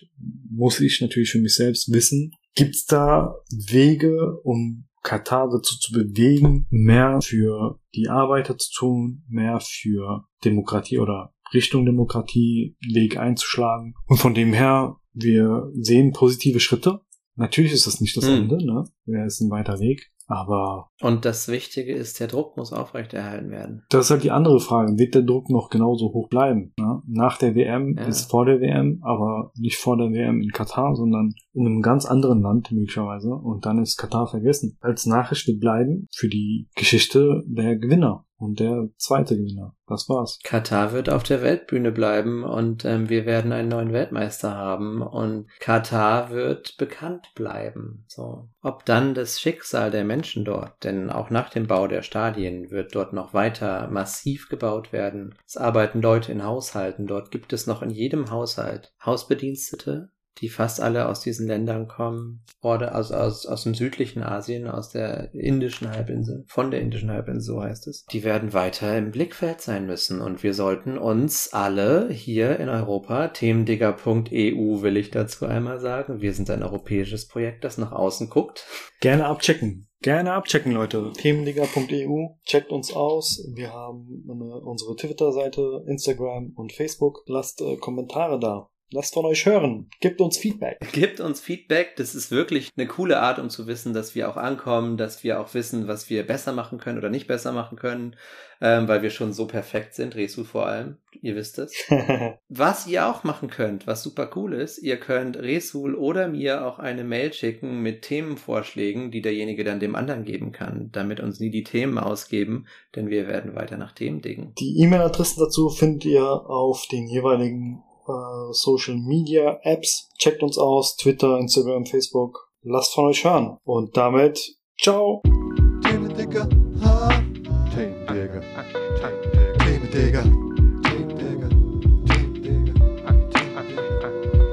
muss 0.49 0.79
ich 0.79 1.01
natürlich 1.01 1.31
für 1.31 1.39
mich 1.39 1.55
selbst 1.55 1.91
wissen, 1.91 2.31
gibt 2.55 2.75
es 2.75 2.85
da 2.85 3.35
Wege, 3.69 4.39
um 4.43 4.87
Katar 5.03 5.49
dazu 5.49 5.77
zu 5.77 5.93
bewegen, 5.93 6.65
mehr 6.69 7.21
für 7.21 7.79
die 7.93 8.09
Arbeiter 8.09 8.57
zu 8.57 8.71
tun, 8.73 9.23
mehr 9.29 9.59
für 9.61 10.25
Demokratie 10.43 10.97
oder 10.97 11.33
Richtung 11.53 11.85
Demokratie 11.85 12.75
Weg 12.91 13.17
einzuschlagen. 13.17 13.93
Und 14.07 14.17
von 14.17 14.33
dem 14.33 14.51
her, 14.53 14.95
wir 15.13 15.69
sehen 15.75 16.11
positive 16.11 16.59
Schritte. 16.59 17.01
Natürlich 17.35 17.73
ist 17.73 17.85
das 17.85 18.01
nicht 18.01 18.17
das 18.17 18.25
Hm. 18.25 18.43
Ende, 18.43 18.65
ne? 18.65 18.85
Ja, 19.05 19.25
ist 19.25 19.41
ein 19.41 19.51
weiter 19.51 19.79
Weg. 19.79 20.11
Aber 20.27 20.89
Und 21.01 21.23
das 21.25 21.47
Wichtige 21.47 21.93
ist, 21.93 22.19
der 22.19 22.27
Druck 22.27 22.57
muss 22.57 22.73
aufrechterhalten 22.73 23.51
werden. 23.51 23.83
das 23.89 24.05
ist 24.05 24.11
halt 24.11 24.23
die 24.23 24.31
andere 24.31 24.59
Frage. 24.59 24.97
Wird 24.97 25.13
der 25.15 25.21
Druck 25.21 25.49
noch 25.49 25.69
genauso 25.69 26.13
hoch 26.13 26.29
bleiben? 26.29 26.73
Ne? 26.79 27.01
Nach 27.07 27.37
der 27.37 27.53
WM 27.55 27.95
Ja. 27.97 28.05
ist 28.05 28.29
vor 28.31 28.45
der 28.45 28.59
WM, 28.59 28.99
aber 29.03 29.51
nicht 29.55 29.77
vor 29.77 29.97
der 29.97 30.11
WM 30.11 30.41
in 30.41 30.49
Katar, 30.49 30.95
sondern 30.95 31.33
in 31.53 31.65
einem 31.67 31.81
ganz 31.81 32.05
anderen 32.05 32.41
Land 32.41 32.71
möglicherweise. 32.71 33.29
Und 33.33 33.65
dann 33.65 33.79
ist 33.81 33.97
Katar 33.97 34.27
vergessen. 34.27 34.77
Als 34.81 35.05
Nachricht 35.05 35.47
wird 35.47 35.59
bleiben 35.59 36.07
für 36.13 36.27
die 36.27 36.67
Geschichte 36.75 37.43
der 37.45 37.77
Gewinner 37.77 38.24
und 38.37 38.59
der 38.59 38.89
zweite 38.97 39.37
Gewinner. 39.37 39.75
Das 39.87 40.09
war's. 40.09 40.39
Katar 40.43 40.91
wird 40.91 41.09
auf 41.09 41.23
der 41.23 41.41
Weltbühne 41.41 41.91
bleiben 41.91 42.43
und 42.43 42.83
ähm, 42.85 43.09
wir 43.09 43.25
werden 43.25 43.51
einen 43.51 43.69
neuen 43.69 43.93
Weltmeister 43.93 44.55
haben 44.55 45.01
und 45.01 45.47
Katar 45.59 46.31
wird 46.31 46.75
bekannt 46.77 47.31
bleiben. 47.35 48.05
So. 48.07 48.49
Ob 48.61 48.83
dann 48.85 49.13
das 49.13 49.39
Schicksal 49.39 49.91
der 49.91 50.03
Menschen 50.03 50.43
dort, 50.43 50.83
denn 50.83 51.09
auch 51.09 51.29
nach 51.29 51.49
dem 51.49 51.67
Bau 51.67 51.87
der 51.87 52.01
Stadien 52.01 52.71
wird 52.71 52.95
dort 52.95 53.13
noch 53.13 53.33
weiter 53.33 53.87
massiv 53.89 54.49
gebaut 54.49 54.91
werden. 54.91 55.35
Es 55.45 55.55
arbeiten 55.55 56.01
Leute 56.01 56.31
in 56.31 56.43
Haushalten, 56.43 57.07
dort 57.07 57.31
gibt 57.31 57.53
es 57.53 57.67
noch 57.67 57.81
in 57.81 57.89
jedem 57.89 58.31
Haushalt 58.31 58.93
Hausbedienstete, 59.05 60.09
die 60.39 60.49
fast 60.49 60.81
alle 60.81 61.07
aus 61.07 61.21
diesen 61.21 61.47
Ländern 61.47 61.87
kommen, 61.87 62.43
oder 62.61 62.95
aus, 62.95 63.11
aus, 63.11 63.45
aus 63.45 63.63
dem 63.63 63.75
südlichen 63.75 64.23
Asien, 64.23 64.67
aus 64.67 64.89
der 64.89 65.33
indischen 65.33 65.89
Halbinsel, 65.91 66.43
von 66.47 66.71
der 66.71 66.81
indischen 66.81 67.11
Halbinsel, 67.11 67.55
so 67.55 67.61
heißt 67.61 67.87
es. 67.87 68.05
Die 68.05 68.23
werden 68.23 68.53
weiter 68.53 68.97
im 68.97 69.11
Blickfeld 69.11 69.61
sein 69.61 69.85
müssen 69.85 70.19
und 70.19 70.43
wir 70.43 70.53
sollten 70.53 70.97
uns 70.97 71.53
alle 71.53 72.09
hier 72.09 72.59
in 72.59 72.69
Europa, 72.69 73.27
themendigger.eu 73.29 74.81
will 74.81 74.97
ich 74.97 75.11
dazu 75.11 75.45
einmal 75.45 75.79
sagen, 75.79 76.21
wir 76.21 76.33
sind 76.33 76.49
ein 76.49 76.63
europäisches 76.63 77.27
Projekt, 77.27 77.63
das 77.63 77.77
nach 77.77 77.91
außen 77.91 78.29
guckt. 78.29 78.65
Gerne 78.99 79.25
abchecken. 79.25 79.87
Gerne 80.01 80.33
abchecken, 80.33 80.71
Leute. 80.71 81.11
Themenliga.eu. 81.17 82.35
Checkt 82.43 82.71
uns 82.71 82.93
aus. 82.93 83.43
Wir 83.55 83.73
haben 83.73 84.23
eine, 84.29 84.61
unsere 84.61 84.95
Twitter-Seite, 84.95 85.83
Instagram 85.87 86.53
und 86.55 86.73
Facebook. 86.73 87.23
Lasst 87.25 87.61
äh, 87.61 87.77
Kommentare 87.77 88.39
da. 88.39 88.69
Lasst 88.91 89.15
von 89.15 89.25
euch 89.25 89.45
hören. 89.45 89.89
Gebt 89.99 90.21
uns 90.21 90.37
Feedback. 90.37 90.77
Gebt 90.91 91.19
uns 91.19 91.41
Feedback, 91.41 91.95
das 91.95 92.13
ist 92.13 92.29
wirklich 92.29 92.71
eine 92.77 92.87
coole 92.87 93.19
Art, 93.19 93.39
um 93.39 93.49
zu 93.49 93.65
wissen, 93.65 93.93
dass 93.93 94.13
wir 94.13 94.29
auch 94.29 94.37
ankommen, 94.37 94.95
dass 94.95 95.23
wir 95.23 95.39
auch 95.39 95.53
wissen, 95.55 95.87
was 95.87 96.09
wir 96.09 96.25
besser 96.25 96.53
machen 96.53 96.77
können 96.77 96.99
oder 96.99 97.09
nicht 97.09 97.27
besser 97.27 97.51
machen 97.51 97.77
können, 97.77 98.15
ähm, 98.61 98.87
weil 98.87 99.01
wir 99.01 99.09
schon 99.09 99.33
so 99.33 99.47
perfekt 99.47 99.95
sind, 99.95 100.15
Resu 100.15 100.43
vor 100.43 100.67
allem, 100.67 100.97
ihr 101.21 101.35
wisst 101.35 101.57
es. 101.57 101.73
Was 102.47 102.87
ihr 102.87 103.07
auch 103.07 103.23
machen 103.23 103.49
könnt, 103.49 103.87
was 103.87 104.03
super 104.03 104.29
cool 104.35 104.53
ist, 104.53 104.77
ihr 104.77 104.97
könnt 104.97 105.37
Resul 105.37 105.95
oder 105.95 106.27
mir 106.27 106.65
auch 106.65 106.79
eine 106.79 107.03
Mail 107.03 107.33
schicken 107.33 107.81
mit 107.81 108.03
Themenvorschlägen, 108.03 109.11
die 109.11 109.21
derjenige 109.21 109.63
dann 109.63 109.79
dem 109.79 109.95
anderen 109.95 110.23
geben 110.23 110.51
kann, 110.51 110.89
damit 110.91 111.19
uns 111.19 111.39
nie 111.39 111.49
die 111.49 111.63
Themen 111.63 111.97
ausgeben, 111.97 112.67
denn 112.95 113.09
wir 113.09 113.27
werden 113.27 113.55
weiter 113.55 113.77
nach 113.77 113.93
Themen 113.93 114.21
diggen. 114.21 114.53
Die 114.59 114.79
E-Mail-Adressen 114.81 115.43
dazu 115.43 115.69
findet 115.69 116.05
ihr 116.05 116.23
auf 116.23 116.87
den 116.87 117.07
jeweiligen 117.07 117.83
äh, 118.07 118.53
Social 118.53 118.97
Media 118.97 119.59
Apps. 119.63 120.09
Checkt 120.17 120.43
uns 120.43 120.57
aus. 120.57 120.97
Twitter, 120.97 121.37
Instagram, 121.39 121.85
Facebook. 121.85 122.49
Lasst 122.61 122.93
von 122.93 123.05
euch 123.05 123.23
hören. 123.23 123.57
Und 123.63 123.95
damit, 123.95 124.57
ciao. 124.81 125.21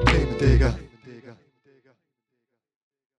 Themendigger. 0.06 0.78